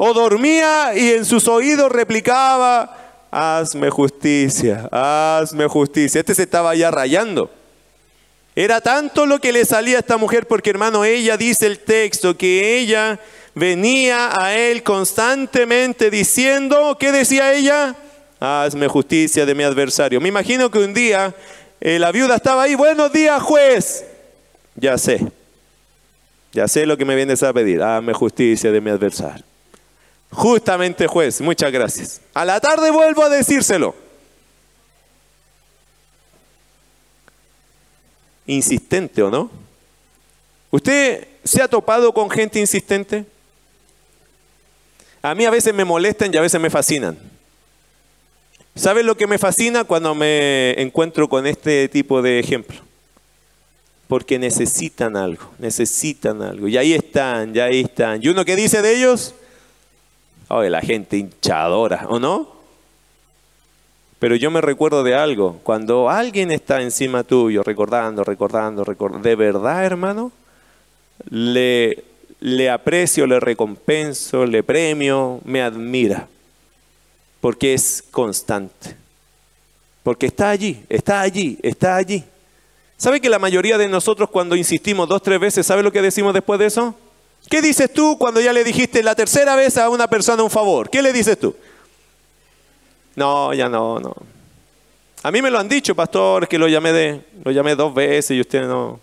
O 0.02 0.14
dormía 0.14 0.94
y 0.96 1.10
en 1.10 1.26
sus 1.26 1.46
oídos 1.46 1.92
replicaba, 1.92 3.26
hazme 3.30 3.90
justicia, 3.90 4.88
hazme 4.90 5.66
justicia. 5.66 6.20
Este 6.20 6.34
se 6.34 6.44
estaba 6.44 6.74
ya 6.74 6.90
rayando. 6.90 7.50
Era 8.56 8.80
tanto 8.80 9.26
lo 9.26 9.38
que 9.42 9.52
le 9.52 9.66
salía 9.66 9.98
a 9.98 10.00
esta 10.00 10.16
mujer 10.16 10.48
porque 10.48 10.70
hermano, 10.70 11.04
ella 11.04 11.36
dice 11.36 11.66
el 11.66 11.80
texto 11.80 12.34
que 12.34 12.78
ella 12.78 13.20
venía 13.54 14.30
a 14.42 14.56
él 14.56 14.82
constantemente 14.82 16.10
diciendo, 16.10 16.96
¿qué 16.98 17.12
decía 17.12 17.52
ella? 17.52 17.94
Hazme 18.40 18.88
justicia 18.88 19.44
de 19.44 19.54
mi 19.54 19.64
adversario. 19.64 20.18
Me 20.18 20.30
imagino 20.30 20.70
que 20.70 20.78
un 20.78 20.94
día 20.94 21.34
eh, 21.78 21.98
la 21.98 22.10
viuda 22.10 22.36
estaba 22.36 22.62
ahí, 22.62 22.74
buenos 22.74 23.12
días 23.12 23.42
juez. 23.42 24.06
Ya 24.76 24.96
sé. 24.96 25.30
Ya 26.54 26.66
sé 26.68 26.86
lo 26.86 26.96
que 26.96 27.04
me 27.04 27.14
vienes 27.16 27.42
a 27.42 27.52
pedir. 27.52 27.82
Hazme 27.82 28.14
justicia 28.14 28.72
de 28.72 28.80
mi 28.80 28.88
adversario. 28.88 29.49
Justamente 30.30 31.06
juez, 31.06 31.40
muchas 31.40 31.72
gracias. 31.72 32.20
A 32.32 32.44
la 32.44 32.60
tarde 32.60 32.90
vuelvo 32.90 33.24
a 33.24 33.28
decírselo. 33.28 33.94
Insistente 38.46 39.22
o 39.22 39.30
no? 39.30 39.50
¿Usted 40.70 41.26
se 41.44 41.62
ha 41.62 41.68
topado 41.68 42.12
con 42.12 42.30
gente 42.30 42.60
insistente? 42.60 43.24
A 45.22 45.34
mí 45.34 45.44
a 45.44 45.50
veces 45.50 45.74
me 45.74 45.84
molestan 45.84 46.32
y 46.32 46.36
a 46.36 46.40
veces 46.40 46.60
me 46.60 46.70
fascinan. 46.70 47.18
¿Saben 48.74 49.04
lo 49.04 49.16
que 49.16 49.26
me 49.26 49.36
fascina 49.36 49.84
cuando 49.84 50.14
me 50.14 50.80
encuentro 50.80 51.28
con 51.28 51.46
este 51.46 51.88
tipo 51.88 52.22
de 52.22 52.38
ejemplo? 52.38 52.80
Porque 54.06 54.38
necesitan 54.38 55.16
algo, 55.16 55.50
necesitan 55.58 56.40
algo. 56.40 56.68
Y 56.68 56.76
ahí 56.76 56.94
están, 56.94 57.52
ya 57.52 57.64
ahí 57.64 57.80
están. 57.80 58.22
¿Y 58.22 58.28
uno 58.28 58.44
qué 58.44 58.56
dice 58.56 58.80
de 58.80 58.96
ellos? 58.96 59.34
La 60.50 60.80
gente 60.80 61.16
hinchadora, 61.16 62.06
¿o 62.08 62.18
no? 62.18 62.48
Pero 64.18 64.36
yo 64.36 64.50
me 64.50 64.60
recuerdo 64.60 65.02
de 65.02 65.14
algo. 65.14 65.60
Cuando 65.62 66.10
alguien 66.10 66.50
está 66.50 66.82
encima 66.82 67.22
tuyo, 67.24 67.62
recordando, 67.62 68.24
recordando, 68.24 68.84
recordando, 68.84 69.28
de 69.28 69.36
verdad, 69.36 69.84
hermano, 69.84 70.32
le, 71.30 72.04
le 72.40 72.68
aprecio, 72.68 73.26
le 73.26 73.40
recompenso, 73.40 74.44
le 74.44 74.62
premio, 74.62 75.40
me 75.44 75.62
admira 75.62 76.28
porque 77.40 77.74
es 77.74 78.04
constante. 78.10 78.96
Porque 80.02 80.26
está 80.26 80.50
allí, 80.50 80.82
está 80.88 81.20
allí, 81.20 81.58
está 81.62 81.96
allí. 81.96 82.24
¿Sabe 82.96 83.20
que 83.20 83.30
la 83.30 83.38
mayoría 83.38 83.78
de 83.78 83.88
nosotros 83.88 84.28
cuando 84.30 84.56
insistimos 84.56 85.08
dos, 85.08 85.22
tres 85.22 85.40
veces, 85.40 85.66
¿sabe 85.66 85.82
lo 85.82 85.92
que 85.92 86.02
decimos 86.02 86.34
después 86.34 86.60
de 86.60 86.66
eso? 86.66 86.94
¿Qué 87.48 87.62
dices 87.62 87.92
tú 87.92 88.16
cuando 88.18 88.40
ya 88.40 88.52
le 88.52 88.62
dijiste 88.62 89.02
la 89.02 89.14
tercera 89.14 89.56
vez 89.56 89.76
a 89.76 89.88
una 89.88 90.08
persona 90.08 90.42
un 90.42 90.50
favor? 90.50 90.90
¿Qué 90.90 91.02
le 91.02 91.12
dices 91.12 91.38
tú? 91.38 91.54
No, 93.16 93.52
ya 93.54 93.68
no, 93.68 93.98
no. 93.98 94.14
A 95.22 95.30
mí 95.30 95.42
me 95.42 95.50
lo 95.50 95.58
han 95.58 95.68
dicho, 95.68 95.94
pastor, 95.94 96.48
que 96.48 96.58
lo 96.58 96.68
llamé, 96.68 96.92
de, 96.92 97.24
lo 97.44 97.50
llamé 97.50 97.74
dos 97.74 97.92
veces 97.92 98.36
y 98.36 98.40
usted 98.40 98.66
no, 98.66 99.00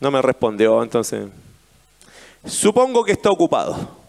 no 0.00 0.10
me 0.10 0.22
respondió. 0.22 0.82
Entonces, 0.82 1.28
supongo 2.46 3.04
que 3.04 3.12
está 3.12 3.30
ocupado. 3.30 4.02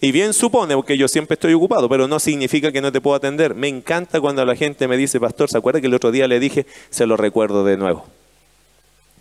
Y 0.00 0.12
bien 0.12 0.34
supone, 0.34 0.74
porque 0.74 0.98
yo 0.98 1.08
siempre 1.08 1.34
estoy 1.34 1.54
ocupado, 1.54 1.88
pero 1.88 2.06
no 2.06 2.20
significa 2.20 2.70
que 2.70 2.82
no 2.82 2.92
te 2.92 3.00
puedo 3.00 3.16
atender. 3.16 3.54
Me 3.54 3.68
encanta 3.68 4.20
cuando 4.20 4.44
la 4.44 4.54
gente 4.54 4.86
me 4.88 4.96
dice, 4.96 5.18
pastor, 5.18 5.48
¿se 5.48 5.56
acuerda 5.56 5.80
que 5.80 5.86
el 5.86 5.94
otro 5.94 6.10
día 6.10 6.28
le 6.28 6.38
dije? 6.38 6.66
Se 6.90 7.06
lo 7.06 7.16
recuerdo 7.16 7.64
de 7.64 7.78
nuevo. 7.78 8.04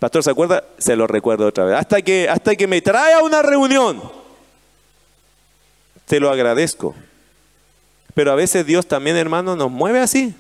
Pastor, 0.05 0.23
¿se 0.23 0.29
acuerda? 0.29 0.63
Se 0.77 0.95
lo 0.95 1.07
recuerdo 1.07 1.47
otra 1.47 1.65
vez. 1.65 1.77
Hasta 1.77 1.99
que, 2.03 2.29
hasta 2.29 2.55
que 2.55 2.67
me 2.67 2.79
trae 2.79 3.13
a 3.13 3.23
una 3.23 3.41
reunión. 3.41 4.03
Te 6.05 6.19
lo 6.19 6.29
agradezco. 6.29 6.93
Pero 8.13 8.31
a 8.31 8.35
veces 8.35 8.67
Dios 8.67 8.85
también, 8.85 9.17
hermano, 9.17 9.55
nos 9.55 9.71
mueve 9.71 9.99
así. 9.99 10.35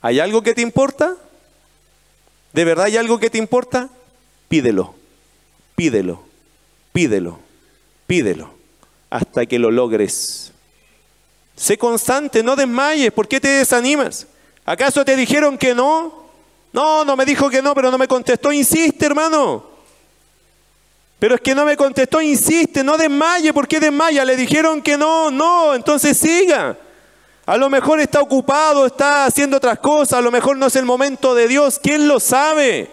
¿Hay 0.00 0.20
algo 0.20 0.40
que 0.40 0.54
te 0.54 0.62
importa? 0.62 1.16
¿De 2.54 2.64
verdad 2.64 2.86
hay 2.86 2.96
algo 2.96 3.18
que 3.18 3.28
te 3.28 3.36
importa? 3.36 3.90
Pídelo, 4.48 4.94
pídelo, 5.76 6.22
pídelo, 6.94 7.40
pídelo 8.06 8.54
hasta 9.10 9.44
que 9.44 9.58
lo 9.58 9.70
logres. 9.70 10.50
Sé 11.56 11.76
constante, 11.76 12.42
no 12.42 12.56
desmayes. 12.56 13.12
¿Por 13.12 13.28
qué 13.28 13.38
te 13.38 13.48
desanimas? 13.48 14.26
¿Acaso 14.64 15.04
te 15.04 15.14
dijeron 15.14 15.58
que 15.58 15.74
no? 15.74 16.27
No, 16.72 17.04
no 17.04 17.16
me 17.16 17.24
dijo 17.24 17.48
que 17.50 17.62
no, 17.62 17.74
pero 17.74 17.90
no 17.90 17.98
me 17.98 18.08
contestó. 18.08 18.52
Insiste, 18.52 19.06
hermano. 19.06 19.78
Pero 21.18 21.34
es 21.34 21.40
que 21.40 21.54
no 21.54 21.64
me 21.64 21.76
contestó, 21.76 22.20
insiste, 22.20 22.84
no 22.84 22.96
desmaye. 22.96 23.52
¿Por 23.52 23.66
qué 23.66 23.80
desmaya? 23.80 24.24
Le 24.24 24.36
dijeron 24.36 24.80
que 24.80 24.96
no, 24.96 25.30
no, 25.30 25.74
entonces 25.74 26.16
siga. 26.16 26.76
A 27.44 27.56
lo 27.56 27.68
mejor 27.68 27.98
está 27.98 28.20
ocupado, 28.20 28.86
está 28.86 29.24
haciendo 29.24 29.56
otras 29.56 29.78
cosas, 29.78 30.18
a 30.18 30.22
lo 30.22 30.30
mejor 30.30 30.56
no 30.56 30.66
es 30.66 30.76
el 30.76 30.84
momento 30.84 31.34
de 31.34 31.48
Dios. 31.48 31.80
¿Quién 31.82 32.06
lo 32.06 32.20
sabe? 32.20 32.90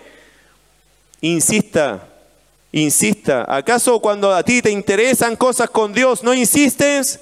Insista, 1.21 2.07
insista. 2.71 3.45
¿Acaso 3.47 3.99
cuando 3.99 4.33
a 4.33 4.41
ti 4.43 4.61
te 4.61 4.71
interesan 4.71 5.35
cosas 5.35 5.69
con 5.69 5.93
Dios 5.93 6.23
no 6.23 6.33
insistes? 6.33 7.19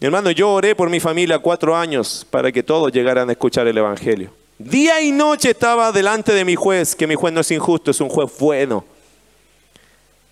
Hermano, 0.00 0.32
yo 0.32 0.50
oré 0.50 0.74
por 0.74 0.90
mi 0.90 1.00
familia 1.00 1.38
cuatro 1.38 1.74
años 1.74 2.26
para 2.28 2.52
que 2.52 2.62
todos 2.62 2.92
llegaran 2.92 3.30
a 3.30 3.32
escuchar 3.32 3.66
el 3.66 3.78
Evangelio. 3.78 4.45
Día 4.58 5.02
y 5.02 5.12
noche 5.12 5.50
estaba 5.50 5.92
delante 5.92 6.32
de 6.32 6.44
mi 6.44 6.54
juez, 6.54 6.96
que 6.96 7.06
mi 7.06 7.14
juez 7.14 7.32
no 7.32 7.40
es 7.40 7.50
injusto, 7.50 7.90
es 7.90 8.00
un 8.00 8.08
juez 8.08 8.30
bueno. 8.38 8.84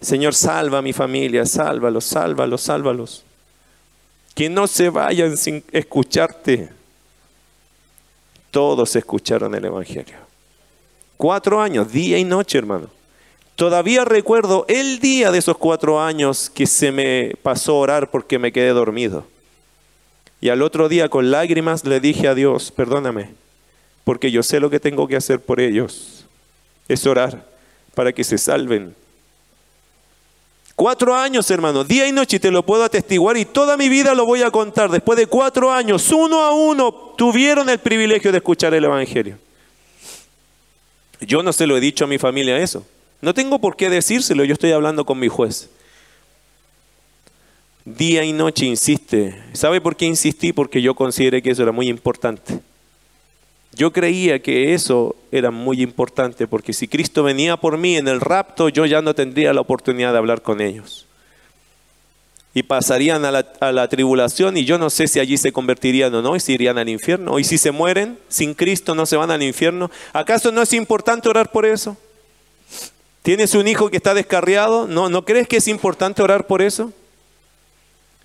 Señor, 0.00 0.34
salva 0.34 0.78
a 0.78 0.82
mi 0.82 0.92
familia, 0.92 1.44
sálvalos, 1.44 2.04
sálvalos, 2.04 2.60
sálvalos. 2.62 3.24
Que 4.34 4.48
no 4.48 4.66
se 4.66 4.88
vayan 4.88 5.36
sin 5.36 5.62
escucharte. 5.72 6.70
Todos 8.50 8.96
escucharon 8.96 9.54
el 9.54 9.64
Evangelio. 9.64 10.16
Cuatro 11.16 11.60
años, 11.60 11.92
día 11.92 12.18
y 12.18 12.24
noche, 12.24 12.58
hermano. 12.58 12.88
Todavía 13.56 14.04
recuerdo 14.04 14.64
el 14.68 14.98
día 14.98 15.30
de 15.30 15.38
esos 15.38 15.56
cuatro 15.56 16.00
años 16.00 16.50
que 16.50 16.66
se 16.66 16.90
me 16.90 17.34
pasó 17.42 17.72
a 17.72 17.80
orar 17.80 18.10
porque 18.10 18.38
me 18.38 18.52
quedé 18.52 18.70
dormido. 18.70 19.24
Y 20.40 20.48
al 20.48 20.62
otro 20.62 20.88
día 20.88 21.08
con 21.08 21.30
lágrimas 21.30 21.84
le 21.84 22.00
dije 22.00 22.26
a 22.26 22.34
Dios, 22.34 22.72
perdóname, 22.72 23.30
porque 24.04 24.30
yo 24.30 24.42
sé 24.42 24.60
lo 24.60 24.70
que 24.70 24.78
tengo 24.78 25.08
que 25.08 25.16
hacer 25.16 25.40
por 25.40 25.60
ellos. 25.60 26.26
Es 26.88 27.06
orar 27.06 27.44
para 27.94 28.12
que 28.12 28.22
se 28.22 28.38
salven. 28.38 28.94
Cuatro 30.76 31.14
años, 31.14 31.50
hermano, 31.50 31.84
día 31.84 32.06
y 32.06 32.12
noche, 32.12 32.40
te 32.40 32.50
lo 32.50 32.66
puedo 32.66 32.82
atestiguar 32.84 33.36
y 33.36 33.44
toda 33.44 33.76
mi 33.76 33.88
vida 33.88 34.14
lo 34.14 34.26
voy 34.26 34.42
a 34.42 34.50
contar. 34.50 34.90
Después 34.90 35.16
de 35.16 35.26
cuatro 35.26 35.72
años, 35.72 36.10
uno 36.10 36.40
a 36.40 36.52
uno, 36.52 36.92
tuvieron 37.16 37.68
el 37.68 37.78
privilegio 37.78 38.32
de 38.32 38.38
escuchar 38.38 38.74
el 38.74 38.84
Evangelio. 38.84 39.38
Yo 41.20 41.42
no 41.42 41.52
se 41.52 41.66
lo 41.66 41.76
he 41.76 41.80
dicho 41.80 42.04
a 42.04 42.08
mi 42.08 42.18
familia 42.18 42.58
eso. 42.58 42.84
No 43.20 43.32
tengo 43.32 43.60
por 43.60 43.76
qué 43.76 43.88
decírselo, 43.88 44.44
yo 44.44 44.52
estoy 44.52 44.72
hablando 44.72 45.04
con 45.04 45.18
mi 45.18 45.28
juez. 45.28 45.70
Día 47.84 48.24
y 48.24 48.32
noche 48.32 48.66
insiste. 48.66 49.40
¿Sabe 49.52 49.80
por 49.80 49.94
qué 49.94 50.06
insistí? 50.06 50.52
Porque 50.52 50.82
yo 50.82 50.94
consideré 50.94 51.40
que 51.40 51.50
eso 51.50 51.62
era 51.62 51.72
muy 51.72 51.88
importante. 51.88 52.60
Yo 53.74 53.92
creía 53.92 54.40
que 54.40 54.74
eso 54.74 55.16
era 55.32 55.50
muy 55.50 55.82
importante 55.82 56.46
porque 56.46 56.72
si 56.72 56.86
Cristo 56.86 57.22
venía 57.22 57.56
por 57.56 57.76
mí 57.76 57.96
en 57.96 58.08
el 58.08 58.20
rapto, 58.20 58.68
yo 58.68 58.86
ya 58.86 59.02
no 59.02 59.14
tendría 59.14 59.52
la 59.52 59.60
oportunidad 59.60 60.12
de 60.12 60.18
hablar 60.18 60.42
con 60.42 60.60
ellos. 60.60 61.06
Y 62.56 62.62
pasarían 62.62 63.24
a 63.24 63.72
la, 63.72 63.88
tribulación 63.88 64.56
y 64.56 64.64
yo 64.64 64.78
no 64.78 64.88
sé 64.88 65.08
si 65.08 65.18
allí 65.18 65.36
se 65.36 65.50
convertirían 65.50 66.14
o 66.14 66.22
no 66.22 66.36
y 66.36 66.40
si 66.40 66.52
irían 66.52 66.78
al 66.78 66.88
infierno. 66.88 67.40
Y 67.40 67.44
si 67.44 67.58
se 67.58 67.72
mueren 67.72 68.16
sin 68.28 68.54
Cristo 68.54 68.94
no 68.94 69.06
se 69.06 69.16
van 69.16 69.32
al 69.32 69.42
infierno. 69.42 69.90
¿Acaso 70.12 70.52
no 70.52 70.62
es 70.62 70.72
importante 70.72 71.28
orar 71.28 71.50
por 71.50 71.66
eso? 71.66 71.96
¿Tienes 73.22 73.54
un 73.54 73.66
hijo 73.66 73.90
que 73.90 73.96
está 73.96 74.14
descarriado? 74.14 74.86
¿No, 74.86 75.08
¿No 75.08 75.24
crees 75.24 75.48
que 75.48 75.56
es 75.56 75.66
importante 75.66 76.22
orar 76.22 76.46
por 76.46 76.62
eso? 76.62 76.92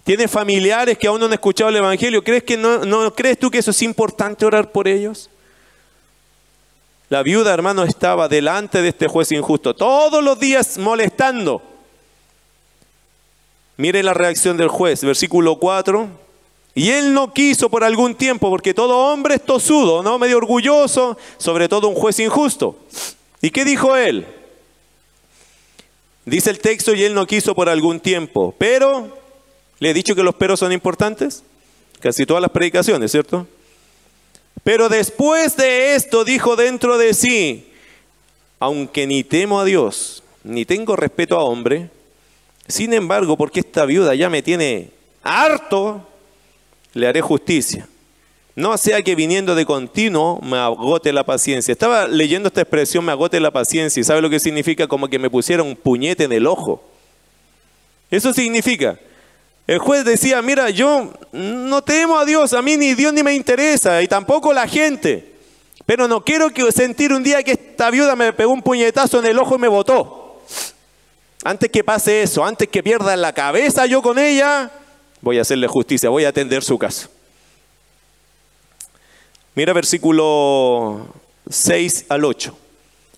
¿Tienes 0.03 0.29
familiares 0.29 0.97
que 0.97 1.07
aún 1.07 1.19
no 1.19 1.25
han 1.25 1.33
escuchado 1.33 1.71
el 1.71 1.77
Evangelio? 1.77 2.23
¿Crees, 2.23 2.43
que 2.43 2.55
no, 2.55 2.85
no 2.85 3.15
crees 3.15 3.39
tú 3.39 3.49
que 3.49 3.57
eso 3.57 3.71
es 3.71 3.81
importante 3.81 4.45
orar 4.45 4.71
por 4.71 4.87
ellos? 4.87 5.29
La 7.09 7.23
viuda, 7.23 7.53
hermano, 7.53 7.83
estaba 7.83 8.27
delante 8.27 8.83
de 8.83 8.89
este 8.89 9.07
juez 9.07 9.31
injusto, 9.31 9.75
todos 9.75 10.23
los 10.23 10.39
días 10.39 10.77
molestando. 10.77 11.61
Mire 13.77 14.03
la 14.03 14.13
reacción 14.13 14.57
del 14.57 14.67
juez, 14.67 15.03
versículo 15.03 15.55
4. 15.57 16.07
Y 16.75 16.91
él 16.91 17.13
no 17.13 17.33
quiso 17.33 17.69
por 17.69 17.83
algún 17.83 18.13
tiempo, 18.13 18.49
porque 18.49 18.75
todo 18.75 19.11
hombre 19.11 19.35
es 19.35 19.43
tosudo, 19.43 20.03
¿no? 20.03 20.19
Medio 20.19 20.37
orgulloso, 20.37 21.17
sobre 21.37 21.67
todo 21.67 21.87
un 21.87 21.95
juez 21.95 22.19
injusto. 22.19 22.77
¿Y 23.41 23.49
qué 23.49 23.65
dijo 23.65 23.95
él? 23.95 24.27
Dice 26.25 26.51
el 26.51 26.59
texto 26.59 26.93
y 26.93 27.03
él 27.03 27.15
no 27.15 27.25
quiso 27.25 27.55
por 27.55 27.69
algún 27.69 27.99
tiempo, 27.99 28.53
pero 28.57 29.17
le 29.79 29.89
he 29.89 29.93
dicho 29.95 30.13
que 30.13 30.21
los 30.21 30.35
peros 30.35 30.59
son 30.59 30.71
importantes, 30.71 31.43
casi 32.01 32.25
todas 32.25 32.41
las 32.41 32.51
predicaciones, 32.51 33.11
¿cierto? 33.11 33.47
Pero 34.69 34.87
después 34.87 35.57
de 35.57 35.95
esto 35.95 36.23
dijo 36.23 36.55
dentro 36.55 36.99
de 36.99 37.15
sí, 37.15 37.71
aunque 38.59 39.07
ni 39.07 39.23
temo 39.23 39.59
a 39.59 39.65
Dios, 39.65 40.21
ni 40.43 40.63
tengo 40.63 40.95
respeto 40.95 41.35
a 41.35 41.43
hombre, 41.43 41.89
sin 42.67 42.93
embargo, 42.93 43.35
porque 43.35 43.61
esta 43.61 43.85
viuda 43.85 44.13
ya 44.13 44.29
me 44.29 44.43
tiene 44.43 44.91
harto, 45.23 46.07
le 46.93 47.07
haré 47.07 47.19
justicia. 47.19 47.87
No 48.55 48.77
sea 48.77 49.01
que 49.01 49.15
viniendo 49.15 49.55
de 49.55 49.65
continuo 49.65 50.39
me 50.43 50.57
agote 50.57 51.11
la 51.13 51.23
paciencia. 51.23 51.71
Estaba 51.71 52.07
leyendo 52.07 52.49
esta 52.49 52.61
expresión, 52.61 53.03
me 53.03 53.11
agote 53.11 53.39
la 53.39 53.49
paciencia, 53.49 53.99
y 53.99 54.03
¿sabe 54.03 54.21
lo 54.21 54.29
que 54.29 54.39
significa? 54.39 54.85
Como 54.85 55.07
que 55.07 55.17
me 55.17 55.31
pusieron 55.31 55.65
un 55.65 55.75
puñete 55.75 56.25
en 56.25 56.31
el 56.31 56.45
ojo. 56.45 56.83
Eso 58.11 58.31
significa. 58.33 58.99
El 59.69 59.77
juez 59.77 60.03
decía, 60.03 60.41
mira, 60.41 60.71
yo 60.71 61.13
no 61.31 61.83
temo 61.83 62.17
a 62.17 62.25
Dios, 62.25 62.53
a 62.53 62.61
mí 62.63 62.75
ni 62.75 62.95
Dios 62.95 63.13
ni 63.13 63.21
me 63.21 63.35
interesa, 63.35 64.01
y 64.01 64.07
tampoco 64.07 64.51
la 64.51 64.67
gente. 64.67 65.35
Pero 65.85 66.07
no 66.07 66.25
quiero 66.25 66.49
que 66.49 66.71
sentir 66.71 67.13
un 67.13 67.21
día 67.21 67.43
que 67.43 67.51
esta 67.51 67.91
viuda 67.91 68.15
me 68.15 68.33
pegó 68.33 68.51
un 68.51 68.63
puñetazo 68.63 69.19
en 69.19 69.27
el 69.27 69.37
ojo 69.37 69.57
y 69.57 69.59
me 69.59 69.67
botó. 69.67 70.41
Antes 71.43 71.69
que 71.69 71.83
pase 71.83 72.23
eso, 72.23 72.43
antes 72.43 72.67
que 72.67 72.81
pierda 72.81 73.15
la 73.15 73.31
cabeza 73.31 73.85
yo 73.85 74.01
con 74.01 74.17
ella, 74.17 74.71
voy 75.21 75.37
a 75.37 75.43
hacerle 75.43 75.67
justicia, 75.67 76.09
voy 76.09 76.25
a 76.25 76.29
atender 76.29 76.63
su 76.63 76.79
caso. 76.79 77.07
Mira 79.53 79.71
versículo 79.73 81.05
6 81.47 82.07
al 82.09 82.25
8. 82.25 82.57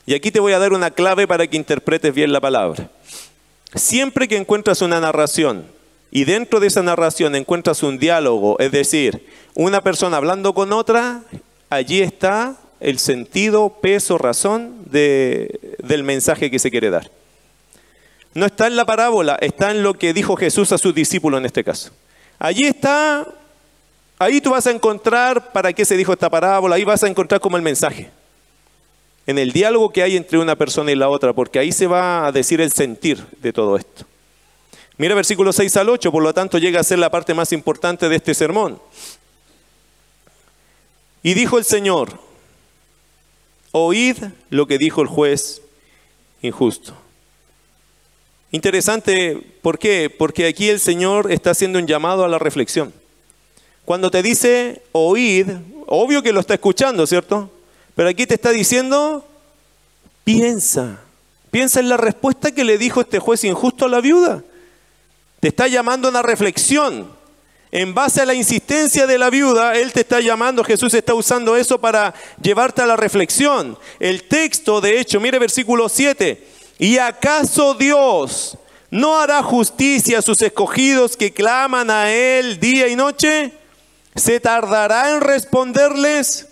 Y 0.06 0.16
aquí 0.16 0.32
te 0.32 0.42
voy 0.42 0.52
a 0.52 0.60
dar 0.60 0.74
una 0.74 0.92
clave 0.92 1.30
para 1.30 1.48
que 1.48 1.56
interpretes 1.56 2.14
bien 2.14 2.34
la 2.34 2.42
palabra. 2.42 2.90
Siempre 3.74 4.28
que 4.28 4.36
encuentras 4.36 4.82
una 4.82 5.00
narración 5.00 5.80
y 6.12 6.26
dentro 6.26 6.60
de 6.60 6.68
esa 6.68 6.84
narración 6.84 7.36
encuentras 7.36 7.84
un 7.84 7.98
diálogo, 7.98 8.60
es 8.60 8.72
decir, 8.72 9.26
una 9.56 9.82
persona 9.82 10.18
hablando 10.18 10.54
con 10.54 10.74
otra, 10.74 11.24
allí 11.70 12.02
está 12.02 12.58
el 12.82 13.00
sentido, 13.00 13.78
peso, 13.82 14.18
razón 14.18 14.76
del 14.86 16.04
mensaje 16.04 16.52
que 16.52 16.60
se 16.60 16.70
quiere 16.70 16.90
dar. 16.90 17.10
No 18.34 18.46
está 18.46 18.68
en 18.68 18.76
la 18.76 18.86
parábola, 18.86 19.38
está 19.42 19.72
en 19.72 19.84
lo 19.84 19.94
que 19.94 20.14
dijo 20.14 20.36
Jesús 20.36 20.72
a 20.72 20.78
sus 20.78 20.94
discípulos 20.94 21.40
en 21.40 21.46
este 21.46 21.64
caso. 21.64 21.92
Allí 22.40 22.66
está, 22.66 23.28
ahí 24.20 24.42
tú 24.42 24.52
vas 24.52 24.68
a 24.68 24.72
encontrar 24.72 25.52
para 25.52 25.72
qué 25.74 25.86
se 25.86 25.96
dijo 25.96 26.12
esta 26.12 26.30
parábola, 26.30 26.76
ahí 26.76 26.84
vas 26.84 27.04
a 27.04 27.08
encontrar 27.08 27.40
como 27.40 27.58
el 27.58 27.64
mensaje 27.64 28.10
en 29.28 29.38
el 29.38 29.52
diálogo 29.52 29.92
que 29.92 30.04
hay 30.04 30.18
entre 30.18 30.40
una 30.40 30.56
persona 30.56 30.92
y 30.92 30.96
la 30.96 31.10
otra, 31.10 31.34
porque 31.34 31.60
ahí 31.60 31.72
se 31.72 31.88
va 31.88 32.26
a 32.26 32.32
decir 32.32 32.60
el 32.62 32.72
sentir 32.72 33.26
de 33.42 33.54
todo 33.54 33.78
esto. 33.78 34.06
Mira 35.02 35.16
versículos 35.16 35.56
6 35.56 35.78
al 35.78 35.90
8, 35.90 36.12
por 36.12 36.22
lo 36.22 36.32
tanto 36.32 36.60
llega 36.60 36.80
a 36.80 36.84
ser 36.84 37.00
la 37.00 37.10
parte 37.10 37.34
más 37.34 37.52
importante 37.54 38.08
de 38.08 38.18
este 38.18 38.36
sermón. 38.36 38.80
Y 41.24 41.34
dijo 41.34 41.58
el 41.58 41.66
Señor, 41.66 42.20
oíd 43.72 44.18
lo 44.52 44.68
que 44.68 44.78
dijo 44.78 45.02
el 45.02 45.08
juez 45.08 45.64
injusto. 46.44 46.96
Interesante, 48.52 49.38
¿por 49.64 49.80
qué? 49.80 50.12
Porque 50.16 50.46
aquí 50.46 50.70
el 50.70 50.80
Señor 50.80 51.32
está 51.32 51.50
haciendo 51.50 51.80
un 51.80 51.88
llamado 51.88 52.24
a 52.24 52.28
la 52.28 52.38
reflexión. 52.38 52.94
Cuando 53.86 54.12
te 54.12 54.22
dice 54.22 54.84
oíd, 54.92 55.48
obvio 55.88 56.22
que 56.22 56.32
lo 56.32 56.42
está 56.42 56.54
escuchando, 56.54 57.08
¿cierto? 57.08 57.50
Pero 57.96 58.08
aquí 58.08 58.28
te 58.28 58.36
está 58.36 58.52
diciendo, 58.52 59.28
piensa, 60.24 61.00
piensa 61.50 61.80
en 61.80 61.90
la 61.90 61.98
respuesta 61.98 62.52
que 62.52 62.64
le 62.64 62.78
dijo 62.78 63.02
este 63.02 63.18
juez 63.18 63.44
injusto 63.46 63.86
a 63.86 63.90
la 63.90 64.00
viuda. 64.00 64.44
Te 65.42 65.48
está 65.48 65.68
llamando 65.68 66.08
a 66.08 66.12
una 66.12 66.22
reflexión. 66.22 67.12
En 67.72 67.94
base 67.94 68.22
a 68.22 68.26
la 68.26 68.36
insistencia 68.36 69.08
de 69.08 69.18
la 69.18 69.30
viuda, 69.30 69.76
Él 69.76 69.92
te 69.92 70.02
está 70.02 70.20
llamando, 70.20 70.64
Jesús 70.64 70.94
está 70.94 71.14
usando 71.14 71.56
eso 71.56 71.80
para 71.82 72.14
llevarte 72.42 72.82
a 72.82 72.86
la 72.86 72.96
reflexión. 72.96 73.78
El 74.00 74.24
texto, 74.28 74.82
de 74.82 75.00
hecho, 75.00 75.20
mire 75.20 75.40
versículo 75.40 75.90
7, 75.90 76.48
¿y 76.78 76.98
acaso 76.98 77.74
Dios 77.74 78.58
no 78.92 79.20
hará 79.20 79.42
justicia 79.42 80.20
a 80.20 80.22
sus 80.22 80.42
escogidos 80.42 81.18
que 81.18 81.34
claman 81.34 81.90
a 81.90 82.12
Él 82.12 82.60
día 82.60 82.88
y 82.88 82.96
noche? 82.96 83.52
¿Se 84.16 84.40
tardará 84.40 85.16
en 85.16 85.22
responderles? 85.22 86.50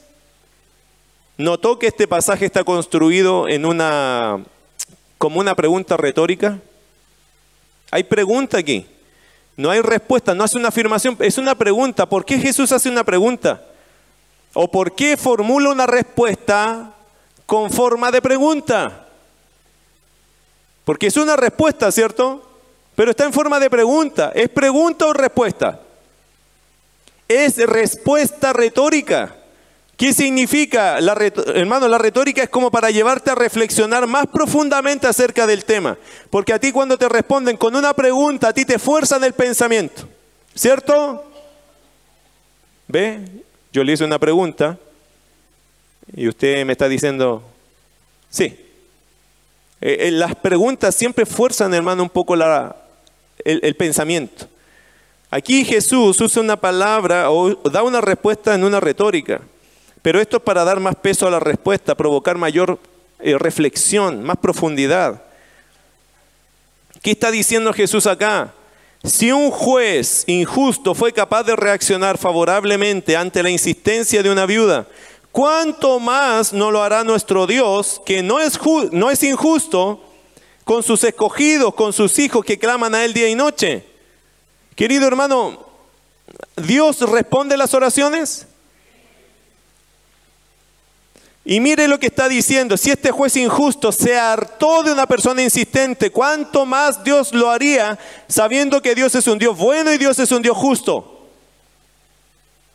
¿Notó 1.37 1.77
que 1.77 1.87
este 1.87 2.07
pasaje 2.07 2.45
está 2.45 2.63
construido 2.63 3.47
en 3.47 3.65
una 3.65 4.43
como 5.17 5.41
una 5.41 5.53
pregunta 5.53 5.95
retórica? 5.95 6.59
Hay 7.91 8.03
pregunta 8.03 8.57
aquí. 8.57 8.85
No 9.57 9.69
hay 9.69 9.81
respuesta, 9.81 10.33
no 10.33 10.43
hace 10.45 10.57
una 10.57 10.69
afirmación, 10.69 11.17
es 11.19 11.37
una 11.37 11.53
pregunta. 11.53 12.07
¿Por 12.07 12.23
qué 12.23 12.39
Jesús 12.39 12.71
hace 12.71 12.89
una 12.89 13.03
pregunta? 13.03 13.61
¿O 14.53 14.71
por 14.71 14.95
qué 14.95 15.17
formula 15.17 15.69
una 15.69 15.85
respuesta 15.85 16.93
con 17.45 17.69
forma 17.69 18.09
de 18.09 18.21
pregunta? 18.21 19.05
Porque 20.85 21.07
es 21.07 21.17
una 21.17 21.35
respuesta, 21.35 21.91
¿cierto? 21.91 22.41
Pero 22.95 23.11
está 23.11 23.25
en 23.25 23.33
forma 23.33 23.59
de 23.59 23.69
pregunta. 23.69 24.31
¿Es 24.33 24.49
pregunta 24.49 25.07
o 25.07 25.13
respuesta? 25.13 25.79
Es 27.27 27.57
respuesta 27.57 28.53
retórica. 28.53 29.35
¿Qué 29.99 30.13
significa? 30.13 31.01
La, 31.01 31.11
hermano, 31.53 31.85
la 31.89 31.97
retórica 31.97 32.41
es 32.41 32.47
como 32.47 32.71
para 32.71 32.89
llevarte 32.89 33.31
a 33.31 33.35
reflexionar 33.35 34.07
más 34.07 34.27
profundamente 34.27 35.07
acerca 35.07 35.45
del 35.45 35.65
tema. 35.65 35.97
Porque 36.29 36.53
a 36.53 36.59
ti 36.59 36.71
cuando 36.71 36.97
te 36.97 37.09
responden 37.09 37.57
con 37.57 37.75
una 37.75 37.93
pregunta, 37.93 38.47
a 38.47 38.53
ti 38.53 38.63
te 38.63 38.79
fuerzan 38.79 39.25
el 39.25 39.33
pensamiento. 39.33 40.07
¿Cierto? 40.55 41.29
¿Ve? 42.87 43.19
Yo 43.73 43.83
le 43.83 43.91
hice 43.91 44.05
una 44.05 44.17
pregunta 44.17 44.79
y 46.15 46.29
usted 46.29 46.65
me 46.65 46.71
está 46.71 46.87
diciendo, 46.87 47.43
sí. 48.29 48.57
Eh, 49.81 49.97
eh, 49.99 50.11
las 50.11 50.33
preguntas 50.35 50.95
siempre 50.95 51.25
fuerzan, 51.25 51.73
hermano, 51.73 52.03
un 52.03 52.09
poco 52.09 52.37
la, 52.37 52.73
el, 53.43 53.59
el 53.63 53.75
pensamiento. 53.75 54.47
Aquí 55.29 55.65
Jesús 55.65 56.21
usa 56.21 56.41
una 56.41 56.55
palabra 56.55 57.29
o 57.31 57.53
da 57.69 57.83
una 57.83 57.99
respuesta 57.99 58.55
en 58.55 58.63
una 58.63 58.79
retórica. 58.79 59.41
Pero 60.01 60.21
esto 60.21 60.37
es 60.37 60.43
para 60.43 60.63
dar 60.63 60.79
más 60.79 60.95
peso 60.95 61.27
a 61.27 61.31
la 61.31 61.39
respuesta, 61.39 61.95
provocar 61.95 62.37
mayor 62.37 62.79
eh, 63.19 63.37
reflexión, 63.37 64.23
más 64.23 64.37
profundidad. 64.37 65.21
¿Qué 67.01 67.11
está 67.11 67.31
diciendo 67.31 67.73
Jesús 67.73 68.07
acá? 68.07 68.53
Si 69.03 69.31
un 69.31 69.51
juez 69.51 70.23
injusto 70.27 70.93
fue 70.93 71.13
capaz 71.13 71.43
de 71.43 71.55
reaccionar 71.55 72.17
favorablemente 72.17 73.15
ante 73.15 73.43
la 73.43 73.49
insistencia 73.49 74.21
de 74.21 74.29
una 74.29 74.45
viuda, 74.45 74.87
¿cuánto 75.31 75.99
más 75.99 76.51
no 76.51 76.71
lo 76.71 76.83
hará 76.83 77.03
nuestro 77.03 77.47
Dios, 77.47 78.01
que 78.05 78.21
no 78.21 78.39
es, 78.39 78.59
no 78.91 79.09
es 79.09 79.23
injusto, 79.23 80.03
con 80.65 80.83
sus 80.83 81.03
escogidos, 81.03 81.73
con 81.73 81.93
sus 81.93 82.19
hijos 82.19 82.43
que 82.43 82.59
claman 82.59 82.93
a 82.93 83.05
Él 83.05 83.13
día 83.13 83.29
y 83.29 83.35
noche? 83.35 83.85
Querido 84.75 85.07
hermano, 85.07 85.65
¿Dios 86.57 86.99
responde 87.09 87.55
las 87.55 87.73
oraciones? 87.73 88.48
Y 91.45 91.59
mire 91.59 91.87
lo 91.87 91.99
que 91.99 92.07
está 92.07 92.27
diciendo, 92.27 92.77
si 92.77 92.91
este 92.91 93.11
juez 93.11 93.35
injusto 93.37 93.91
se 93.91 94.17
hartó 94.17 94.83
de 94.83 94.91
una 94.91 95.07
persona 95.07 95.41
insistente, 95.41 96.11
¿cuánto 96.11 96.65
más 96.65 97.03
Dios 97.03 97.33
lo 97.33 97.49
haría 97.49 97.97
sabiendo 98.27 98.81
que 98.81 98.93
Dios 98.93 99.15
es 99.15 99.25
un 99.27 99.39
Dios 99.39 99.57
bueno 99.57 99.91
y 99.91 99.97
Dios 99.97 100.19
es 100.19 100.31
un 100.31 100.41
Dios 100.41 100.57
justo? 100.57 101.27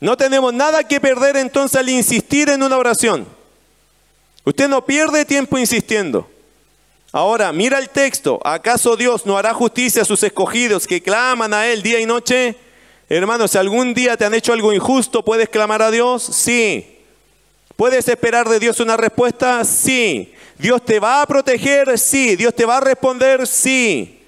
No 0.01 0.17
tenemos 0.17 0.53
nada 0.53 0.85
que 0.85 1.01
perder 1.01 1.37
entonces 1.37 1.79
al 1.79 1.89
insistir 1.89 2.49
en 2.49 2.63
una 2.63 2.77
oración. 2.77 3.27
Usted 4.45 4.69
no 4.69 4.85
pierde 4.85 5.25
tiempo 5.25 5.57
insistiendo. 5.57 6.29
Ahora, 7.13 7.53
mira 7.53 7.79
el 7.79 7.91
texto. 7.91 8.41
¿Acaso 8.45 8.97
Dios 8.97 9.25
no 9.25 9.39
hará 9.39 9.55
justicia 9.55 10.03
a 10.03 10.05
sus 10.05 10.23
escogidos 10.23 10.87
que 10.87 11.03
claman 11.03 11.55
a 11.55 11.67
Él 11.69 11.83
día 11.83 12.01
y 12.01 12.07
noche? 12.07 12.57
Hermanos, 13.09 13.53
si 13.53 13.59
algún 13.59 13.95
día 13.95 14.17
te 14.17 14.25
han 14.25 14.35
hecho 14.35 14.53
algo 14.53 14.73
injusto, 14.73 15.25
¿puedes 15.25 15.49
clamar 15.49 15.81
a 15.81 15.91
Dios? 15.91 16.23
Sí. 16.23 16.94
¿Puedes 17.77 18.09
esperar 18.09 18.49
de 18.49 18.61
Dios 18.61 18.81
una 18.81 18.97
respuesta? 18.97 19.65
Sí. 19.65 20.33
¿Dios 20.59 20.85
te 20.85 21.01
va 21.01 21.23
a 21.23 21.27
proteger? 21.27 21.99
Sí. 21.99 22.37
¿Dios 22.37 22.55
te 22.55 22.65
va 22.65 22.79
a 22.79 22.81
responder? 22.81 23.47
Sí. 23.47 24.21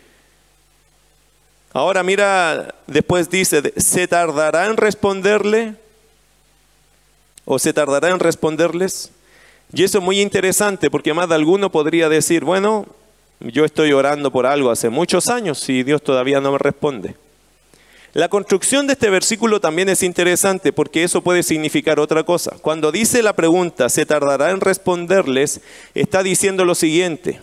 Ahora 1.73 2.03
mira, 2.03 2.75
después 2.87 3.29
dice, 3.29 3.73
¿se 3.77 4.09
tardará 4.09 4.67
en 4.67 4.77
responderle? 4.77 5.75
¿O 7.45 7.59
se 7.59 7.73
tardará 7.73 8.09
en 8.09 8.19
responderles? 8.19 9.11
Y 9.73 9.85
eso 9.85 9.99
es 9.99 10.05
muy 10.05 10.21
interesante 10.21 10.91
porque 10.91 11.13
más 11.13 11.29
de 11.29 11.35
alguno 11.35 11.71
podría 11.71 12.09
decir, 12.09 12.45
bueno, 12.45 12.87
yo 13.41 13.65
estoy 13.65 13.93
orando 13.93 14.31
por 14.31 14.47
algo 14.47 14.71
hace 14.71 14.89
muchos 14.89 15.29
años 15.29 15.69
y 15.69 15.83
Dios 15.83 16.03
todavía 16.03 16.41
no 16.41 16.53
me 16.53 16.59
responde. 16.59 17.15
La 18.17 18.31
construcción 18.31 18.87
de 18.87 18.95
este 18.95 19.11
versículo 19.11 19.61
también 19.61 19.91
es 19.91 20.03
interesante 20.03 20.73
porque 20.73 21.05
eso 21.05 21.21
puede 21.21 21.43
significar 21.43 22.01
otra 22.01 22.23
cosa. 22.23 22.57
Cuando 22.63 22.91
dice 22.91 23.23
la 23.23 23.35
pregunta, 23.35 23.91
¿se 23.91 24.07
tardará 24.07 24.53
en 24.53 24.63
responderles? 24.63 25.61
Está 25.95 26.23
diciendo 26.23 26.65
lo 26.65 26.75
siguiente. 26.75 27.39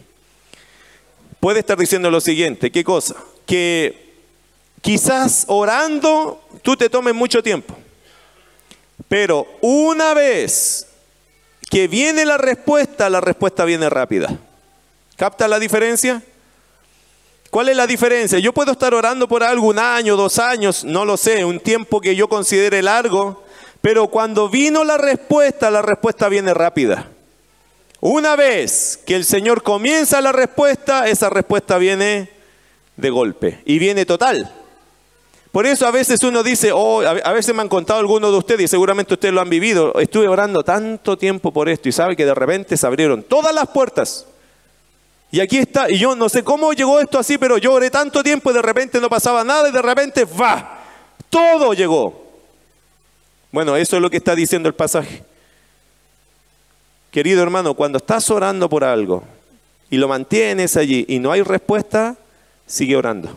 Puede 1.39 1.59
estar 1.59 1.77
diciendo 1.77 2.09
lo 2.09 2.19
siguiente. 2.19 2.71
¿Qué 2.71 2.83
cosa? 2.83 3.13
Que 3.45 4.15
quizás 4.81 5.45
orando 5.47 6.43
tú 6.63 6.75
te 6.75 6.89
tomes 6.89 7.13
mucho 7.13 7.43
tiempo. 7.43 7.77
Pero 9.07 9.45
una 9.61 10.15
vez 10.15 10.87
que 11.69 11.87
viene 11.87 12.25
la 12.25 12.39
respuesta, 12.39 13.11
la 13.11 13.21
respuesta 13.21 13.63
viene 13.63 13.91
rápida. 13.91 14.39
¿Capta 15.17 15.47
la 15.47 15.59
diferencia? 15.59 16.23
¿Cuál 17.53 17.69
es 17.69 17.77
la 17.77 17.85
diferencia? 17.85 18.39
Yo 18.39 18.51
puedo 18.51 18.71
estar 18.71 18.95
orando 18.95 19.27
por 19.27 19.43
algo 19.43 19.67
un 19.67 19.77
año, 19.77 20.15
dos 20.15 20.39
años, 20.39 20.83
no 20.83 21.05
lo 21.05 21.17
sé, 21.17 21.45
un 21.45 21.59
tiempo 21.59 22.01
que 22.01 22.15
yo 22.15 22.27
considere 22.27 22.81
largo, 22.81 23.43
pero 23.79 24.07
cuando 24.07 24.49
vino 24.49 24.83
la 24.83 24.97
respuesta, 24.97 25.69
la 25.69 25.83
respuesta 25.83 26.29
viene 26.29 26.51
rápida. 26.55 27.11
Una 27.99 28.35
vez 28.35 28.99
que 29.05 29.15
el 29.15 29.23
Señor 29.23 29.61
comienza 29.61 30.19
la 30.19 30.31
respuesta, 30.31 31.07
esa 31.07 31.29
respuesta 31.29 31.77
viene 31.77 32.31
de 32.97 33.09
golpe 33.11 33.61
y 33.65 33.77
viene 33.77 34.07
total. 34.07 34.51
Por 35.51 35.67
eso 35.67 35.85
a 35.85 35.91
veces 35.91 36.23
uno 36.23 36.41
dice, 36.41 36.71
oh, 36.73 37.01
a 37.01 37.33
veces 37.33 37.53
me 37.53 37.61
han 37.61 37.69
contado 37.69 37.99
algunos 37.99 38.31
de 38.31 38.37
ustedes 38.39 38.63
y 38.63 38.67
seguramente 38.67 39.13
ustedes 39.13 39.31
lo 39.31 39.41
han 39.41 39.49
vivido, 39.51 39.93
estuve 39.99 40.27
orando 40.27 40.63
tanto 40.63 41.19
tiempo 41.19 41.53
por 41.53 41.69
esto 41.69 41.87
y 41.87 41.91
sabe 41.91 42.15
que 42.15 42.25
de 42.25 42.33
repente 42.33 42.77
se 42.77 42.87
abrieron 42.87 43.21
todas 43.21 43.53
las 43.53 43.67
puertas. 43.67 44.25
Y 45.33 45.41
aquí 45.41 45.57
está, 45.57 45.89
y 45.89 45.97
yo 45.97 46.15
no 46.15 46.29
sé 46.29 46.43
cómo 46.43 46.73
llegó 46.73 46.99
esto 46.99 47.17
así, 47.17 47.39
pero 47.39 47.57
yo 47.57 47.73
oré 47.73 47.89
tanto 47.89 48.21
tiempo 48.21 48.51
y 48.51 48.53
de 48.53 48.61
repente 48.61 49.01
no 49.01 49.09
pasaba 49.09 49.43
nada 49.43 49.67
y 49.67 49.71
de 49.71 49.81
repente, 49.81 50.25
va, 50.25 50.83
todo 51.27 51.73
llegó. 51.73 52.23
Bueno, 53.51 53.75
eso 53.75 53.95
es 53.95 54.01
lo 54.03 54.11
que 54.11 54.17
está 54.17 54.35
diciendo 54.35 54.69
el 54.69 54.75
pasaje. 54.75 55.23
Querido 57.09 57.41
hermano, 57.41 57.73
cuando 57.73 57.97
estás 57.97 58.29
orando 58.29 58.69
por 58.69 58.83
algo 58.83 59.23
y 59.89 59.97
lo 59.97 60.07
mantienes 60.07 60.77
allí 60.77 61.03
y 61.09 61.17
no 61.17 61.31
hay 61.31 61.41
respuesta, 61.41 62.15
sigue 62.67 62.95
orando. 62.95 63.35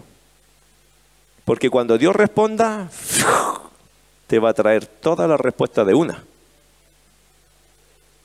Porque 1.47 1.71
cuando 1.71 1.97
Dios 1.97 2.15
responda, 2.15 2.91
te 4.27 4.39
va 4.39 4.51
a 4.51 4.55
traer 4.55 4.85
toda 4.85 5.27
la 5.27 5.39
respuesta 5.39 5.83
de 5.83 5.95
una. 5.95 6.23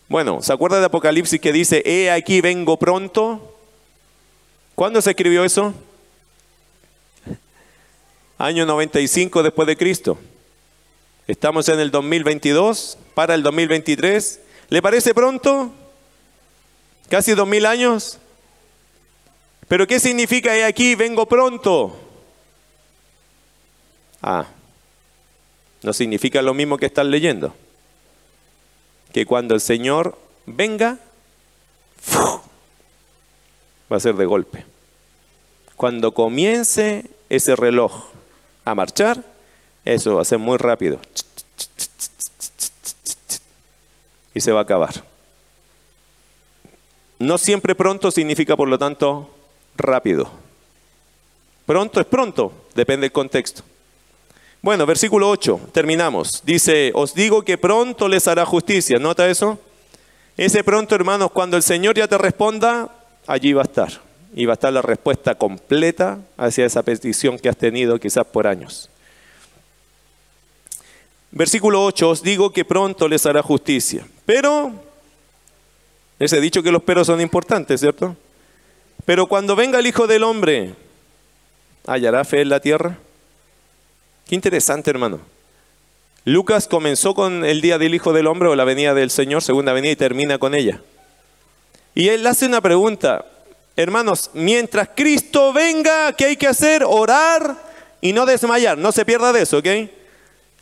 Bueno, 0.09 0.41
¿se 0.41 0.51
acuerda 0.51 0.81
de 0.81 0.87
Apocalipsis 0.87 1.39
que 1.39 1.53
dice, 1.53 1.81
he 1.85 2.11
aquí 2.11 2.41
vengo 2.41 2.75
pronto? 2.75 3.50
¿Cuándo 4.75 5.01
se 5.01 5.11
escribió 5.11 5.43
eso? 5.43 5.73
Año 8.37 8.65
95 8.65 9.43
después 9.43 9.67
de 9.67 9.77
Cristo. 9.77 10.17
Estamos 11.27 11.69
en 11.69 11.79
el 11.79 11.91
2022, 11.91 12.97
para 13.13 13.35
el 13.35 13.43
2023. 13.43 14.39
¿Le 14.69 14.81
parece 14.81 15.13
pronto? 15.13 15.71
¿Casi 17.09 17.33
dos 17.33 17.47
mil 17.47 17.65
años? 17.65 18.17
¿Pero 19.67 19.85
qué 19.85 19.99
significa 19.99 20.55
he 20.55 20.65
aquí 20.65 20.95
vengo 20.95 21.25
pronto? 21.27 21.97
Ah, 24.21 24.45
no 25.83 25.93
significa 25.93 26.41
lo 26.41 26.53
mismo 26.53 26.77
que 26.77 26.87
están 26.87 27.11
leyendo. 27.11 27.53
Que 29.13 29.25
cuando 29.25 29.55
el 29.55 29.61
Señor 29.61 30.17
venga, 30.45 30.97
va 33.91 33.97
a 33.97 33.99
ser 33.99 34.15
de 34.15 34.25
golpe. 34.25 34.65
Cuando 35.75 36.13
comience 36.13 37.05
ese 37.29 37.55
reloj 37.55 38.05
a 38.65 38.75
marchar, 38.75 39.23
eso 39.83 40.15
va 40.15 40.21
a 40.21 40.25
ser 40.25 40.37
muy 40.37 40.57
rápido. 40.57 40.99
Y 44.33 44.39
se 44.39 44.51
va 44.51 44.59
a 44.59 44.63
acabar. 44.63 45.03
No 47.19 47.37
siempre 47.37 47.75
pronto 47.75 48.11
significa, 48.11 48.55
por 48.55 48.67
lo 48.67 48.79
tanto, 48.79 49.29
rápido. 49.75 50.31
Pronto 51.65 51.99
es 51.99 52.05
pronto, 52.05 52.53
depende 52.73 53.05
del 53.05 53.11
contexto. 53.11 53.63
Bueno, 54.61 54.85
versículo 54.85 55.29
8, 55.29 55.59
terminamos. 55.71 56.43
Dice, 56.45 56.91
os 56.93 57.13
digo 57.13 57.43
que 57.43 57.57
pronto 57.57 58.07
les 58.07 58.27
hará 58.27 58.45
justicia. 58.45 58.99
¿Nota 58.99 59.27
eso? 59.27 59.59
Ese 60.37 60.63
pronto, 60.63 60.95
hermanos, 60.95 61.31
cuando 61.31 61.57
el 61.57 61.63
Señor 61.63 61.95
ya 61.95 62.07
te 62.07 62.17
responda, 62.17 62.89
allí 63.27 63.53
va 63.53 63.61
a 63.61 63.65
estar. 63.65 64.01
Y 64.33 64.45
va 64.45 64.53
a 64.53 64.55
estar 64.55 64.71
la 64.71 64.81
respuesta 64.81 65.35
completa 65.35 66.19
hacia 66.37 66.65
esa 66.65 66.83
petición 66.83 67.37
que 67.37 67.49
has 67.49 67.57
tenido 67.57 67.99
quizás 67.99 68.25
por 68.25 68.47
años. 68.47 68.89
Versículo 71.31 71.83
8, 71.85 72.09
os 72.09 72.23
digo 72.23 72.51
que 72.51 72.65
pronto 72.65 73.07
les 73.07 73.25
hará 73.25 73.41
justicia. 73.41 74.05
Pero, 74.25 74.71
les 76.19 76.31
he 76.33 76.41
dicho 76.41 76.61
que 76.61 76.71
los 76.71 76.83
peros 76.83 77.07
son 77.07 77.21
importantes, 77.21 77.79
¿cierto? 77.79 78.15
Pero 79.05 79.27
cuando 79.27 79.55
venga 79.55 79.79
el 79.79 79.87
Hijo 79.87 80.07
del 80.07 80.23
Hombre, 80.23 80.75
¿hallará 81.87 82.23
fe 82.23 82.41
en 82.41 82.49
la 82.49 82.59
tierra? 82.59 82.97
Qué 84.27 84.35
interesante, 84.35 84.89
hermano. 84.89 85.19
Lucas 86.23 86.67
comenzó 86.67 87.15
con 87.15 87.43
el 87.43 87.61
día 87.61 87.77
del 87.77 87.95
Hijo 87.95 88.13
del 88.13 88.27
Hombre 88.27 88.49
o 88.49 88.55
la 88.55 88.63
venida 88.63 88.93
del 88.93 89.09
Señor, 89.09 89.41
segunda 89.41 89.73
venida, 89.73 89.93
y 89.93 89.95
termina 89.95 90.37
con 90.37 90.53
ella. 90.53 90.81
Y 91.93 92.09
él 92.09 92.25
hace 92.25 92.45
una 92.45 92.61
pregunta. 92.61 93.25
Hermanos, 93.75 94.29
mientras 94.33 94.89
Cristo 94.95 95.53
venga, 95.53 96.13
¿qué 96.13 96.25
hay 96.25 96.37
que 96.37 96.47
hacer? 96.47 96.83
Orar 96.85 97.55
y 98.01 98.13
no 98.13 98.25
desmayar. 98.25 98.77
No 98.77 98.91
se 98.91 99.05
pierda 99.05 99.33
de 99.33 99.43
eso, 99.43 99.57
¿ok? 99.57 99.67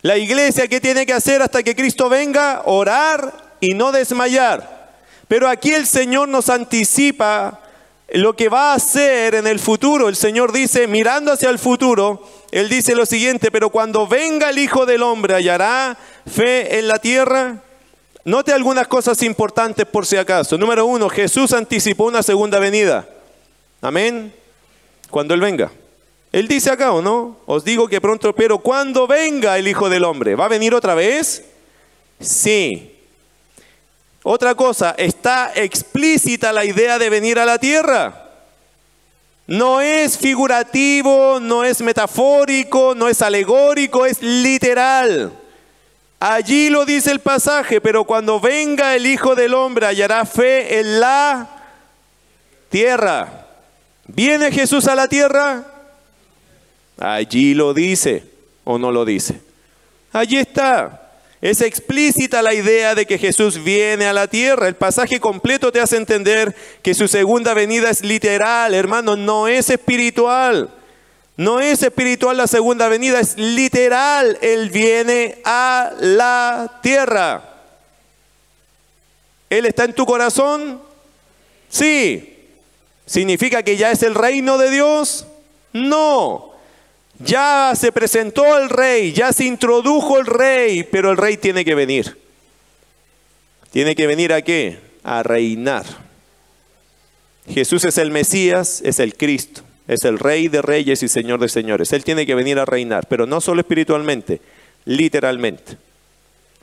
La 0.02 0.16
iglesia, 0.16 0.68
¿qué 0.68 0.80
tiene 0.80 1.04
que 1.04 1.12
hacer 1.12 1.42
hasta 1.42 1.62
que 1.62 1.76
Cristo 1.76 2.08
venga? 2.08 2.62
Orar 2.64 3.56
y 3.60 3.74
no 3.74 3.92
desmayar. 3.92 4.92
Pero 5.28 5.48
aquí 5.48 5.72
el 5.72 5.86
Señor 5.86 6.28
nos 6.28 6.48
anticipa 6.48 7.60
lo 8.12 8.34
que 8.34 8.48
va 8.48 8.72
a 8.72 8.76
hacer 8.76 9.34
en 9.34 9.46
el 9.46 9.58
futuro. 9.60 10.08
El 10.08 10.16
Señor 10.16 10.52
dice, 10.52 10.86
mirando 10.86 11.32
hacia 11.32 11.50
el 11.50 11.58
futuro, 11.58 12.26
él 12.50 12.68
dice 12.68 12.94
lo 12.94 13.06
siguiente, 13.06 13.50
pero 13.50 13.70
cuando 13.70 14.06
venga 14.06 14.50
el 14.50 14.58
Hijo 14.58 14.86
del 14.86 15.02
Hombre, 15.02 15.34
¿hallará 15.34 15.96
fe 16.26 16.78
en 16.78 16.88
la 16.88 16.98
tierra? 16.98 17.62
Note 18.30 18.52
algunas 18.52 18.86
cosas 18.86 19.20
importantes 19.24 19.84
por 19.86 20.06
si 20.06 20.16
acaso. 20.16 20.56
Número 20.56 20.86
uno, 20.86 21.08
Jesús 21.08 21.52
anticipó 21.52 22.04
una 22.04 22.22
segunda 22.22 22.60
venida. 22.60 23.08
Amén. 23.80 24.32
Cuando 25.10 25.34
Él 25.34 25.40
venga. 25.40 25.72
Él 26.30 26.46
dice 26.46 26.70
acá, 26.70 26.92
¿o 26.92 27.02
no? 27.02 27.38
Os 27.46 27.64
digo 27.64 27.88
que 27.88 28.00
pronto, 28.00 28.32
pero 28.32 28.58
cuando 28.58 29.08
venga 29.08 29.58
el 29.58 29.66
Hijo 29.66 29.88
del 29.88 30.04
Hombre, 30.04 30.36
¿va 30.36 30.44
a 30.44 30.48
venir 30.48 30.76
otra 30.76 30.94
vez? 30.94 31.42
Sí. 32.20 32.96
Otra 34.22 34.54
cosa, 34.54 34.94
está 34.96 35.50
explícita 35.56 36.52
la 36.52 36.64
idea 36.64 37.00
de 37.00 37.10
venir 37.10 37.36
a 37.40 37.44
la 37.44 37.58
tierra. 37.58 38.28
No 39.48 39.80
es 39.80 40.16
figurativo, 40.16 41.40
no 41.40 41.64
es 41.64 41.80
metafórico, 41.80 42.94
no 42.94 43.08
es 43.08 43.22
alegórico, 43.22 44.06
es 44.06 44.22
literal. 44.22 45.32
Allí 46.22 46.68
lo 46.68 46.84
dice 46.84 47.10
el 47.10 47.20
pasaje, 47.20 47.80
pero 47.80 48.04
cuando 48.04 48.38
venga 48.40 48.94
el 48.94 49.06
Hijo 49.06 49.34
del 49.34 49.54
Hombre 49.54 49.86
hallará 49.86 50.26
fe 50.26 50.78
en 50.78 51.00
la 51.00 51.48
tierra. 52.68 53.46
¿Viene 54.06 54.52
Jesús 54.52 54.86
a 54.86 54.94
la 54.94 55.08
tierra? 55.08 55.64
Allí 56.98 57.54
lo 57.54 57.72
dice 57.72 58.24
o 58.64 58.78
no 58.78 58.92
lo 58.92 59.06
dice. 59.06 59.40
Allí 60.12 60.36
está. 60.36 61.10
Es 61.40 61.62
explícita 61.62 62.42
la 62.42 62.52
idea 62.52 62.94
de 62.94 63.06
que 63.06 63.16
Jesús 63.16 63.64
viene 63.64 64.04
a 64.04 64.12
la 64.12 64.26
tierra. 64.26 64.68
El 64.68 64.76
pasaje 64.76 65.20
completo 65.20 65.72
te 65.72 65.80
hace 65.80 65.96
entender 65.96 66.54
que 66.82 66.92
su 66.92 67.08
segunda 67.08 67.54
venida 67.54 67.88
es 67.88 68.04
literal, 68.04 68.74
hermano, 68.74 69.16
no 69.16 69.48
es 69.48 69.70
espiritual. 69.70 70.68
No 71.40 71.58
es 71.58 71.82
espiritual 71.82 72.36
la 72.36 72.46
segunda 72.46 72.86
venida, 72.88 73.18
es 73.18 73.38
literal. 73.38 74.36
Él 74.42 74.68
viene 74.68 75.38
a 75.42 75.90
la 75.98 76.80
tierra. 76.82 77.42
¿Él 79.48 79.64
está 79.64 79.84
en 79.84 79.94
tu 79.94 80.04
corazón? 80.04 80.82
Sí. 81.70 82.36
¿Significa 83.06 83.62
que 83.62 83.78
ya 83.78 83.90
es 83.90 84.02
el 84.02 84.14
reino 84.14 84.58
de 84.58 84.68
Dios? 84.68 85.24
No. 85.72 86.52
Ya 87.20 87.72
se 87.74 87.90
presentó 87.90 88.58
el 88.58 88.68
rey, 88.68 89.14
ya 89.14 89.32
se 89.32 89.44
introdujo 89.44 90.18
el 90.18 90.26
rey, 90.26 90.82
pero 90.82 91.10
el 91.10 91.16
rey 91.16 91.38
tiene 91.38 91.64
que 91.64 91.74
venir. 91.74 92.18
¿Tiene 93.70 93.96
que 93.96 94.06
venir 94.06 94.34
a 94.34 94.42
qué? 94.42 94.78
A 95.02 95.22
reinar. 95.22 95.86
Jesús 97.48 97.86
es 97.86 97.96
el 97.96 98.10
Mesías, 98.10 98.82
es 98.84 99.00
el 99.00 99.16
Cristo, 99.16 99.62
es 99.88 100.04
el 100.04 100.18
rey 100.18 100.48
de 100.48 100.62
reyes 100.62 101.02
y 101.02 101.08
señor 101.08 101.40
de 101.40 101.48
señores. 101.48 101.92
Él 101.92 102.04
tiene 102.04 102.26
que 102.26 102.34
venir 102.34 102.58
a 102.58 102.64
reinar, 102.64 103.06
pero 103.08 103.26
no 103.26 103.40
solo 103.40 103.60
espiritualmente, 103.60 104.40
literalmente. 104.84 105.76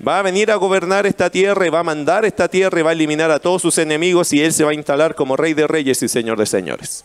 Va 0.06 0.20
a 0.20 0.22
venir 0.22 0.52
a 0.52 0.56
gobernar 0.56 1.08
esta 1.08 1.30
tierra 1.30 1.66
y 1.66 1.70
va 1.70 1.80
a 1.80 1.84
mandar 1.84 2.24
esta 2.24 2.48
tierra 2.48 2.80
y 2.80 2.84
va 2.84 2.92
a 2.92 2.94
eliminar 2.94 3.32
a 3.32 3.40
todos 3.40 3.64
sus 3.64 3.78
enemigos 3.80 4.32
y 4.32 4.44
él 4.44 4.54
se 4.54 4.64
va 4.64 4.72
a 4.72 4.76
instalar 4.76 5.16
como 5.16 5.36
rey 5.36 5.54
de 5.54 5.66
reyes 5.66 6.04
y 6.04 6.08
señor 6.08 6.38
de 6.38 6.46
señores. 6.46 7.04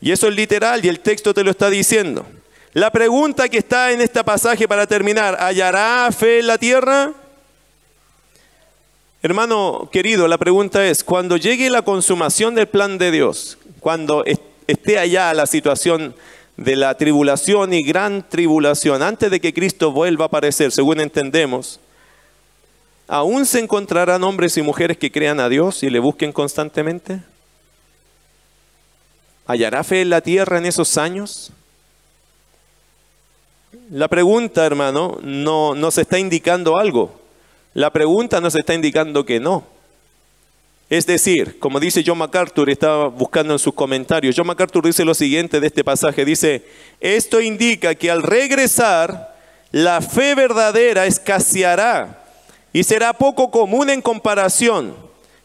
Y 0.00 0.10
eso 0.10 0.28
es 0.28 0.34
literal 0.34 0.84
y 0.84 0.88
el 0.88 1.00
texto 1.00 1.32
te 1.32 1.44
lo 1.44 1.50
está 1.50 1.70
diciendo. 1.70 2.26
La 2.72 2.90
pregunta 2.90 3.48
que 3.48 3.58
está 3.58 3.92
en 3.92 4.00
este 4.00 4.22
pasaje 4.24 4.68
para 4.68 4.86
terminar, 4.86 5.36
¿hallará 5.40 6.10
fe 6.12 6.40
en 6.40 6.46
la 6.48 6.58
tierra? 6.58 7.12
Hermano 9.22 9.88
querido, 9.90 10.28
la 10.28 10.38
pregunta 10.38 10.86
es, 10.86 11.02
cuando 11.02 11.36
llegue 11.36 11.70
la 11.70 11.82
consumación 11.82 12.54
del 12.54 12.68
plan 12.68 12.98
de 12.98 13.10
Dios, 13.10 13.58
cuando 13.80 14.24
esté 14.68 14.98
allá 14.98 15.34
la 15.34 15.46
situación 15.46 16.14
de 16.56 16.76
la 16.76 16.96
tribulación 16.96 17.72
y 17.72 17.82
gran 17.82 18.28
tribulación, 18.28 19.02
antes 19.02 19.30
de 19.30 19.40
que 19.40 19.54
Cristo 19.54 19.90
vuelva 19.90 20.26
a 20.26 20.28
aparecer, 20.28 20.70
según 20.70 21.00
entendemos, 21.00 21.80
¿aún 23.06 23.46
se 23.46 23.60
encontrarán 23.60 24.22
hombres 24.22 24.56
y 24.56 24.62
mujeres 24.62 24.98
que 24.98 25.10
crean 25.10 25.40
a 25.40 25.48
Dios 25.48 25.82
y 25.82 25.90
le 25.90 25.98
busquen 25.98 26.32
constantemente? 26.32 27.20
¿Hallará 29.46 29.82
fe 29.82 30.02
en 30.02 30.10
la 30.10 30.20
tierra 30.20 30.58
en 30.58 30.66
esos 30.66 30.98
años? 30.98 31.50
La 33.90 34.08
pregunta, 34.08 34.66
hermano, 34.66 35.18
no 35.22 35.74
nos 35.74 35.96
está 35.96 36.18
indicando 36.18 36.76
algo. 36.76 37.18
La 37.72 37.90
pregunta 37.90 38.40
nos 38.42 38.54
está 38.54 38.74
indicando 38.74 39.24
que 39.24 39.40
no. 39.40 39.77
Es 40.90 41.04
decir, 41.04 41.58
como 41.58 41.80
dice 41.80 42.02
John 42.06 42.16
MacArthur, 42.16 42.70
estaba 42.70 43.08
buscando 43.08 43.52
en 43.52 43.58
sus 43.58 43.74
comentarios, 43.74 44.34
John 44.36 44.46
MacArthur 44.46 44.86
dice 44.86 45.04
lo 45.04 45.12
siguiente 45.12 45.60
de 45.60 45.66
este 45.66 45.84
pasaje, 45.84 46.24
dice, 46.24 46.64
esto 46.98 47.42
indica 47.42 47.94
que 47.94 48.10
al 48.10 48.22
regresar, 48.22 49.36
la 49.70 50.00
fe 50.00 50.34
verdadera 50.34 51.04
escaseará 51.04 52.24
y 52.72 52.84
será 52.84 53.12
poco 53.12 53.50
común 53.50 53.90
en 53.90 54.00
comparación, 54.00 54.94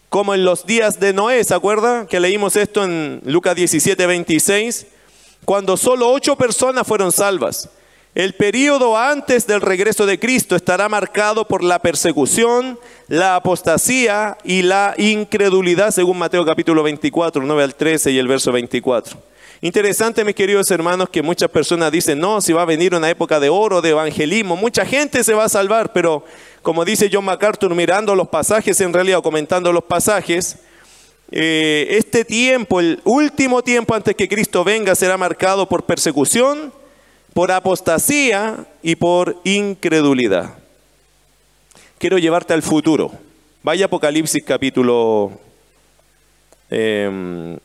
como 0.07 0.33
en 0.33 0.45
los 0.45 0.65
días 0.65 1.01
de 1.01 1.11
Noé, 1.11 1.43
¿se 1.43 1.53
acuerda? 1.53 2.07
Que 2.07 2.21
leímos 2.21 2.55
esto 2.55 2.85
en 2.85 3.21
Lucas 3.25 3.55
17, 3.55 4.05
26, 4.05 4.85
cuando 5.43 5.75
solo 5.75 6.09
ocho 6.09 6.37
personas 6.37 6.87
fueron 6.87 7.11
salvas. 7.11 7.69
El 8.15 8.33
periodo 8.35 8.95
antes 8.95 9.47
del 9.47 9.59
regreso 9.59 10.05
de 10.05 10.19
Cristo 10.19 10.55
estará 10.55 10.87
marcado 10.87 11.47
por 11.47 11.63
la 11.63 11.79
persecución, 11.79 12.77
la 13.07 13.37
apostasía 13.37 14.37
y 14.43 14.61
la 14.61 14.93
incredulidad, 14.99 15.89
según 15.89 16.19
Mateo 16.19 16.45
capítulo 16.45 16.83
24, 16.83 17.41
9 17.43 17.63
al 17.63 17.73
13 17.73 18.11
y 18.11 18.19
el 18.19 18.27
verso 18.27 18.51
24. 18.51 19.17
Interesante, 19.61 20.23
mis 20.23 20.35
queridos 20.35 20.69
hermanos, 20.69 21.09
que 21.09 21.23
muchas 21.23 21.49
personas 21.49 21.91
dicen, 21.91 22.19
no, 22.19 22.39
si 22.39 22.53
va 22.53 22.61
a 22.61 22.65
venir 22.65 22.93
una 22.93 23.09
época 23.09 23.39
de 23.39 23.49
oro, 23.49 23.81
de 23.81 23.89
evangelismo, 23.89 24.55
mucha 24.55 24.85
gente 24.85 25.23
se 25.23 25.33
va 25.33 25.45
a 25.45 25.49
salvar, 25.49 25.91
pero 25.91 26.23
como 26.61 26.85
dice 26.85 27.09
John 27.11 27.25
MacArthur, 27.25 27.73
mirando 27.73 28.13
los 28.13 28.27
pasajes 28.27 28.79
en 28.81 28.93
realidad 28.93 29.19
o 29.19 29.23
comentando 29.23 29.73
los 29.73 29.85
pasajes, 29.85 30.57
eh, 31.31 31.87
este 31.89 32.25
tiempo, 32.25 32.79
el 32.79 33.01
último 33.05 33.63
tiempo 33.63 33.95
antes 33.95 34.15
que 34.15 34.29
Cristo 34.29 34.63
venga, 34.63 34.93
será 34.93 35.17
marcado 35.17 35.67
por 35.67 35.85
persecución, 35.85 36.71
por 37.33 37.51
apostasía 37.51 38.65
y 38.81 38.95
por 38.95 39.39
incredulidad. 39.43 40.57
Quiero 41.97 42.17
llevarte 42.17 42.53
al 42.53 42.61
futuro. 42.61 43.11
Vaya 43.63 43.85
Apocalipsis 43.85 44.43
capítulo 44.43 45.31
8. 46.69 46.69
Em, 46.69 47.57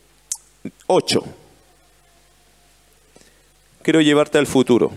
Quiero 3.83 4.01
llevarte 4.01 4.39
al 4.39 4.47
futuro. 4.47 4.93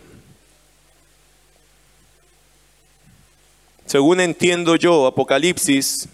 Según 3.85 4.21
entiendo 4.21 4.75
yo, 4.75 5.07
Apocalipsis, 5.07 6.07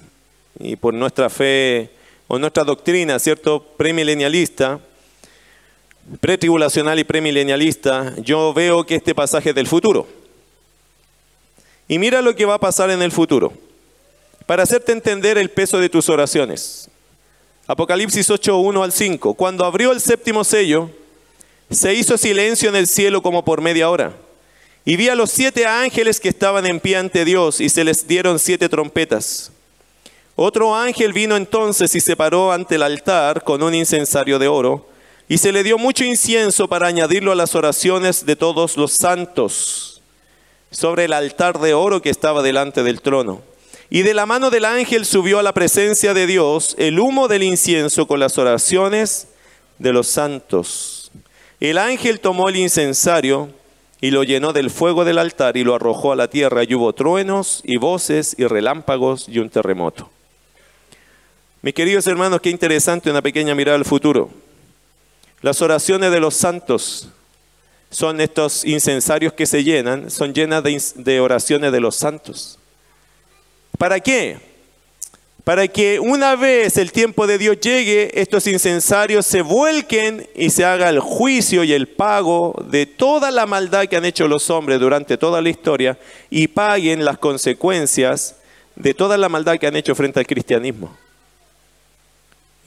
y 0.59 0.75
por 0.75 0.93
nuestra 0.93 1.29
fe 1.29 1.91
o 2.27 2.39
nuestra 2.39 2.63
doctrina, 2.63 3.19
¿cierto? 3.19 3.63
Premilenialista, 3.77 4.79
pretribulacional 6.19 6.99
y 6.99 7.03
premilenialista, 7.03 8.13
yo 8.17 8.53
veo 8.53 8.85
que 8.85 8.95
este 8.95 9.13
pasaje 9.13 9.49
es 9.49 9.55
del 9.55 9.67
futuro. 9.67 10.07
Y 11.87 11.99
mira 11.99 12.21
lo 12.21 12.35
que 12.35 12.45
va 12.45 12.55
a 12.55 12.59
pasar 12.59 12.89
en 12.89 13.01
el 13.01 13.11
futuro. 13.11 13.53
Para 14.45 14.63
hacerte 14.63 14.91
entender 14.91 15.37
el 15.37 15.49
peso 15.49 15.79
de 15.79 15.89
tus 15.89 16.09
oraciones. 16.09 16.89
Apocalipsis 17.67 18.29
8, 18.29 18.57
1 18.57 18.83
al 18.83 18.91
5. 18.91 19.33
Cuando 19.33 19.65
abrió 19.65 19.91
el 19.91 19.99
séptimo 19.99 20.43
sello, 20.43 20.89
se 21.69 21.93
hizo 21.93 22.17
silencio 22.17 22.69
en 22.69 22.77
el 22.77 22.87
cielo 22.87 23.21
como 23.21 23.43
por 23.43 23.61
media 23.61 23.89
hora. 23.89 24.13
Y 24.85 24.95
vi 24.95 25.09
a 25.09 25.15
los 25.15 25.31
siete 25.31 25.65
ángeles 25.65 26.21
que 26.21 26.29
estaban 26.29 26.65
en 26.65 26.79
pie 26.79 26.95
ante 26.95 27.25
Dios 27.25 27.59
y 27.59 27.67
se 27.67 27.83
les 27.83 28.07
dieron 28.07 28.39
siete 28.39 28.69
trompetas. 28.69 29.51
Otro 30.37 30.73
ángel 30.75 31.11
vino 31.11 31.35
entonces 31.35 31.93
y 31.93 31.99
se 31.99 32.15
paró 32.15 32.53
ante 32.53 32.75
el 32.75 32.83
altar 32.83 33.43
con 33.43 33.61
un 33.63 33.73
incensario 33.75 34.39
de 34.39 34.47
oro 34.47 34.87
y 35.29 35.37
se 35.37 35.51
le 35.51 35.63
dio 35.63 35.77
mucho 35.77 36.05
incienso 36.05 36.67
para 36.67 36.87
añadirlo 36.87 37.31
a 37.31 37.35
las 37.35 37.55
oraciones 37.55 38.25
de 38.25 38.35
todos 38.35 38.77
los 38.77 38.93
santos 38.93 40.01
sobre 40.71 41.05
el 41.05 41.13
altar 41.13 41.59
de 41.59 41.73
oro 41.73 42.01
que 42.01 42.09
estaba 42.09 42.41
delante 42.41 42.83
del 42.83 43.01
trono. 43.01 43.41
Y 43.89 44.01
de 44.01 44.13
la 44.13 44.25
mano 44.25 44.49
del 44.49 44.65
ángel 44.65 45.05
subió 45.05 45.39
a 45.39 45.43
la 45.43 45.53
presencia 45.53 46.13
de 46.13 46.27
Dios 46.27 46.75
el 46.77 46.99
humo 46.99 47.27
del 47.27 47.43
incienso 47.43 48.07
con 48.07 48.19
las 48.19 48.37
oraciones 48.37 49.27
de 49.79 49.93
los 49.93 50.07
santos. 50.07 51.11
El 51.59 51.77
ángel 51.77 52.19
tomó 52.19 52.49
el 52.49 52.57
incensario 52.57 53.49
y 53.99 54.11
lo 54.11 54.23
llenó 54.23 54.53
del 54.53 54.69
fuego 54.69 55.05
del 55.05 55.17
altar 55.17 55.57
y 55.57 55.63
lo 55.63 55.73
arrojó 55.73 56.11
a 56.11 56.15
la 56.15 56.29
tierra 56.29 56.63
y 56.63 56.75
hubo 56.75 56.93
truenos 56.93 57.61
y 57.63 57.77
voces 57.77 58.35
y 58.37 58.45
relámpagos 58.45 59.27
y 59.27 59.39
un 59.39 59.49
terremoto. 59.49 60.09
Mis 61.61 61.73
queridos 61.73 62.05
hermanos, 62.07 62.41
qué 62.41 62.49
interesante 62.49 63.09
una 63.09 63.21
pequeña 63.21 63.55
mirada 63.55 63.77
al 63.77 63.85
futuro. 63.85 64.29
Las 65.41 65.61
oraciones 65.61 66.11
de 66.11 66.19
los 66.19 66.35
santos 66.35 67.09
son 67.89 68.19
estos 68.21 68.65
incensarios 68.65 69.33
que 69.33 69.45
se 69.45 69.63
llenan, 69.63 70.09
son 70.09 70.33
llenas 70.33 70.63
de, 70.63 71.19
oraciones 71.19 71.71
de 71.71 71.79
los 71.79 71.95
santos. 71.95 72.59
¿Para 73.77 73.99
qué? 73.99 74.39
Para 75.43 75.67
que 75.67 75.99
una 75.99 76.35
vez 76.35 76.75
el 76.77 76.91
tiempo 76.91 77.25
de 77.25 77.37
Dios 77.37 77.59
llegue, 77.61 78.11
estos 78.19 78.47
incensarios 78.47 79.25
se 79.25 79.41
vuelquen 79.41 80.27
y 80.35 80.49
se 80.49 80.65
haga 80.65 80.89
el 80.89 80.99
juicio 80.99 81.63
y 81.63 81.71
el 81.71 81.87
pago 81.87 82.53
de 82.69 82.85
toda 82.85 83.31
la 83.31 83.45
maldad 83.45 83.85
que 83.85 83.95
han 83.95 84.03
hecho 84.03 84.27
los 84.27 84.49
hombres 84.49 84.79
durante 84.79 85.17
toda 85.17 85.41
la 85.41 85.49
historia 85.49 85.97
y 86.29 86.49
paguen 86.49 87.05
las 87.05 87.17
consecuencias 87.19 88.35
de 88.75 88.93
toda 88.93 89.17
la 89.17 89.29
maldad 89.29 89.57
que 89.57 89.67
han 89.67 89.77
hecho 89.77 89.95
frente 89.95 90.19
al 90.19 90.27
cristianismo. 90.27 90.97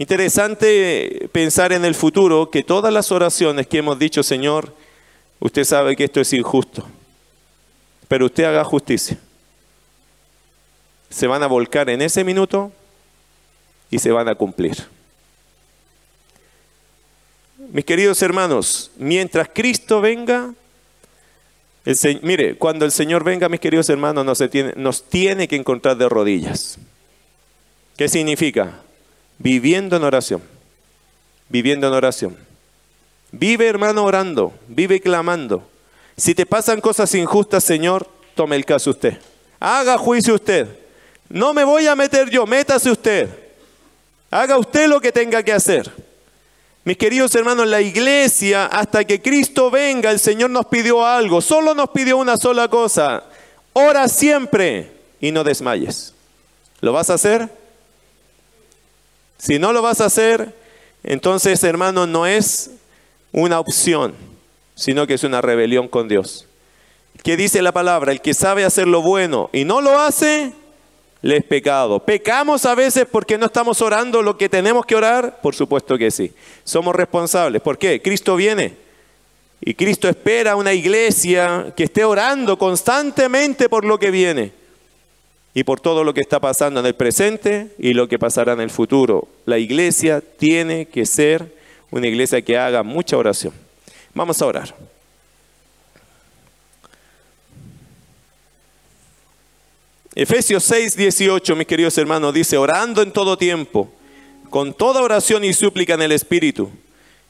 Interesante 0.00 1.28
pensar 1.30 1.74
en 1.74 1.84
el 1.84 1.94
futuro 1.94 2.48
que 2.50 2.62
todas 2.62 2.90
las 2.90 3.12
oraciones 3.12 3.66
que 3.66 3.76
hemos 3.76 3.98
dicho, 3.98 4.22
Señor, 4.22 4.74
usted 5.40 5.62
sabe 5.62 5.94
que 5.94 6.04
esto 6.04 6.22
es 6.22 6.32
injusto, 6.32 6.88
pero 8.08 8.24
usted 8.24 8.44
haga 8.44 8.64
justicia. 8.64 9.18
Se 11.10 11.26
van 11.26 11.42
a 11.42 11.48
volcar 11.48 11.90
en 11.90 12.00
ese 12.00 12.24
minuto 12.24 12.72
y 13.90 13.98
se 13.98 14.10
van 14.10 14.26
a 14.30 14.34
cumplir. 14.36 14.88
Mis 17.70 17.84
queridos 17.84 18.22
hermanos, 18.22 18.92
mientras 18.96 19.50
Cristo 19.52 20.00
venga, 20.00 20.54
mire, 22.22 22.54
cuando 22.56 22.86
el 22.86 22.92
Señor 22.92 23.22
venga, 23.22 23.50
mis 23.50 23.60
queridos 23.60 23.90
hermanos, 23.90 24.24
nos 24.24 24.38
tiene, 24.50 24.72
nos 24.76 25.02
tiene 25.02 25.46
que 25.46 25.56
encontrar 25.56 25.98
de 25.98 26.08
rodillas. 26.08 26.78
¿Qué 27.98 28.08
significa? 28.08 28.80
Viviendo 29.40 29.96
en 29.96 30.04
oración, 30.04 30.42
viviendo 31.48 31.88
en 31.88 31.94
oración. 31.94 32.36
Vive 33.32 33.66
hermano 33.66 34.04
orando, 34.04 34.52
vive 34.68 35.00
clamando. 35.00 35.66
Si 36.16 36.34
te 36.34 36.44
pasan 36.44 36.80
cosas 36.80 37.14
injustas, 37.14 37.64
Señor, 37.64 38.06
tome 38.34 38.56
el 38.56 38.66
caso 38.66 38.90
usted. 38.90 39.18
Haga 39.58 39.96
juicio 39.96 40.34
usted. 40.34 40.68
No 41.28 41.54
me 41.54 41.64
voy 41.64 41.86
a 41.86 41.96
meter 41.96 42.28
yo, 42.28 42.46
métase 42.46 42.90
usted. 42.90 43.30
Haga 44.30 44.58
usted 44.58 44.88
lo 44.88 45.00
que 45.00 45.10
tenga 45.10 45.42
que 45.42 45.52
hacer. 45.52 45.90
Mis 46.84 46.98
queridos 46.98 47.34
hermanos, 47.34 47.66
la 47.66 47.80
iglesia, 47.80 48.66
hasta 48.66 49.04
que 49.04 49.22
Cristo 49.22 49.70
venga, 49.70 50.10
el 50.10 50.18
Señor 50.18 50.50
nos 50.50 50.66
pidió 50.66 51.04
algo. 51.06 51.40
Solo 51.40 51.74
nos 51.74 51.90
pidió 51.90 52.18
una 52.18 52.36
sola 52.36 52.68
cosa. 52.68 53.24
Ora 53.72 54.08
siempre 54.08 54.92
y 55.20 55.30
no 55.30 55.44
desmayes. 55.44 56.14
¿Lo 56.80 56.92
vas 56.92 57.08
a 57.08 57.14
hacer? 57.14 57.59
Si 59.40 59.58
no 59.58 59.72
lo 59.72 59.80
vas 59.80 60.02
a 60.02 60.06
hacer, 60.06 60.54
entonces, 61.02 61.64
hermano, 61.64 62.06
no 62.06 62.26
es 62.26 62.72
una 63.32 63.58
opción, 63.58 64.14
sino 64.74 65.06
que 65.06 65.14
es 65.14 65.24
una 65.24 65.40
rebelión 65.40 65.88
con 65.88 66.08
Dios. 66.08 66.46
¿Qué 67.22 67.38
dice 67.38 67.62
la 67.62 67.72
palabra? 67.72 68.12
El 68.12 68.20
que 68.20 68.34
sabe 68.34 68.66
hacer 68.66 68.86
lo 68.86 69.00
bueno 69.00 69.48
y 69.54 69.64
no 69.64 69.80
lo 69.80 69.98
hace, 69.98 70.52
le 71.22 71.38
es 71.38 71.44
pecado. 71.44 72.00
¿Pecamos 72.00 72.66
a 72.66 72.74
veces 72.74 73.06
porque 73.10 73.38
no 73.38 73.46
estamos 73.46 73.80
orando 73.80 74.20
lo 74.20 74.36
que 74.36 74.50
tenemos 74.50 74.84
que 74.84 74.94
orar? 74.94 75.40
Por 75.40 75.54
supuesto 75.54 75.96
que 75.96 76.10
sí. 76.10 76.34
Somos 76.62 76.94
responsables. 76.94 77.62
¿Por 77.62 77.78
qué? 77.78 78.02
Cristo 78.02 78.36
viene. 78.36 78.76
Y 79.62 79.72
Cristo 79.72 80.06
espera 80.06 80.54
una 80.54 80.74
iglesia 80.74 81.72
que 81.74 81.84
esté 81.84 82.04
orando 82.04 82.58
constantemente 82.58 83.70
por 83.70 83.86
lo 83.86 83.98
que 83.98 84.10
viene 84.10 84.59
y 85.52 85.64
por 85.64 85.80
todo 85.80 86.04
lo 86.04 86.14
que 86.14 86.20
está 86.20 86.38
pasando 86.38 86.80
en 86.80 86.86
el 86.86 86.94
presente 86.94 87.74
y 87.78 87.92
lo 87.92 88.08
que 88.08 88.18
pasará 88.18 88.52
en 88.52 88.60
el 88.60 88.70
futuro. 88.70 89.28
La 89.46 89.58
iglesia 89.58 90.20
tiene 90.20 90.86
que 90.86 91.06
ser 91.06 91.54
una 91.90 92.06
iglesia 92.06 92.42
que 92.42 92.56
haga 92.56 92.82
mucha 92.82 93.16
oración. 93.16 93.52
Vamos 94.14 94.40
a 94.40 94.46
orar. 94.46 94.74
Efesios 100.14 100.64
6, 100.64 100.96
18, 100.96 101.56
mis 101.56 101.66
queridos 101.66 101.96
hermanos, 101.96 102.34
dice, 102.34 102.56
orando 102.56 103.00
en 103.02 103.12
todo 103.12 103.38
tiempo, 103.38 103.90
con 104.50 104.74
toda 104.74 105.02
oración 105.02 105.44
y 105.44 105.52
súplica 105.52 105.94
en 105.94 106.02
el 106.02 106.12
Espíritu, 106.12 106.68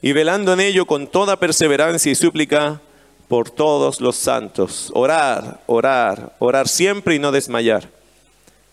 y 0.03 0.13
velando 0.13 0.55
en 0.55 0.61
ello 0.61 0.87
con 0.87 1.07
toda 1.07 1.39
perseverancia 1.39 2.11
y 2.11 2.15
súplica 2.15 2.81
por 3.29 3.51
todos 3.51 4.01
los 4.01 4.17
santos. 4.17 4.91
Orar, 4.95 5.63
orar, 5.67 6.35
orar 6.39 6.69
siempre 6.69 7.15
y 7.15 7.19
no 7.19 7.33
desmayar 7.33 8.00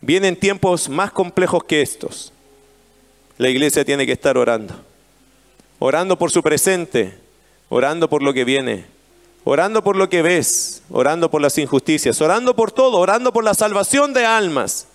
Vienen 0.08 0.38
tiempos 0.38 0.88
más 0.88 1.12
complejos 1.12 1.66
que 1.66 1.82
estos. 1.82 2.32
La 3.38 3.50
iglesia 3.50 3.84
tiene 3.84 4.06
que 4.06 4.14
estar 4.14 4.38
orando. 4.38 4.74
Orando 5.80 6.18
por 6.18 6.32
su 6.32 6.42
presente, 6.42 7.18
orando 7.68 8.10
por 8.10 8.24
lo 8.24 8.34
que 8.34 8.46
viene, 8.46 8.86
orando 9.44 9.84
por 9.84 9.98
lo 9.98 10.08
que 10.08 10.22
ves, 10.22 10.82
orando 10.90 11.30
por 11.30 11.42
las 11.42 11.58
injusticias, 11.58 12.22
orando 12.22 12.56
por 12.56 12.72
todo, 12.72 13.00
orando 13.00 13.34
por 13.34 13.44
la 13.44 13.54
salvación 13.54 14.14
de 14.14 14.26
almas. 14.26 14.88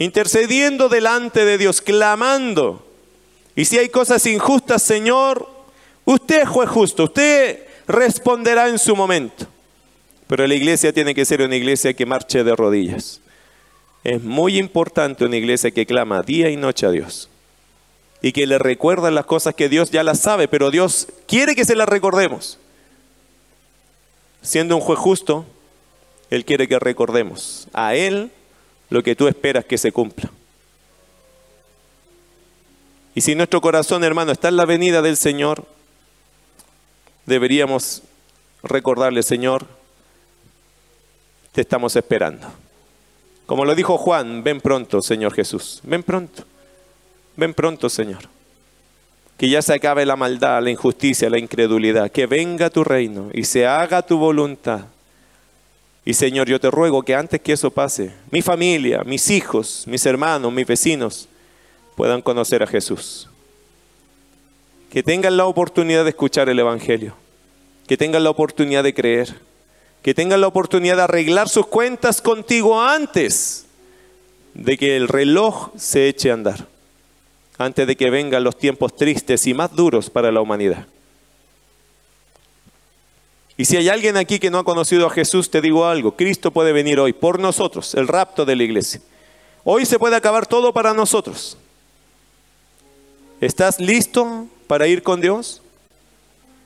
intercediendo 0.00 0.88
delante 0.88 1.44
de 1.44 1.56
Dios, 1.56 1.80
clamando. 1.80 2.84
Y 3.54 3.66
si 3.66 3.78
hay 3.78 3.88
cosas 3.88 4.26
injustas, 4.26 4.82
Señor, 4.82 5.48
usted 6.04 6.42
es 6.42 6.48
juez 6.48 6.68
justo, 6.68 7.04
usted 7.04 7.62
responderá 7.86 8.68
en 8.68 8.80
su 8.80 8.96
momento. 8.96 9.46
Pero 10.26 10.44
la 10.44 10.56
iglesia 10.56 10.92
tiene 10.92 11.14
que 11.14 11.24
ser 11.24 11.40
una 11.40 11.54
iglesia 11.54 11.94
que 11.94 12.04
marche 12.04 12.42
de 12.42 12.56
rodillas. 12.56 13.20
Es 14.04 14.22
muy 14.22 14.58
importante 14.58 15.24
una 15.24 15.36
iglesia 15.36 15.70
que 15.70 15.86
clama 15.86 16.22
día 16.22 16.50
y 16.50 16.56
noche 16.56 16.84
a 16.84 16.90
Dios. 16.90 17.30
Y 18.20 18.32
que 18.32 18.46
le 18.46 18.58
recuerda 18.58 19.10
las 19.10 19.24
cosas 19.24 19.54
que 19.54 19.70
Dios 19.70 19.90
ya 19.90 20.02
las 20.02 20.20
sabe, 20.20 20.46
pero 20.46 20.70
Dios 20.70 21.08
quiere 21.26 21.54
que 21.54 21.64
se 21.64 21.74
las 21.74 21.88
recordemos. 21.88 22.58
Siendo 24.42 24.76
un 24.76 24.82
juez 24.82 24.98
justo, 24.98 25.46
Él 26.28 26.44
quiere 26.44 26.68
que 26.68 26.78
recordemos 26.78 27.66
a 27.72 27.94
Él 27.94 28.30
lo 28.90 29.02
que 29.02 29.16
tú 29.16 29.26
esperas 29.26 29.64
que 29.64 29.78
se 29.78 29.90
cumpla. 29.90 30.30
Y 33.14 33.22
si 33.22 33.34
nuestro 33.34 33.60
corazón, 33.62 34.04
hermano, 34.04 34.32
está 34.32 34.48
en 34.48 34.56
la 34.56 34.66
venida 34.66 35.00
del 35.00 35.16
Señor, 35.16 35.64
deberíamos 37.24 38.02
recordarle, 38.62 39.22
Señor, 39.22 39.66
te 41.52 41.62
estamos 41.62 41.96
esperando. 41.96 42.63
Como 43.46 43.64
lo 43.64 43.74
dijo 43.74 43.98
Juan, 43.98 44.42
ven 44.42 44.60
pronto, 44.60 45.02
Señor 45.02 45.34
Jesús, 45.34 45.80
ven 45.82 46.02
pronto, 46.02 46.44
ven 47.36 47.52
pronto, 47.52 47.88
Señor. 47.88 48.22
Que 49.36 49.48
ya 49.48 49.60
se 49.60 49.74
acabe 49.74 50.06
la 50.06 50.16
maldad, 50.16 50.62
la 50.62 50.70
injusticia, 50.70 51.28
la 51.28 51.38
incredulidad, 51.38 52.10
que 52.10 52.26
venga 52.26 52.70
tu 52.70 52.84
reino 52.84 53.30
y 53.34 53.44
se 53.44 53.66
haga 53.66 54.02
tu 54.02 54.16
voluntad. 54.16 54.86
Y 56.04 56.14
Señor, 56.14 56.48
yo 56.48 56.60
te 56.60 56.70
ruego 56.70 57.02
que 57.02 57.14
antes 57.14 57.40
que 57.40 57.52
eso 57.52 57.70
pase, 57.70 58.12
mi 58.30 58.42
familia, 58.42 59.02
mis 59.04 59.30
hijos, 59.30 59.84
mis 59.86 60.04
hermanos, 60.06 60.52
mis 60.52 60.66
vecinos, 60.66 61.28
puedan 61.96 62.22
conocer 62.22 62.62
a 62.62 62.66
Jesús. 62.66 63.28
Que 64.90 65.02
tengan 65.02 65.36
la 65.36 65.46
oportunidad 65.46 66.04
de 66.04 66.10
escuchar 66.10 66.48
el 66.48 66.58
Evangelio. 66.58 67.14
Que 67.88 67.96
tengan 67.96 68.22
la 68.22 68.30
oportunidad 68.30 68.84
de 68.84 68.94
creer 68.94 69.34
que 70.04 70.12
tengan 70.12 70.42
la 70.42 70.48
oportunidad 70.48 70.96
de 70.96 71.02
arreglar 71.02 71.48
sus 71.48 71.66
cuentas 71.66 72.20
contigo 72.20 72.78
antes 72.78 73.64
de 74.52 74.76
que 74.76 74.98
el 74.98 75.08
reloj 75.08 75.70
se 75.78 76.08
eche 76.08 76.30
a 76.30 76.34
andar, 76.34 76.68
antes 77.56 77.86
de 77.86 77.96
que 77.96 78.10
vengan 78.10 78.44
los 78.44 78.58
tiempos 78.58 78.94
tristes 78.94 79.46
y 79.46 79.54
más 79.54 79.74
duros 79.74 80.10
para 80.10 80.30
la 80.30 80.42
humanidad. 80.42 80.86
Y 83.56 83.64
si 83.64 83.78
hay 83.78 83.88
alguien 83.88 84.18
aquí 84.18 84.38
que 84.38 84.50
no 84.50 84.58
ha 84.58 84.64
conocido 84.64 85.06
a 85.06 85.10
Jesús, 85.10 85.50
te 85.50 85.62
digo 85.62 85.86
algo, 85.86 86.14
Cristo 86.14 86.50
puede 86.50 86.74
venir 86.74 87.00
hoy 87.00 87.14
por 87.14 87.40
nosotros, 87.40 87.94
el 87.94 88.06
rapto 88.06 88.44
de 88.44 88.56
la 88.56 88.64
iglesia. 88.64 89.00
Hoy 89.64 89.86
se 89.86 89.98
puede 89.98 90.16
acabar 90.16 90.46
todo 90.46 90.74
para 90.74 90.92
nosotros. 90.92 91.56
¿Estás 93.40 93.80
listo 93.80 94.48
para 94.66 94.86
ir 94.86 95.02
con 95.02 95.22
Dios? 95.22 95.62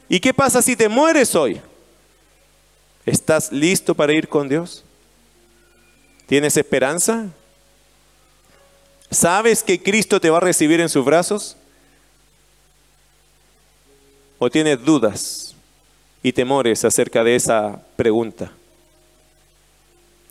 ¿Y 0.09 0.19
qué 0.19 0.35
pasa 0.35 0.61
si 0.61 0.75
te 0.75 0.89
mueres 0.89 1.37
hoy? 1.37 1.61
¿Estás 3.09 3.51
listo 3.53 3.95
para 3.95 4.13
ir 4.13 4.29
con 4.29 4.51
Dios? 4.51 4.85
¿Tienes 6.27 6.59
esperanza? 6.59 7.29
¿Sabes 9.11 9.63
que 9.63 9.83
Cristo 9.83 10.21
te 10.21 10.29
va 10.29 10.37
a 10.37 10.41
recibir 10.41 10.79
en 10.83 10.91
sus 10.91 11.07
brazos? 11.07 11.57
¿O 14.39 14.51
tienes 14.51 14.85
dudas 14.85 15.55
y 16.23 16.35
temores 16.35 16.85
acerca 16.85 17.25
de 17.25 17.35
esa 17.35 17.81
pregunta? 17.97 18.53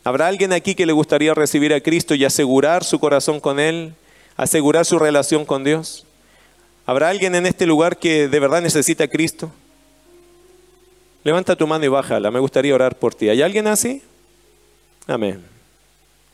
¿Habrá 0.04 0.28
alguien 0.28 0.54
aquí 0.54 0.76
que 0.76 0.86
le 0.86 0.94
gustaría 0.94 1.34
recibir 1.34 1.74
a 1.74 1.82
Cristo 1.82 2.14
y 2.14 2.26
asegurar 2.26 2.84
su 2.84 3.00
corazón 3.00 3.40
con 3.40 3.60
Él? 3.60 3.96
¿Asegurar 4.36 4.86
su 4.86 5.00
relación 5.00 5.46
con 5.46 5.64
Dios? 5.64 6.06
¿Habrá 6.86 7.10
alguien 7.10 7.34
en 7.34 7.48
este 7.48 7.66
lugar 7.66 7.98
que 7.98 8.28
de 8.28 8.40
verdad 8.40 8.62
necesita 8.62 9.06
a 9.06 9.08
Cristo? 9.08 9.52
Levanta 11.28 11.58
tu 11.58 11.68
mano 11.68 11.84
y 11.84 11.90
bájala. 11.90 12.32
Me 12.32 12.40
gustaría 12.40 12.74
orar 12.74 12.96
por 12.96 13.14
ti. 13.14 13.28
¿Hay 13.28 13.42
alguien 13.42 13.68
así? 13.68 14.02
Amén. 15.06 15.44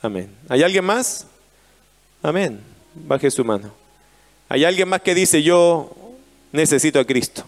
Amén. 0.04 0.30
¿Hay 0.48 0.62
alguien 0.62 0.86
más? 0.86 1.26
Amén. 2.22 2.62
Baje 2.94 3.32
su 3.32 3.44
mano. 3.44 3.72
¿Hay 4.48 4.64
alguien 4.64 4.88
más 4.88 5.02
que 5.02 5.16
dice, 5.16 5.42
yo 5.42 5.92
necesito 6.52 7.00
a 7.00 7.06
Cristo? 7.06 7.44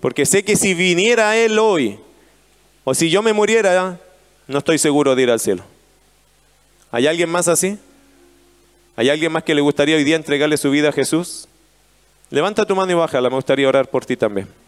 Porque 0.00 0.26
sé 0.26 0.44
que 0.44 0.54
si 0.54 0.74
viniera 0.74 1.34
Él 1.34 1.58
hoy, 1.58 1.98
o 2.84 2.92
si 2.92 3.08
yo 3.08 3.22
me 3.22 3.32
muriera, 3.32 3.98
no 4.48 4.58
estoy 4.58 4.76
seguro 4.76 5.16
de 5.16 5.22
ir 5.22 5.30
al 5.30 5.40
cielo. 5.40 5.64
¿Hay 6.90 7.06
alguien 7.06 7.30
más 7.30 7.48
así? 7.48 7.78
¿Hay 8.96 9.08
alguien 9.08 9.32
más 9.32 9.44
que 9.44 9.54
le 9.54 9.62
gustaría 9.62 9.96
hoy 9.96 10.04
día 10.04 10.16
entregarle 10.16 10.58
su 10.58 10.70
vida 10.70 10.90
a 10.90 10.92
Jesús? 10.92 11.48
Levanta 12.28 12.66
tu 12.66 12.76
mano 12.76 12.92
y 12.92 12.96
bájala. 12.96 13.30
Me 13.30 13.36
gustaría 13.36 13.66
orar 13.66 13.88
por 13.88 14.04
ti 14.04 14.14
también. 14.14 14.67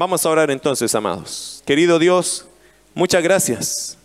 Vamos 0.00 0.24
a 0.24 0.30
orar 0.30 0.50
entonces, 0.50 0.94
amados. 0.94 1.62
Querido 1.66 1.98
Dios, 1.98 2.46
muchas 2.94 3.22
gracias 3.22 3.98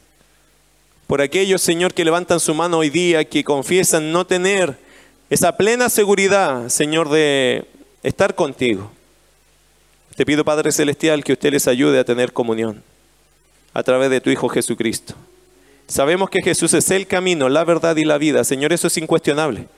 por 1.07 1.21
aquellos, 1.21 1.61
Señor, 1.61 1.93
que 1.93 2.03
levantan 2.03 2.41
su 2.41 2.53
mano 2.53 2.79
hoy 2.79 2.89
día, 2.89 3.23
que 3.23 3.45
confiesan 3.45 4.11
no 4.11 4.27
tener 4.27 4.77
esa 5.29 5.55
plena 5.55 5.89
seguridad, 5.89 6.67
Señor, 6.67 7.07
de 7.07 7.63
estar 8.03 8.35
contigo. 8.35 8.91
Te 10.17 10.25
pido, 10.25 10.43
Padre 10.43 10.73
Celestial, 10.73 11.23
que 11.23 11.31
usted 11.31 11.53
les 11.53 11.65
ayude 11.65 11.97
a 11.97 12.03
tener 12.03 12.33
comunión 12.33 12.83
a 13.73 13.81
través 13.81 14.09
de 14.09 14.19
tu 14.19 14.29
Hijo 14.29 14.49
Jesucristo. 14.49 15.13
Sabemos 15.87 16.29
que 16.29 16.41
Jesús 16.41 16.73
es 16.73 16.91
el 16.91 17.07
camino, 17.07 17.47
la 17.47 17.63
verdad 17.63 17.95
y 17.95 18.03
la 18.03 18.17
vida. 18.17 18.43
Señor, 18.43 18.73
eso 18.73 18.87
es 18.87 18.97
incuestionable. 18.97 19.69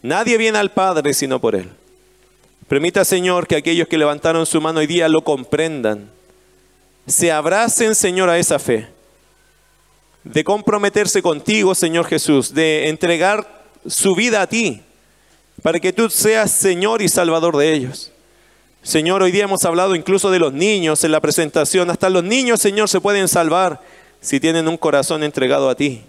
Nadie 0.00 0.38
viene 0.38 0.56
al 0.56 0.70
Padre 0.70 1.12
sino 1.12 1.38
por 1.38 1.54
Él. 1.54 1.68
Permita, 2.68 3.04
Señor, 3.04 3.46
que 3.46 3.56
aquellos 3.56 3.86
que 3.86 3.98
levantaron 3.98 4.44
su 4.44 4.60
mano 4.60 4.80
hoy 4.80 4.88
día 4.88 5.08
lo 5.08 5.22
comprendan. 5.22 6.10
Se 7.06 7.30
abracen, 7.30 7.94
Señor, 7.94 8.28
a 8.28 8.38
esa 8.38 8.58
fe. 8.58 8.88
De 10.24 10.42
comprometerse 10.42 11.22
contigo, 11.22 11.76
Señor 11.76 12.06
Jesús. 12.06 12.52
De 12.52 12.88
entregar 12.88 13.64
su 13.86 14.16
vida 14.16 14.42
a 14.42 14.48
ti. 14.48 14.82
Para 15.62 15.78
que 15.78 15.92
tú 15.92 16.10
seas 16.10 16.50
Señor 16.50 17.02
y 17.02 17.08
Salvador 17.08 17.56
de 17.56 17.72
ellos. 17.72 18.10
Señor, 18.82 19.22
hoy 19.22 19.30
día 19.30 19.44
hemos 19.44 19.64
hablado 19.64 19.94
incluso 19.94 20.32
de 20.32 20.40
los 20.40 20.52
niños 20.52 21.04
en 21.04 21.12
la 21.12 21.20
presentación. 21.20 21.88
Hasta 21.90 22.10
los 22.10 22.24
niños, 22.24 22.60
Señor, 22.60 22.88
se 22.88 23.00
pueden 23.00 23.28
salvar 23.28 23.80
si 24.20 24.40
tienen 24.40 24.66
un 24.66 24.76
corazón 24.76 25.22
entregado 25.22 25.70
a 25.70 25.76
ti. 25.76 26.02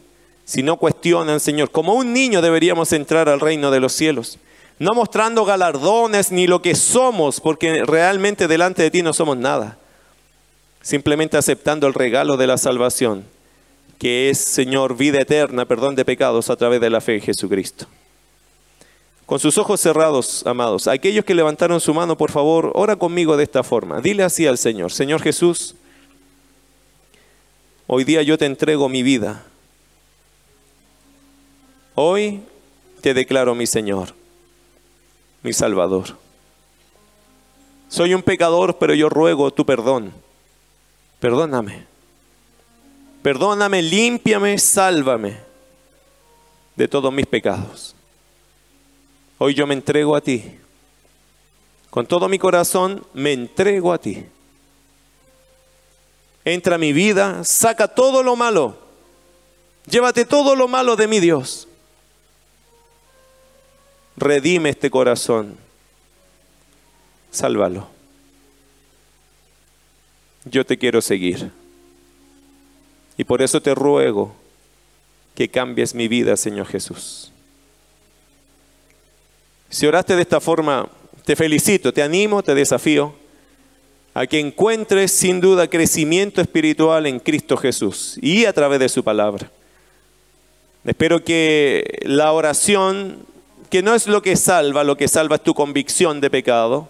Si 0.44 0.64
no 0.64 0.78
cuestionan, 0.78 1.40
Señor. 1.40 1.70
Como 1.70 1.94
un 1.94 2.14
niño 2.14 2.42
deberíamos 2.42 2.94
entrar 2.94 3.30
al 3.30 3.40
reino 3.40 3.70
de 3.70 3.80
los 3.80 3.94
cielos 3.94 4.40
no 4.80 4.94
mostrando 4.94 5.44
galardones 5.44 6.32
ni 6.32 6.48
lo 6.48 6.62
que 6.62 6.76
somos, 6.76 7.42
porque 7.42 7.84
realmente 7.84 8.48
delante 8.48 8.84
de 8.84 8.92
ti 8.92 9.02
no 9.02 9.14
somos 9.14 9.38
nada. 9.38 9.78
Simplemente 10.82 11.38
aceptando 11.38 11.88
el 11.88 11.94
regalo 11.94 12.38
de 12.38 12.48
la 12.48 12.58
salvación, 12.58 13.26
que 13.98 14.30
es, 14.30 14.38
Señor, 14.38 14.96
vida 14.96 15.20
eterna, 15.20 15.66
perdón 15.66 15.96
de 15.96 16.06
pecados 16.06 16.50
a 16.50 16.56
través 16.56 16.80
de 16.80 16.90
la 16.90 17.02
fe 17.02 17.16
en 17.16 17.22
Jesucristo. 17.22 17.88
Con 19.26 19.40
sus 19.40 19.58
ojos 19.58 19.82
cerrados, 19.82 20.46
amados, 20.46 20.88
aquellos 20.88 21.26
que 21.26 21.36
levantaron 21.36 21.82
su 21.82 21.94
mano, 21.94 22.16
por 22.16 22.32
favor, 22.32 22.72
ora 22.76 22.96
conmigo 22.96 23.36
de 23.36 23.44
esta 23.44 23.64
forma. 23.64 24.00
Dile 24.00 24.24
así 24.24 24.46
al 24.46 24.58
Señor, 24.58 24.94
Señor 24.94 25.22
Jesús, 25.22 25.76
hoy 27.88 28.04
día 28.04 28.22
yo 28.22 28.38
te 28.38 28.46
entrego 28.46 28.88
mi 28.88 29.04
vida. 29.04 29.44
Hoy 31.96 32.42
te 33.02 33.16
declaro 33.16 33.56
mi 33.56 33.66
Señor 33.66 34.17
mi 35.48 35.54
Salvador. 35.54 36.08
Soy 37.88 38.14
un 38.14 38.22
pecador, 38.22 38.78
pero 38.78 38.94
yo 38.94 39.08
ruego 39.08 39.50
tu 39.50 39.66
perdón. 39.66 40.12
Perdóname. 41.22 41.86
Perdóname, 43.24 43.82
límpiame, 43.82 44.58
sálvame 44.58 45.38
de 46.76 46.88
todos 46.90 47.14
mis 47.14 47.26
pecados. 47.26 47.96
Hoy 49.38 49.54
yo 49.54 49.66
me 49.66 49.74
entrego 49.74 50.18
a 50.18 50.22
ti. 50.22 50.44
Con 51.90 52.06
todo 52.06 52.28
mi 52.28 52.38
corazón 52.38 53.06
me 53.14 53.32
entrego 53.32 53.94
a 53.94 54.00
ti. 54.00 54.26
Entra 56.44 56.76
a 56.76 56.78
mi 56.78 56.92
vida, 56.92 57.46
saca 57.46 57.88
todo 57.88 58.22
lo 58.22 58.36
malo. 58.36 58.78
Llévate 59.90 60.26
todo 60.26 60.58
lo 60.58 60.68
malo 60.68 60.98
de 60.98 61.08
mi 61.08 61.22
Dios 61.22 61.67
redime 64.18 64.70
este 64.70 64.90
corazón, 64.90 65.56
sálvalo. 67.32 67.88
Yo 70.46 70.66
te 70.66 70.78
quiero 70.78 71.02
seguir. 71.02 71.52
Y 73.18 73.24
por 73.24 73.42
eso 73.42 73.62
te 73.62 73.74
ruego 73.74 74.36
que 75.36 75.50
cambies 75.50 75.96
mi 75.96 76.08
vida, 76.08 76.36
Señor 76.36 76.68
Jesús. 76.68 77.32
Si 79.70 79.86
oraste 79.86 80.16
de 80.16 80.22
esta 80.22 80.40
forma, 80.40 80.90
te 81.26 81.36
felicito, 81.36 81.94
te 81.94 82.02
animo, 82.02 82.42
te 82.42 82.56
desafío 82.56 83.14
a 84.14 84.26
que 84.26 84.40
encuentres 84.40 85.12
sin 85.12 85.42
duda 85.42 85.70
crecimiento 85.70 86.42
espiritual 86.42 87.06
en 87.06 87.20
Cristo 87.20 87.56
Jesús 87.56 88.18
y 88.22 88.46
a 88.46 88.54
través 88.54 88.80
de 88.80 88.90
su 88.90 89.04
palabra. 89.04 89.52
Espero 90.86 91.24
que 91.24 92.00
la 92.04 92.32
oración, 92.32 93.27
que 93.70 93.82
no 93.82 93.94
es 93.94 94.08
lo 94.08 94.22
que 94.22 94.36
salva, 94.36 94.84
lo 94.84 94.98
que 94.98 95.08
salva 95.08 95.36
es 95.36 95.44
tu 95.44 95.54
convicción 95.54 96.22
de 96.22 96.30
pecado 96.30 96.90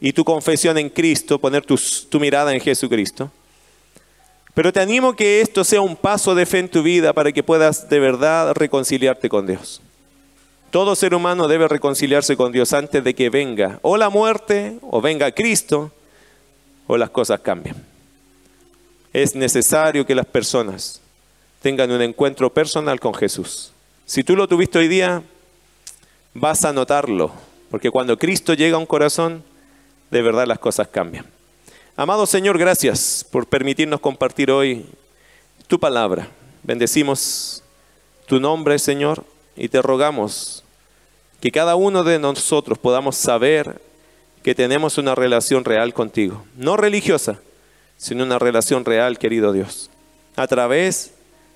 y 0.00 0.12
tu 0.12 0.24
confesión 0.24 0.78
en 0.78 0.90
Cristo, 0.90 1.38
poner 1.38 1.64
tu, 1.64 1.78
mirada 2.18 2.52
en 2.52 2.60
Jesucristo. 2.60 3.30
Pero 4.54 4.72
te 4.72 4.80
animo 4.80 5.14
que 5.14 5.40
esto 5.40 5.64
sea 5.64 5.80
un 5.80 5.96
paso 5.96 6.34
de 6.34 6.44
fe 6.44 6.58
en 6.58 6.68
tu 6.68 6.82
vida 6.82 7.12
para 7.12 7.32
que 7.32 7.42
puedas 7.42 7.88
de 7.88 8.00
verdad 8.00 8.52
reconciliarte 8.54 9.28
con 9.28 9.46
Dios. 9.46 9.80
Todo 10.70 10.96
ser 10.96 11.14
humano 11.14 11.48
debe 11.48 11.68
reconciliarse 11.68 12.36
con 12.36 12.50
Dios 12.52 12.72
antes 12.72 13.04
de 13.04 13.14
que 13.14 13.30
venga 13.30 13.78
o 13.82 13.96
la 13.96 14.10
muerte 14.10 14.78
o 14.82 15.00
venga 15.00 15.30
Cristo 15.32 15.92
o 16.86 16.96
las 16.96 17.10
cosas 17.10 17.40
cambian. 17.40 17.76
Es 19.12 19.34
necesario 19.34 20.06
que 20.06 20.14
las 20.14 20.26
personas 20.26 21.00
tengan 21.60 21.90
un 21.90 22.02
encuentro 22.02 22.52
personal 22.52 22.98
con 22.98 23.14
Jesús. 23.14 23.72
Si 24.04 24.24
tú 24.24 24.34
lo 24.34 24.48
tuviste 24.48 24.78
hoy 24.78 24.88
día, 24.88 25.22
vas 26.34 26.64
a 26.64 26.72
notarlo, 26.72 27.32
porque 27.70 27.90
cuando 27.90 28.18
Cristo 28.18 28.54
llega 28.54 28.76
a 28.76 28.80
un 28.80 28.86
corazón, 28.86 29.42
de 30.10 30.22
verdad 30.22 30.46
las 30.46 30.58
cosas 30.58 30.88
cambian. 30.88 31.26
Amado 31.96 32.26
Señor, 32.26 32.58
gracias 32.58 33.26
por 33.30 33.46
permitirnos 33.46 34.00
compartir 34.00 34.50
hoy 34.50 34.86
tu 35.66 35.78
palabra. 35.78 36.28
Bendecimos 36.62 37.62
tu 38.26 38.40
nombre, 38.40 38.78
Señor, 38.78 39.24
y 39.56 39.68
te 39.68 39.82
rogamos 39.82 40.64
que 41.40 41.50
cada 41.50 41.74
uno 41.74 42.04
de 42.04 42.18
nosotros 42.18 42.78
podamos 42.78 43.16
saber 43.16 43.80
que 44.42 44.54
tenemos 44.54 44.98
una 44.98 45.14
relación 45.14 45.64
real 45.64 45.92
contigo, 45.92 46.44
no 46.56 46.76
religiosa, 46.76 47.40
sino 47.96 48.24
una 48.24 48.38
relación 48.38 48.84
real, 48.84 49.18
querido 49.18 49.52
Dios, 49.52 49.90
a 50.36 50.46
través 50.46 51.12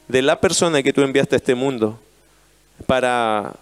de 0.09 0.23
la 0.23 0.41
persona 0.41 0.83
que 0.83 0.93
tú 0.93 1.03
enviaste 1.03 1.37
a 1.37 1.39
este 1.39 1.55
mundo 1.55 1.99
para 2.87 3.57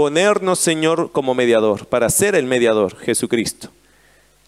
ponernos, 0.00 0.58
Señor, 0.58 1.12
como 1.12 1.34
mediador, 1.34 1.84
para 1.84 2.08
ser 2.08 2.34
el 2.34 2.46
mediador, 2.46 2.96
Jesucristo. 2.96 3.68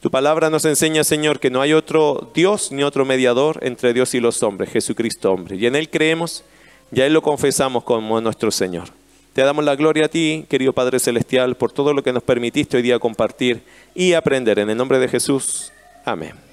Tu 0.00 0.10
palabra 0.10 0.48
nos 0.48 0.64
enseña, 0.64 1.04
Señor, 1.04 1.40
que 1.40 1.50
no 1.50 1.60
hay 1.60 1.74
otro 1.74 2.30
Dios 2.34 2.72
ni 2.72 2.82
otro 2.82 3.04
mediador 3.04 3.58
entre 3.60 3.92
Dios 3.92 4.14
y 4.14 4.20
los 4.20 4.42
hombres, 4.42 4.70
Jesucristo 4.70 5.30
hombre. 5.30 5.56
Y 5.56 5.66
en 5.66 5.76
Él 5.76 5.90
creemos 5.90 6.42
y 6.90 7.02
a 7.02 7.06
Él 7.06 7.12
lo 7.12 7.20
confesamos 7.20 7.84
como 7.84 8.18
nuestro 8.22 8.50
Señor. 8.50 8.88
Te 9.34 9.42
damos 9.42 9.62
la 9.62 9.76
gloria 9.76 10.06
a 10.06 10.08
ti, 10.08 10.46
querido 10.48 10.72
Padre 10.72 10.98
Celestial, 10.98 11.54
por 11.54 11.70
todo 11.70 11.92
lo 11.92 12.02
que 12.02 12.14
nos 12.14 12.22
permitiste 12.22 12.78
hoy 12.78 12.82
día 12.82 12.98
compartir 12.98 13.60
y 13.94 14.14
aprender. 14.14 14.58
En 14.58 14.70
el 14.70 14.78
nombre 14.78 14.98
de 14.98 15.08
Jesús. 15.08 15.70
Amén. 16.06 16.51